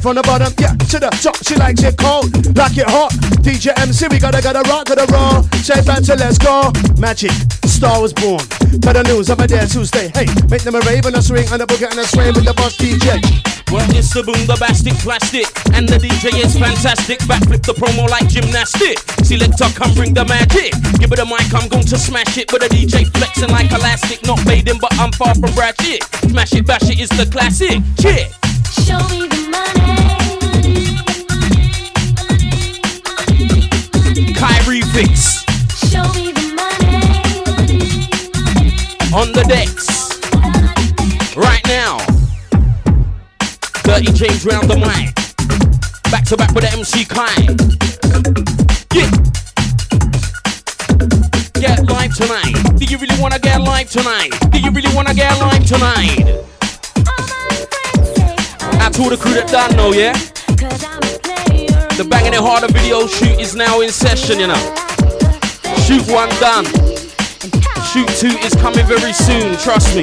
From 0.00 0.14
the 0.14 0.22
bottom, 0.22 0.52
yeah, 0.60 0.74
to 0.76 1.00
the 1.00 1.10
top. 1.20 1.34
She 1.42 1.56
likes 1.56 1.82
it 1.82 1.96
cold, 1.98 2.30
like 2.56 2.78
it 2.78 2.88
hot. 2.88 3.10
DJ 3.42 3.76
MC, 3.76 4.06
we 4.08 4.20
gotta 4.20 4.40
gotta 4.40 4.62
rock, 4.70 4.86
gotta 4.86 5.12
roll. 5.12 5.42
Say 5.64 5.82
to 5.82 6.14
let's 6.14 6.38
go. 6.38 6.70
Magic, 7.00 7.32
star 7.64 8.00
was 8.00 8.12
born. 8.12 8.63
Got 8.80 8.94
the 8.94 9.02
news 9.04 9.30
over 9.30 9.46
there 9.46 9.66
Tuesday. 9.66 10.10
Hey, 10.14 10.26
make 10.50 10.62
them 10.62 10.74
a 10.74 10.80
rave 10.80 11.06
and 11.06 11.14
a 11.16 11.22
swing 11.22 11.46
and 11.52 11.62
a 11.62 11.66
boogie 11.66 11.88
and 11.88 11.98
a 11.98 12.06
sway 12.06 12.32
with 12.32 12.44
the 12.44 12.54
boss 12.54 12.76
DJ. 12.76 13.22
Well, 13.70 13.86
it's 13.94 14.12
the 14.12 14.22
boom, 14.22 14.38
the 14.46 14.54
bastic, 14.58 14.98
plastic, 14.98 15.46
and 15.74 15.88
the 15.88 15.98
DJ 15.98 16.42
is 16.42 16.58
fantastic. 16.58 17.20
Backflip 17.30 17.62
the 17.62 17.74
promo 17.74 18.08
like 18.08 18.28
gymnastic. 18.28 18.98
Selector, 19.22 19.70
come 19.78 19.94
bring 19.94 20.14
the 20.14 20.24
magic. 20.24 20.74
Give 20.98 21.12
it 21.12 21.18
a 21.18 21.26
mic, 21.26 21.52
I'm 21.54 21.68
going 21.68 21.86
to 21.86 21.98
smash 21.98 22.38
it. 22.38 22.50
But 22.50 22.64
a 22.64 22.68
DJ 22.68 23.06
flexing 23.14 23.50
like 23.50 23.70
elastic, 23.70 24.24
not 24.26 24.40
fading, 24.40 24.78
but 24.80 24.92
I'm 24.98 25.12
far 25.12 25.34
from 25.34 25.54
ratchet. 25.54 26.02
Smash 26.30 26.54
it, 26.54 26.66
bash 26.66 26.88
it 26.90 26.98
is 26.98 27.10
the 27.10 27.26
classic. 27.30 27.78
Cheer. 28.00 28.26
Show 28.82 28.98
me 29.12 29.28
the 29.28 29.42
money. 29.54 29.94
Kye 34.34 34.60
Refix 34.66 35.43
on 39.14 39.30
the 39.30 39.44
decks. 39.44 39.86
Right 41.36 41.62
now. 41.68 41.98
Dirty 43.84 44.10
James 44.12 44.44
round 44.44 44.68
the 44.68 44.74
mic. 44.74 45.14
Back 46.10 46.24
to 46.24 46.36
back 46.36 46.52
with 46.52 46.64
the 46.64 46.72
MC 46.72 47.04
Kie. 47.04 47.46
Yeah. 48.92 49.10
Get 51.60 51.88
live 51.88 52.12
tonight. 52.16 52.76
Do 52.76 52.84
you 52.86 52.98
really 52.98 53.20
wanna 53.20 53.38
get 53.38 53.60
live 53.60 53.88
tonight? 53.88 54.32
Do 54.50 54.58
you 54.58 54.72
really 54.72 54.92
wanna 54.96 55.14
get 55.14 55.38
live 55.38 55.64
tonight? 55.64 56.42
Out 58.82 58.94
to 58.94 59.02
all 59.02 59.10
the 59.10 59.16
crew 59.16 59.34
that 59.34 59.48
done 59.48 59.76
know, 59.76 59.92
yeah? 59.92 60.14
The 61.96 62.04
banging 62.04 62.34
it 62.34 62.40
harder 62.40 62.72
video 62.72 63.06
shoot 63.06 63.38
is 63.38 63.54
now 63.54 63.80
in 63.80 63.90
session, 63.90 64.40
you 64.40 64.48
know. 64.48 64.74
Shoot 65.86 66.02
one 66.10 66.30
done. 66.40 67.03
Shoot 67.94 68.08
two 68.18 68.26
is 68.26 68.52
coming 68.56 68.84
very 68.86 69.12
soon, 69.12 69.56
trust 69.58 69.94
me. 69.94 70.02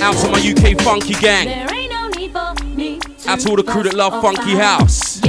Out 0.00 0.16
to 0.16 0.30
my 0.30 0.40
UK 0.40 0.80
funky 0.80 1.12
gang. 1.20 1.68
Out 3.26 3.40
to 3.40 3.50
all 3.50 3.56
the 3.56 3.62
crew 3.62 3.82
that 3.82 3.92
love 3.92 4.22
funky 4.22 4.54
house. 4.56 5.20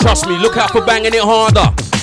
Trust 0.00 0.28
me, 0.28 0.36
look 0.36 0.58
out 0.58 0.70
for 0.70 0.84
banging 0.84 1.14
it 1.14 1.22
harder. 1.22 1.93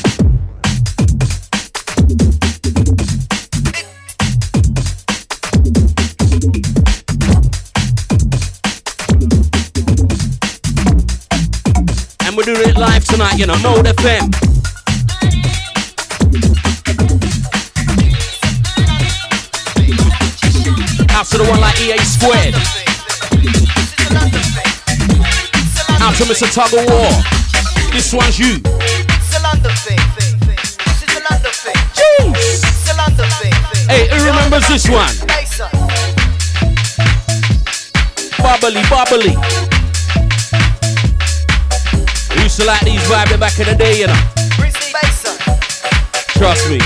We're 12.41 12.55
doing 12.55 12.69
it 12.69 12.75
live 12.75 13.05
tonight, 13.05 13.37
you 13.37 13.45
know, 13.45 13.55
Mode 13.59 13.85
FM. 13.85 14.23
Out 21.11 21.27
to 21.27 21.37
the 21.37 21.45
one 21.47 21.61
like 21.61 21.79
EA 21.79 21.99
Squared. 21.99 22.55
Out 26.01 26.15
to 26.15 26.23
Mr. 26.23 26.51
Tug 26.51 26.73
of 26.73 26.89
War. 26.89 27.11
This 27.93 28.11
one's 28.11 28.39
you. 28.39 28.57
Hey, 33.87 34.07
who 34.09 34.25
remembers 34.25 34.67
this 34.67 34.89
one? 34.89 35.13
Bubbly, 38.39 38.81
bubbly. 38.89 39.70
To 42.61 42.67
like 42.67 42.85
these 42.85 43.01
vibes 43.09 43.39
back 43.39 43.57
in 43.57 43.65
the 43.65 43.73
day, 43.73 44.01
you 44.01 44.05
know. 44.05 44.21
Trust 46.37 46.69
me. 46.69 46.77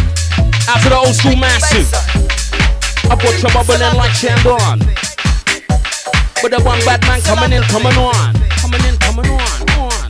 Out 0.72 0.80
to 0.80 0.88
the 0.88 0.96
old 0.96 1.12
school 1.12 1.36
massive. 1.36 1.92
I 3.12 3.16
put 3.20 3.36
your 3.44 3.52
bubbling 3.52 3.84
like 4.00 4.16
Chandon. 4.16 4.80
But 6.40 6.56
the 6.56 6.64
one 6.64 6.80
bad 6.88 7.04
man 7.04 7.20
coming 7.28 7.52
in, 7.52 7.60
coming 7.68 7.92
on. 8.00 8.40
Coming 8.64 8.88
in, 8.88 8.96
coming 9.04 9.28
on, 9.28 9.52
on. 9.76 10.08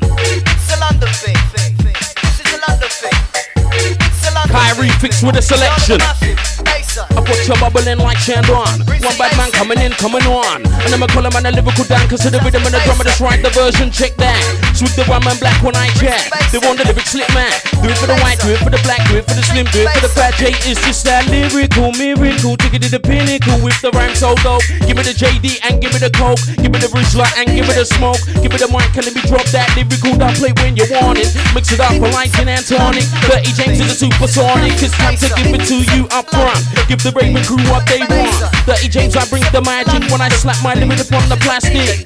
Kyrie 4.53 4.93
fixed 5.01 5.25
with 5.25 5.33
a 5.33 5.41
selection. 5.41 5.97
I 5.97 7.21
put 7.25 7.41
your 7.49 7.57
bubbling 7.57 7.97
like 8.05 8.21
Chandon. 8.21 8.85
One 9.01 9.17
bad 9.17 9.33
man 9.33 9.49
coming 9.49 9.81
in, 9.81 9.93
coming 9.97 10.29
on. 10.29 10.61
And 10.61 10.93
I'm 10.93 11.01
a 11.01 11.07
call 11.07 11.25
him 11.25 11.33
and 11.33 11.47
a 11.47 11.51
lyrical 11.57 11.85
down. 11.85 12.07
Cause 12.07 12.23
of 12.23 12.33
the 12.33 12.39
rhythm 12.45 12.61
and 12.69 12.73
the 12.75 12.81
drum, 12.85 13.01
just 13.01 13.19
write 13.19 13.41
the 13.41 13.49
version, 13.49 13.89
check 13.89 14.13
that. 14.17 14.64
Swig 14.75 14.91
the 14.99 15.07
rum 15.07 15.23
and 15.23 15.39
black 15.39 15.55
when 15.63 15.71
I 15.79 15.87
chat. 15.95 16.27
They 16.51 16.59
want 16.59 16.75
the 16.75 16.83
lyric 16.83 17.07
slip 17.07 17.31
man. 17.31 17.47
Do 17.79 17.87
it 17.87 17.95
for 17.95 18.11
the 18.11 18.19
white, 18.19 18.43
do 18.43 18.51
it 18.51 18.59
for 18.59 18.67
the 18.67 18.81
black, 18.83 18.99
do 19.07 19.15
it 19.15 19.23
for 19.23 19.31
the 19.31 19.39
slim, 19.47 19.63
do 19.71 19.87
it 19.87 19.89
for 19.95 20.03
the 20.03 20.11
fat 20.11 20.35
J. 20.35 20.51
It's 20.67 20.83
just 20.83 21.07
that 21.07 21.23
lyrical 21.31 21.95
miracle. 21.95 22.59
Take 22.59 22.75
it 22.75 22.83
to 22.83 22.91
the 22.91 22.99
pinnacle 22.99 23.55
with 23.63 23.79
the 23.79 23.87
rhyme 23.95 24.11
so 24.19 24.35
dope. 24.43 24.67
Give 24.83 24.99
me 24.99 25.07
the 25.07 25.15
JD 25.15 25.63
and 25.63 25.79
give 25.79 25.95
me 25.95 26.03
the 26.03 26.11
coke. 26.11 26.43
Give 26.59 26.67
me 26.67 26.83
the 26.83 26.91
Rizla 26.91 27.23
and 27.39 27.47
give 27.47 27.63
me 27.63 27.71
the 27.71 27.87
smoke. 27.87 28.19
Give 28.43 28.51
me 28.51 28.59
the 28.59 28.67
mic 28.67 28.91
and 28.99 29.07
let 29.07 29.15
me 29.15 29.23
drop 29.23 29.47
that 29.55 29.71
lyrical 29.79 30.11
down. 30.19 30.35
Play 30.35 30.51
when 30.59 30.75
you 30.75 30.83
want 30.91 31.23
it. 31.23 31.31
Mix 31.55 31.71
it 31.71 31.79
up 31.79 31.95
for 31.95 32.11
lighting 32.11 32.51
and 32.51 32.59
tonic. 32.67 33.07
Dirty 33.31 33.55
James 33.55 33.79
is 33.79 33.95
a 33.95 33.95
supersonic. 33.95 34.75
It's 34.83 34.91
time 34.99 35.15
to 35.23 35.31
give 35.39 35.55
it 35.55 35.63
to 35.71 35.87
you 35.95 36.03
up 36.11 36.27
front. 36.35 36.59
Give 36.91 36.99
the 36.99 37.15
Raven 37.15 37.39
crew 37.47 37.63
what 37.71 37.87
they 37.87 38.03
want. 38.11 38.43
Dirty 38.67 38.91
James, 38.91 39.15
I 39.15 39.23
bring 39.31 39.47
the 39.55 39.63
magic 39.63 40.03
when 40.11 40.19
I 40.19 40.27
slap 40.35 40.59
my 40.59 40.75
limit 40.75 40.99
upon 40.99 41.23
the 41.31 41.39
plastic. 41.39 42.03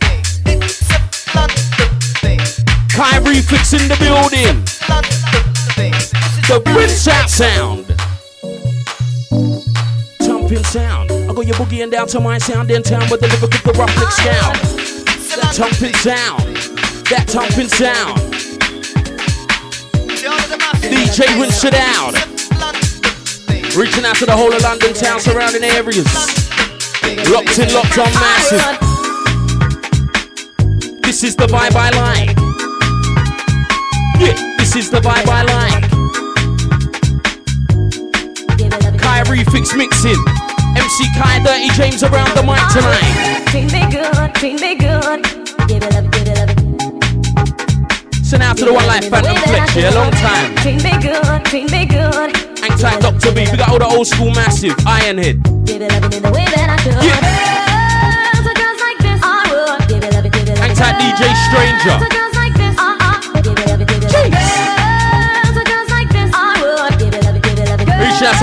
Kye 2.89 3.19
Refix 3.21 3.73
in 3.73 3.87
the 3.87 3.95
building. 3.99 4.65
The 6.47 6.59
Prince 6.65 7.07
out 7.07 7.29
sound. 7.29 7.85
Thumping 10.19 10.63
sound. 10.63 11.11
I 11.11 11.33
got 11.33 11.45
your 11.45 11.55
boogie 11.55 11.83
and 11.83 11.91
down 11.91 12.07
to 12.07 12.19
my 12.19 12.37
sound 12.37 12.71
in 12.71 12.81
town 12.83 13.07
with 13.11 13.21
the 13.21 13.27
lyrical 13.27 13.49
the 13.49 13.73
rough 13.77 13.95
lick 13.97 14.11
sound. 14.11 14.55
That 15.29 15.53
thumping 15.53 15.93
sound. 15.93 16.57
That 17.09 17.29
thumping 17.29 17.67
sound. 17.67 18.17
DJ 20.81 21.39
rinse 21.39 21.63
it 21.63 21.75
out. 21.75 22.13
Reaching 23.77 24.05
out 24.05 24.15
to 24.17 24.25
the 24.25 24.35
whole 24.35 24.51
of 24.51 24.61
London 24.63 24.93
town 24.93 25.19
surrounding 25.19 25.63
areas. 25.63 26.05
Locked 27.29 27.59
in, 27.59 27.71
locked 27.73 27.97
on 27.99 28.11
massive. 28.13 28.79
This 31.03 31.23
is 31.23 31.35
the 31.35 31.45
vibe 31.45 31.75
I 31.75 31.91
like. 31.91 32.48
Yeah, 34.20 34.36
this 34.57 34.76
is 34.76 34.91
the 34.91 34.99
vibe 34.99 35.28
I 35.32 35.43
like. 35.47 35.84
Kye 38.99 39.24
Refix 39.24 39.78
mixing. 39.78 40.20
MC 40.76 41.05
Kie, 41.15 41.39
Dirty 41.43 41.70
James 41.80 42.03
around 42.03 42.36
the 42.36 42.43
mic 42.43 42.59
tonight. 42.76 43.47
Treat 43.47 43.72
me 43.72 43.88
good, 43.89 44.36
treat 44.36 44.59
me 44.59 44.76
good. 44.76 45.26
Send 48.24 48.43
out 48.43 48.57
to 48.57 48.65
the 48.65 48.74
one 48.74 48.86
like 48.88 49.05
Phantom 49.05 49.36
Flex, 49.47 49.76
yeah, 49.76 49.89
long 49.91 50.11
time. 50.11 50.53
Treat 50.57 50.84
me 50.84 50.91
good, 51.01 51.45
treat 51.45 51.72
me 51.72 51.86
good. 51.86 52.36
Hang 52.59 52.78
tight, 52.78 53.01
Dr. 53.01 53.34
B. 53.34 53.47
We 53.49 53.57
got 53.57 53.70
all 53.70 53.80
the 53.80 53.88
old 53.88 54.05
school 54.05 54.32
massive, 54.32 54.76
Ironhead. 54.84 55.65
Give 55.65 55.82
it 55.82 55.91
loving 55.93 56.13
in 56.13 56.24
the 56.24 56.32
way 56.32 56.43
that 56.43 56.70
I 56.70 56.78
should. 56.84 56.93
Girls 56.93 58.45
are 58.45 58.57
girls 58.59 58.80
like 58.84 58.99
this. 58.99 59.22
I 59.24 59.47
would. 59.47 59.88
Give 59.88 60.03
it 60.03 60.13
loving, 60.13 60.32
give 60.32 60.49
it 60.49 60.57
Hang 60.59 60.76
tight, 60.76 60.99
DJ 60.99 61.24
Stranger. 61.47 62.28
Uh, 68.20 68.26
uh, 68.26 68.36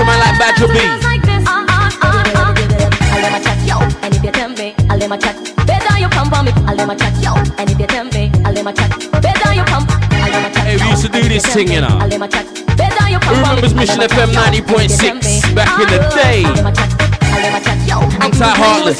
uh, 2.01 2.23
it 2.25 2.33
loving. 2.33 2.71
I'll 3.13 3.21
let 3.21 3.31
my 3.31 3.39
chat, 3.39 3.57
yo. 3.67 3.77
And 4.01 4.15
if 4.15 4.23
you 4.23 4.31
tell 4.31 4.49
me, 4.49 4.73
I'll 4.89 4.97
let 4.97 5.07
my 5.07 5.17
chat. 5.17 5.35
Better 5.67 5.99
you 5.99 6.09
come 6.09 6.31
for 6.31 6.41
me. 6.41 6.51
I'll 6.67 6.75
let 6.75 6.87
my 6.87 6.95
chat, 6.95 7.13
yo. 7.21 7.35
And 7.59 7.69
if 7.69 7.79
you 7.79 7.85
tell 7.85 8.05
me, 8.05 8.31
I'll 8.43 8.53
let 8.53 8.65
my 8.65 8.71
chat. 8.71 8.89
Better 9.21 9.53
you 9.53 9.63
come. 9.65 9.85
I'll 9.87 10.31
let 10.31 10.41
my 10.41 10.49
chat. 10.49 10.65
Hey, 10.65 10.77
we 10.77 10.89
used 10.89 11.03
to 11.03 11.09
do 11.09 11.21
this 11.29 11.45
thing, 11.45 11.71
you 11.71 11.81
know. 11.81 11.99
I'll 12.01 12.07
let 12.07 12.19
my 12.19 12.27
chat. 12.27 12.45
Better 12.75 13.09
you 13.09 13.19
come 13.19 13.35
Who 13.35 13.43
for 13.43 13.49
me. 13.53 13.61
remembers 13.61 13.73
Mission 13.75 14.01
FM 14.01 14.33
my 14.33 14.49
chat, 14.49 14.55
yo. 14.55 14.73
90.6 14.73 15.55
back 15.55 15.79
in 15.79 15.87
the 15.89 15.99
day? 16.15 17.06
I'm 17.97 18.31
tight 18.31 18.57
heartless. 18.57 18.99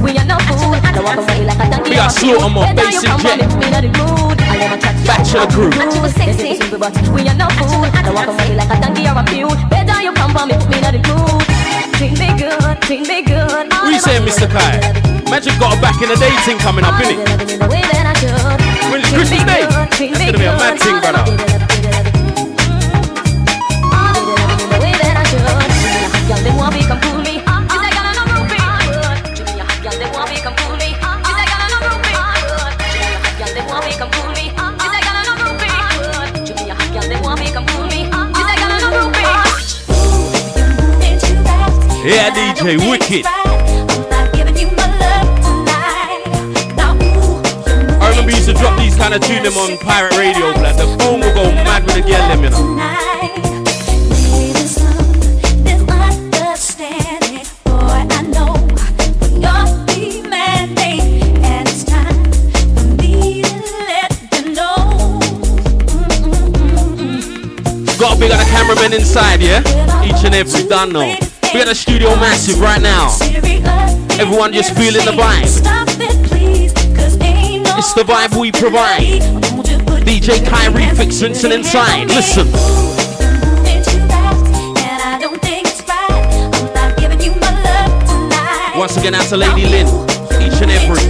We 0.00 0.12
are 0.18 0.24
no 0.28 0.36
fool. 0.44 0.76
I 0.76 0.92
don't 0.92 1.04
walk 1.04 1.16
away 1.16 1.44
like 1.48 1.60
a 1.60 1.70
donkey. 1.70 1.90
We 1.90 1.96
got 1.96 2.12
Slaughter 2.12 2.50
more, 2.52 2.64
Better 2.68 2.84
Bass 2.84 3.04
and 3.04 3.20
Jet. 3.22 3.40
me. 3.40 3.46
We 3.56 3.66
the 3.72 3.90
mood. 3.96 4.36
I'll 4.44 4.58
let 4.60 4.70
my 4.70 4.78
chat, 4.78 4.94
yo. 5.00 5.08
Bachelor 5.08 5.46
crew. 5.48 5.70
And 5.72 5.88
you 5.94 6.00
was 6.04 6.14
sexy. 6.14 6.60
We 7.10 7.24
are 7.24 7.38
no 7.38 7.48
fool. 7.56 7.84
Don't 7.88 8.12
walk 8.12 8.28
away 8.28 8.56
like 8.56 8.68
a 8.68 8.76
donkey 8.80 9.08
or 9.08 9.16
a 9.16 9.24
mule. 9.32 9.56
Better 9.72 9.98
you 10.04 10.12
come 10.12 10.32
for 10.36 10.44
me. 10.44 10.54
We 10.68 10.80
not 10.84 10.92
the 10.92 11.00
mood. 11.08 11.40
Treat 11.96 12.14
me 12.20 12.28
good. 12.36 12.76
Treat 12.84 13.08
me 13.08 13.22
good. 13.24 13.72
What 13.72 13.92
you 13.92 14.00
saying, 14.00 14.24
Mr. 14.28 14.48
Kie? 14.48 15.24
Imagine 15.24 15.56
got 15.58 15.72
a 15.72 15.80
back 15.80 15.96
in 16.02 16.08
the 16.12 16.16
day 16.20 16.34
thing 16.44 16.58
coming 16.60 16.84
up, 16.84 17.00
innit? 17.00 17.24
The 17.24 17.68
way 17.72 17.80
that 17.88 18.04
I 18.04 18.14
should. 18.20 18.92
When 18.92 19.00
it's 19.00 19.12
Christmas 19.16 19.44
Day. 19.48 19.64
That's 19.64 19.96
gonna 19.96 20.38
be 20.38 20.44
a 20.44 20.52
mad 20.52 20.76
thing, 20.78 21.00
brother. 21.00 21.24
The 24.68 24.78
way 24.84 24.92
that 24.92 25.16
I. 25.16 25.24
Y'all, 26.24 26.42
they 26.42 26.50
want 26.56 26.74
me, 26.74 26.80
come 26.86 27.13
Yeah, 42.04 42.28
DJ, 42.28 42.76
wicked. 42.90 43.24
I 47.96 48.08
remember 48.10 48.30
you 48.30 48.36
used 48.36 48.46
to 48.46 48.52
drop 48.52 48.78
these 48.78 48.94
kind 48.94 49.14
of 49.14 49.22
tune 49.22 49.42
them 49.42 49.54
on 49.54 49.78
pirate 49.78 50.14
radio, 50.18 50.48
like 50.60 50.76
the 50.76 50.84
phone 50.98 51.20
will 51.20 51.32
go 51.32 51.50
mad 51.64 51.82
with 51.86 51.94
the 51.94 52.02
girl 52.02 52.28
them, 52.28 52.44
you 52.44 52.50
know. 52.50 52.74
Got 67.98 68.16
a 68.18 68.20
big 68.20 68.30
on 68.30 68.36
the 68.38 68.44
cameraman 68.50 68.92
inside, 68.92 69.40
yeah? 69.40 69.62
Each 70.04 70.22
and 70.22 70.34
every, 70.34 70.68
done 70.68 70.92
We 71.54 71.60
got 71.60 71.68
a 71.68 71.74
studio 71.76 72.08
massive 72.16 72.60
right 72.60 72.82
now. 72.82 73.16
Everyone 74.18 74.52
just 74.52 74.74
feeling 74.74 75.04
the 75.04 75.12
vibe. 75.12 75.44
It's 77.78 77.94
the 77.94 78.02
vibe 78.02 78.40
we 78.40 78.50
provide. 78.50 79.22
DJ 80.02 80.44
Kyrie 80.44 80.82
Fixinson 80.96 81.54
inside. 81.54 82.08
Listen. 82.08 82.48
Once 88.76 88.96
again, 88.96 89.14
out 89.14 89.26
to 89.26 89.36
Lady 89.36 89.66
Lynn. 89.66 89.86
Each 90.42 90.60
and 90.60 90.72
every. 90.72 91.04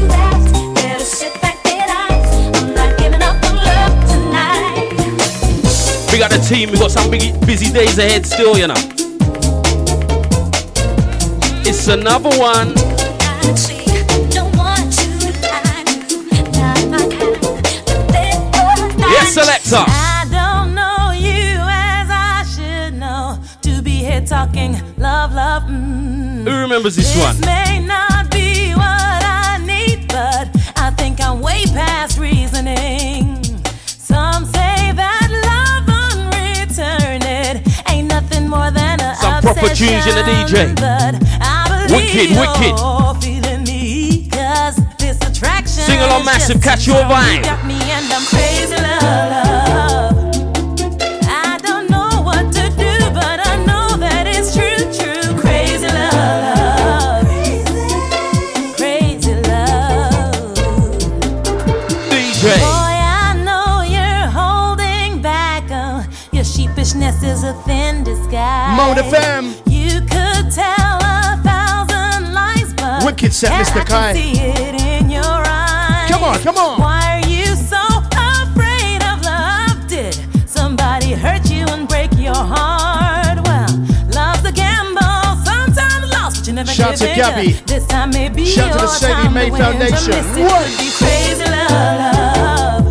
We 6.12 6.18
got 6.18 6.34
a 6.34 6.38
team. 6.46 6.70
We 6.70 6.78
got 6.78 6.90
some 6.90 7.10
big, 7.10 7.40
busy 7.46 7.72
days 7.72 7.96
ahead 7.96 8.26
still, 8.26 8.58
you 8.58 8.66
know. 8.66 9.03
It's 11.66 11.88
another 11.88 12.28
one. 12.38 12.74
Yes, 18.98 19.32
selector. 19.34 19.84
I 19.86 20.26
don't 20.30 20.74
know 20.74 21.12
you 21.12 21.56
as 21.58 22.08
I 22.10 22.44
should 22.54 22.94
know 22.94 23.38
to 23.62 23.82
be 23.82 23.92
here 24.04 24.20
talking 24.20 24.72
love, 24.98 25.32
love. 25.32 25.62
Mm. 25.64 26.44
Who 26.46 26.60
remembers 26.60 26.96
this 26.96 27.16
one? 27.16 27.38
may 27.40 27.80
not 27.86 28.30
be 28.30 28.72
what 28.74 29.22
I 29.24 29.58
need, 29.64 30.08
but 30.08 30.48
I 30.76 30.90
think 30.96 31.20
I'm 31.20 31.40
way 31.40 31.64
past 31.66 32.18
reasoning. 32.18 33.42
Some 33.86 34.44
say 34.46 34.92
that 34.92 35.28
love 35.48 35.88
unreturned 35.88 37.24
ain't 37.88 38.08
nothing 38.08 38.48
more 38.48 38.70
than 38.70 39.00
a 39.00 39.14
Some 39.16 39.42
proper 39.42 39.68
tunes 39.68 40.06
in 40.06 40.14
the 40.14 40.24
DJ. 40.28 41.23
But 41.94 42.02
I 42.02 42.06
believe 42.06 42.36
Wicked, 42.36 42.40
wicked. 42.40 42.78
you're 42.80 43.14
feeling 43.20 43.62
me, 43.64 44.28
'cause 44.28 44.76
this 44.98 45.16
attraction 45.28 45.84
Sing 45.84 46.00
along 46.00 46.24
massive, 46.24 46.60
catch 46.60 46.86
your 46.88 47.02
vibe. 47.04 47.44
Got 47.44 47.64
me 47.64 47.78
and 47.96 48.12
I'm 48.12 48.24
crazy 48.26 48.74
love, 48.74 49.02
love. 49.02 50.14
Don't 51.62 51.88
know 51.88 52.20
what 52.22 52.52
to 52.52 52.68
do, 52.70 53.10
but 53.12 53.38
I 53.46 53.56
know 53.64 53.96
that 53.96 54.26
it's 54.26 54.54
true, 54.54 54.84
true. 54.98 55.34
Crazy 55.40 55.86
love, 55.86 57.26
crazy 58.76 59.34
love. 59.50 60.54
DJ. 62.10 62.58
Boy, 62.58 62.96
I 63.24 63.34
know 63.46 63.82
you're 63.82 64.28
holding 64.40 65.22
back. 65.22 65.64
Oh. 65.70 66.04
Your 66.32 66.44
sheepishness 66.44 67.22
is 67.22 67.44
a 67.44 67.54
thin 67.66 68.02
disguise. 68.04 68.76
Mode 68.76 68.98
FM. 68.98 69.53
Set, 73.34 73.50
and 73.50 73.66
Mr. 73.66 73.80
Kie. 73.82 73.88
can 73.88 74.14
see 74.14 74.40
it 74.40 74.74
in 75.02 75.10
your 75.10 75.24
eyes. 75.24 76.08
Come 76.08 76.22
on, 76.22 76.38
come 76.38 76.56
on. 76.56 76.80
Why 76.80 77.20
are 77.20 77.28
you 77.28 77.46
so 77.56 77.82
afraid 78.14 79.02
of 79.10 79.22
love? 79.26 79.88
Did 79.88 80.14
somebody 80.48 81.12
hurt 81.12 81.50
you 81.50 81.66
and 81.66 81.88
break 81.88 82.12
your 82.16 82.34
heart? 82.36 83.42
Well, 83.44 83.66
love's 84.14 84.44
a 84.46 84.52
gamble, 84.52 85.02
sometimes 85.42 86.10
lost, 86.14 86.38
but 86.38 86.46
you 86.46 86.52
never 86.52 86.70
Shout 86.70 86.90
give 86.96 87.10
to. 87.10 87.14
Gabby. 87.16 87.52
This 87.66 87.84
time 87.88 88.10
may 88.10 88.28
be 88.28 88.44
Shout 88.46 88.70
to 88.70 88.78
the 88.78 88.84
your 88.84 88.94
Sadie 88.94 89.22
time 89.24 89.34
Mae 89.34 89.50
to 89.50 89.56
to 89.56 89.62
Foundation. 89.64 90.14
What? 90.44 90.64
crazy 91.02 91.44
love. 91.50 92.86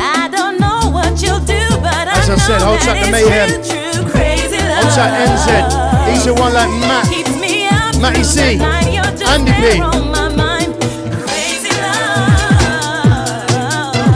I 0.00 0.28
don't 0.32 0.58
know 0.58 0.80
what 0.96 1.20
you'll 1.20 1.44
do, 1.44 1.60
but 1.84 2.08
As 2.08 2.30
I 2.30 2.36
said, 2.36 2.62
hold 2.62 2.80
tight 2.80 3.04
to 3.04 3.10
Mayhem. 3.12 3.60
true, 3.60 4.00
true, 4.00 4.10
crazy 4.10 4.56
love. 4.56 4.80
Hold 4.80 4.96
tight 4.96 5.12
NZ. 5.28 6.08
He's 6.08 6.24
the 6.24 6.32
one 6.32 6.54
like 6.54 6.70
Matt. 6.88 7.04
Keeps 7.12 7.36
me 7.38 7.68
up 7.68 8.00
Matty 8.00 8.24
through 8.24 8.95
C. 9.26 9.80
the 10.12 10.28
night, 10.36 10.68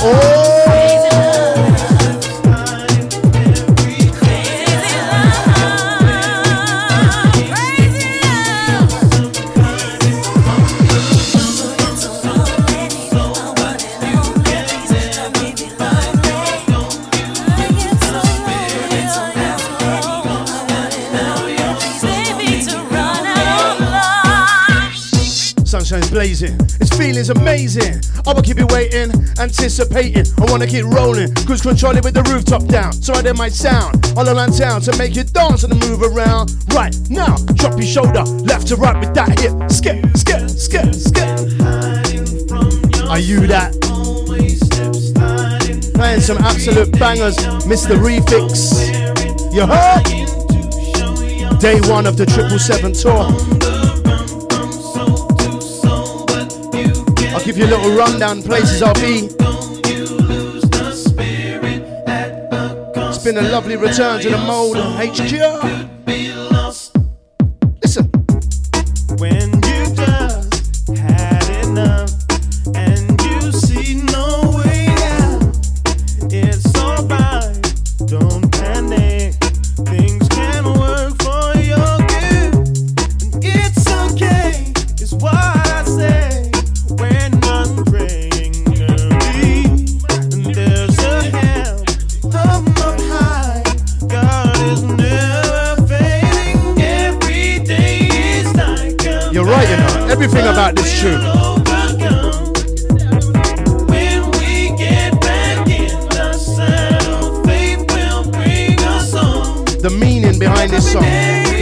you're 0.03 0.60
blazing, 26.21 26.55
its 26.79 26.95
feeling's 26.99 27.31
amazing. 27.31 27.99
I 28.27 28.35
will 28.35 28.43
keep 28.43 28.59
you 28.59 28.67
waiting, 28.69 29.11
anticipating. 29.39 30.27
I 30.37 30.51
wanna 30.53 30.67
keep 30.67 30.85
rolling, 30.85 31.35
cruise 31.47 31.63
control 31.63 31.97
it 31.97 32.05
with 32.05 32.13
the 32.13 32.23
rooftop 32.25 32.67
down. 32.67 32.93
So 32.93 33.15
I 33.15 33.23
did 33.23 33.39
my 33.39 33.49
sound 33.49 34.13
all 34.19 34.29
around 34.29 34.53
town 34.53 34.83
to 34.83 34.95
make 34.99 35.17
you 35.17 35.25
dance 35.25 35.65
and 35.65 35.73
move 35.81 36.03
around. 36.03 36.53
Right 36.75 36.95
now, 37.09 37.39
drop 37.55 37.73
your 37.79 37.89
shoulder, 37.89 38.23
left 38.45 38.67
to 38.67 38.77
right 38.77 39.01
with 39.01 39.15
that 39.15 39.41
hip. 39.41 39.57
Skip, 39.73 39.97
skip, 40.15 40.51
skip, 40.51 40.93
skip. 40.93 41.31
Are 43.09 43.19
you 43.19 43.47
that? 43.47 43.73
Playing 45.95 46.21
some 46.21 46.37
absolute 46.37 46.93
bangers, 46.99 47.39
Mr. 47.65 47.97
Refix. 47.97 48.77
You 49.55 49.65
heard? 49.65 50.05
Day 51.61 51.81
one 51.89 52.05
of 52.05 52.19
the 52.19 52.27
Triple 52.27 52.59
Seven 52.59 52.93
tour. 52.93 53.60
give 57.51 57.59
you 57.59 57.67
a 57.67 57.75
little 57.77 57.97
rundown 57.97 58.41
places 58.43 58.81
I'll 58.81 58.95
be. 58.95 59.29
It's 63.09 63.25
been 63.25 63.39
a 63.39 63.43
lovely 63.43 63.75
return 63.75 64.21
to 64.21 64.31
the 64.31 64.39
mold 64.39 64.77
HQ. 64.77 65.90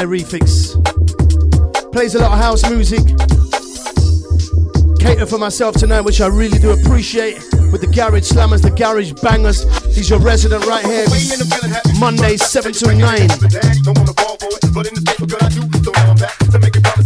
Kye 0.00 0.06
Refix. 0.06 0.72
Plays 1.92 2.14
a 2.14 2.20
lot 2.20 2.32
of 2.32 2.38
house 2.38 2.70
music. 2.70 3.00
Cater 4.98 5.26
for 5.26 5.36
myself 5.36 5.74
tonight, 5.74 6.00
which 6.00 6.22
I 6.22 6.26
really 6.26 6.58
do 6.58 6.70
appreciate. 6.70 7.34
With 7.70 7.82
the 7.82 7.86
garage 7.86 8.32
slammers, 8.32 8.62
the 8.62 8.70
garage 8.70 9.12
bangers. 9.20 9.64
He's 9.94 10.08
your 10.08 10.18
resident 10.18 10.64
right 10.64 10.86
here. 10.86 11.04
Monday, 11.98 12.38
7 12.38 12.72
to 12.72 12.94
9. 12.94 13.28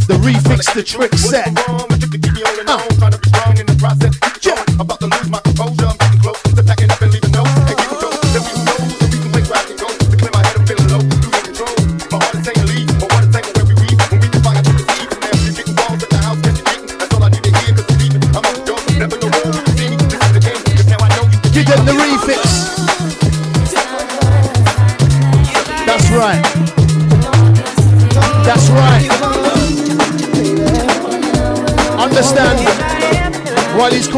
The 0.06 0.18
refix, 0.22 0.72
the 0.72 0.82
trick 0.84 1.14
set. 1.14 1.83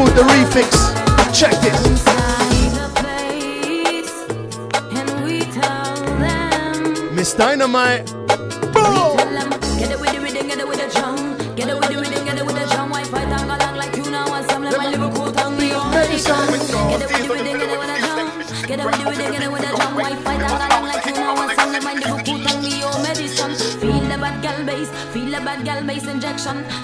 with 0.07 0.15
the 0.15 0.23
refix. 0.23 0.71
Check 1.33 1.53
this. 1.61 2.05
Miss 7.13 7.33
Dynamite 7.33 8.16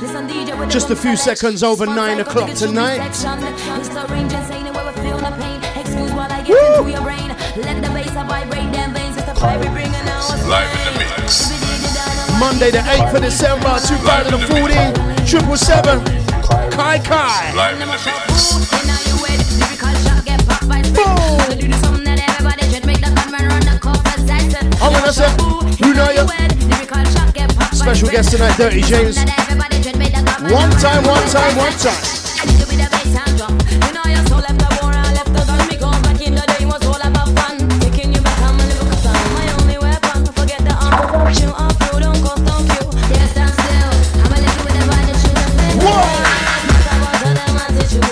Just 0.03 0.89
a 0.89 0.95
few 0.97 1.15
seconds 1.15 1.63
over 1.63 1.85
nine 1.85 2.19
o'clock 2.19 2.51
tonight. 2.51 2.99
Woo! 6.49 6.91
Live 10.49 10.69
in 10.75 10.83
the 10.83 10.99
mix. 10.99 11.49
Monday 12.37 12.71
the 12.71 12.79
8th 12.79 13.15
of 13.15 13.21
December 13.21 13.79
2014, 13.79 15.25
triple 15.25 15.55
seven, 15.55 16.03
Kai 16.71 16.99
Kai. 16.99 17.53
Live 17.55 17.79
in 17.79 17.87
the 17.87 17.93
mix. 18.03 18.83
I'm 24.81 24.91
gonna 24.91 25.13
say, 25.13 25.37
know 25.93 26.09
you. 26.11 26.62
Special 27.83 28.09
guest 28.09 28.31
tonight, 28.31 28.55
Dirty 28.57 28.81
James. 28.81 29.17
One 29.17 30.71
time, 30.79 31.03
one 31.03 31.27
time, 31.27 31.57
one 31.57 31.73
time. 31.73 31.99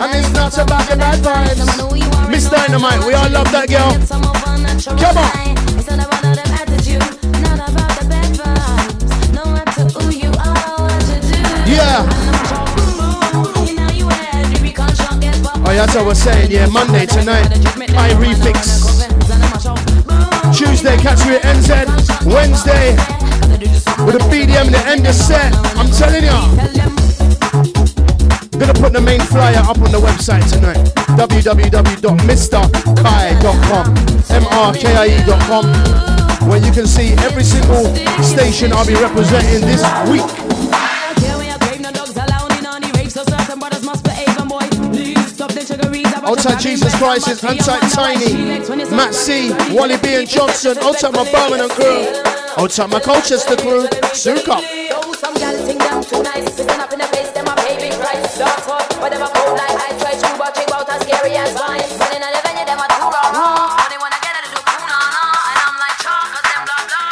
And 0.02 0.16
it's 0.16 0.34
not 0.34 0.58
about 0.58 0.90
the 0.90 0.96
bad 0.98 1.20
vibes. 1.24 2.30
Miss 2.30 2.50
Dynamite, 2.50 3.06
we 3.06 3.14
all 3.14 3.30
love 3.30 3.50
that 3.54 3.70
girl. 3.70 3.96
Come 4.98 5.18
on. 5.18 5.52
Oh, 15.72 15.74
that's 15.74 15.96
what 15.96 16.06
we're 16.06 16.16
saying. 16.16 16.52
Yeah, 16.52 16.66
Monday 16.66 17.06
tonight, 17.06 17.48
I 17.96 18.12
refix. 18.20 19.08
Tuesday, 20.54 20.98
catch 20.98 21.26
me 21.26 21.36
at 21.36 21.44
NZ. 21.44 21.88
Wednesday, 22.28 22.92
with 24.04 24.16
a 24.16 24.24
BDM 24.28 24.70
the 24.70 24.84
end 24.86 25.08
of 25.08 25.16
set. 25.16 25.56
I'm 25.80 25.90
telling 25.90 26.26
ya. 26.26 26.42
Gonna 28.60 28.74
put 28.74 28.92
the 28.92 29.00
main 29.00 29.22
flyer 29.22 29.60
up 29.60 29.80
on 29.80 29.94
the 29.94 30.00
website 30.00 30.44
tonight. 30.52 30.76
www.mrkie.com. 31.16 32.12
M-R-K-I-E.com. 34.30 35.66
Where 36.50 36.60
you 36.60 36.72
can 36.74 36.86
see 36.86 37.14
every 37.24 37.44
single 37.44 37.96
station 38.22 38.74
I'll 38.74 38.86
be 38.86 38.96
representing 38.96 39.62
this 39.62 39.84
week. 40.10 40.41
Outside 46.24 46.60
Jesus 46.60 46.96
Christ 46.98 47.28
is 47.30 47.44
Outside 47.44 47.82
Tiny, 47.92 48.34
Matt 48.96 49.14
C, 49.14 49.52
Wally 49.74 49.98
B 49.98 50.16
and 50.16 50.28
Johnson, 50.28 50.78
outside 50.80 51.14
my 51.14 51.30
Birmingham 51.32 51.70
crew, 51.70 52.06
outside 52.58 52.90
my 52.90 53.00
Colchester 53.00 53.56
crew, 53.56 53.88
Souk 54.14 54.48
up. 54.48 54.64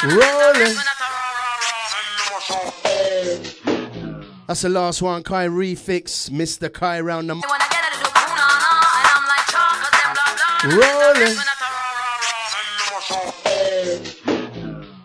Rolling. 0.02 0.76
That's 4.48 4.62
the 4.62 4.70
last 4.70 5.02
one, 5.02 5.22
Kye 5.22 5.48
Refix, 5.48 6.30
Mr. 6.32 6.70
Kie 6.70 7.06
round 7.06 7.30
the 7.30 7.36
Rolling. 10.70 11.36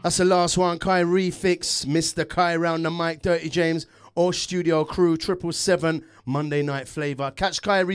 That's 0.02 0.18
the 0.18 0.24
last 0.26 0.58
one, 0.58 0.78
Kye 0.78 1.02
Refix, 1.02 1.86
Mr. 1.86 2.26
Kie 2.26 2.60
round 2.60 2.84
the 2.84 2.90
mic, 2.90 3.22
Dirty 3.22 3.48
James, 3.48 3.86
or 4.14 4.34
studio 4.34 4.84
crew, 4.84 5.16
triple 5.16 5.52
seven, 5.52 6.04
Monday 6.26 6.62
night 6.62 6.86
flavor. 6.86 7.30
Catch 7.30 7.62
Kye 7.62 7.82
Refix. 7.82 7.92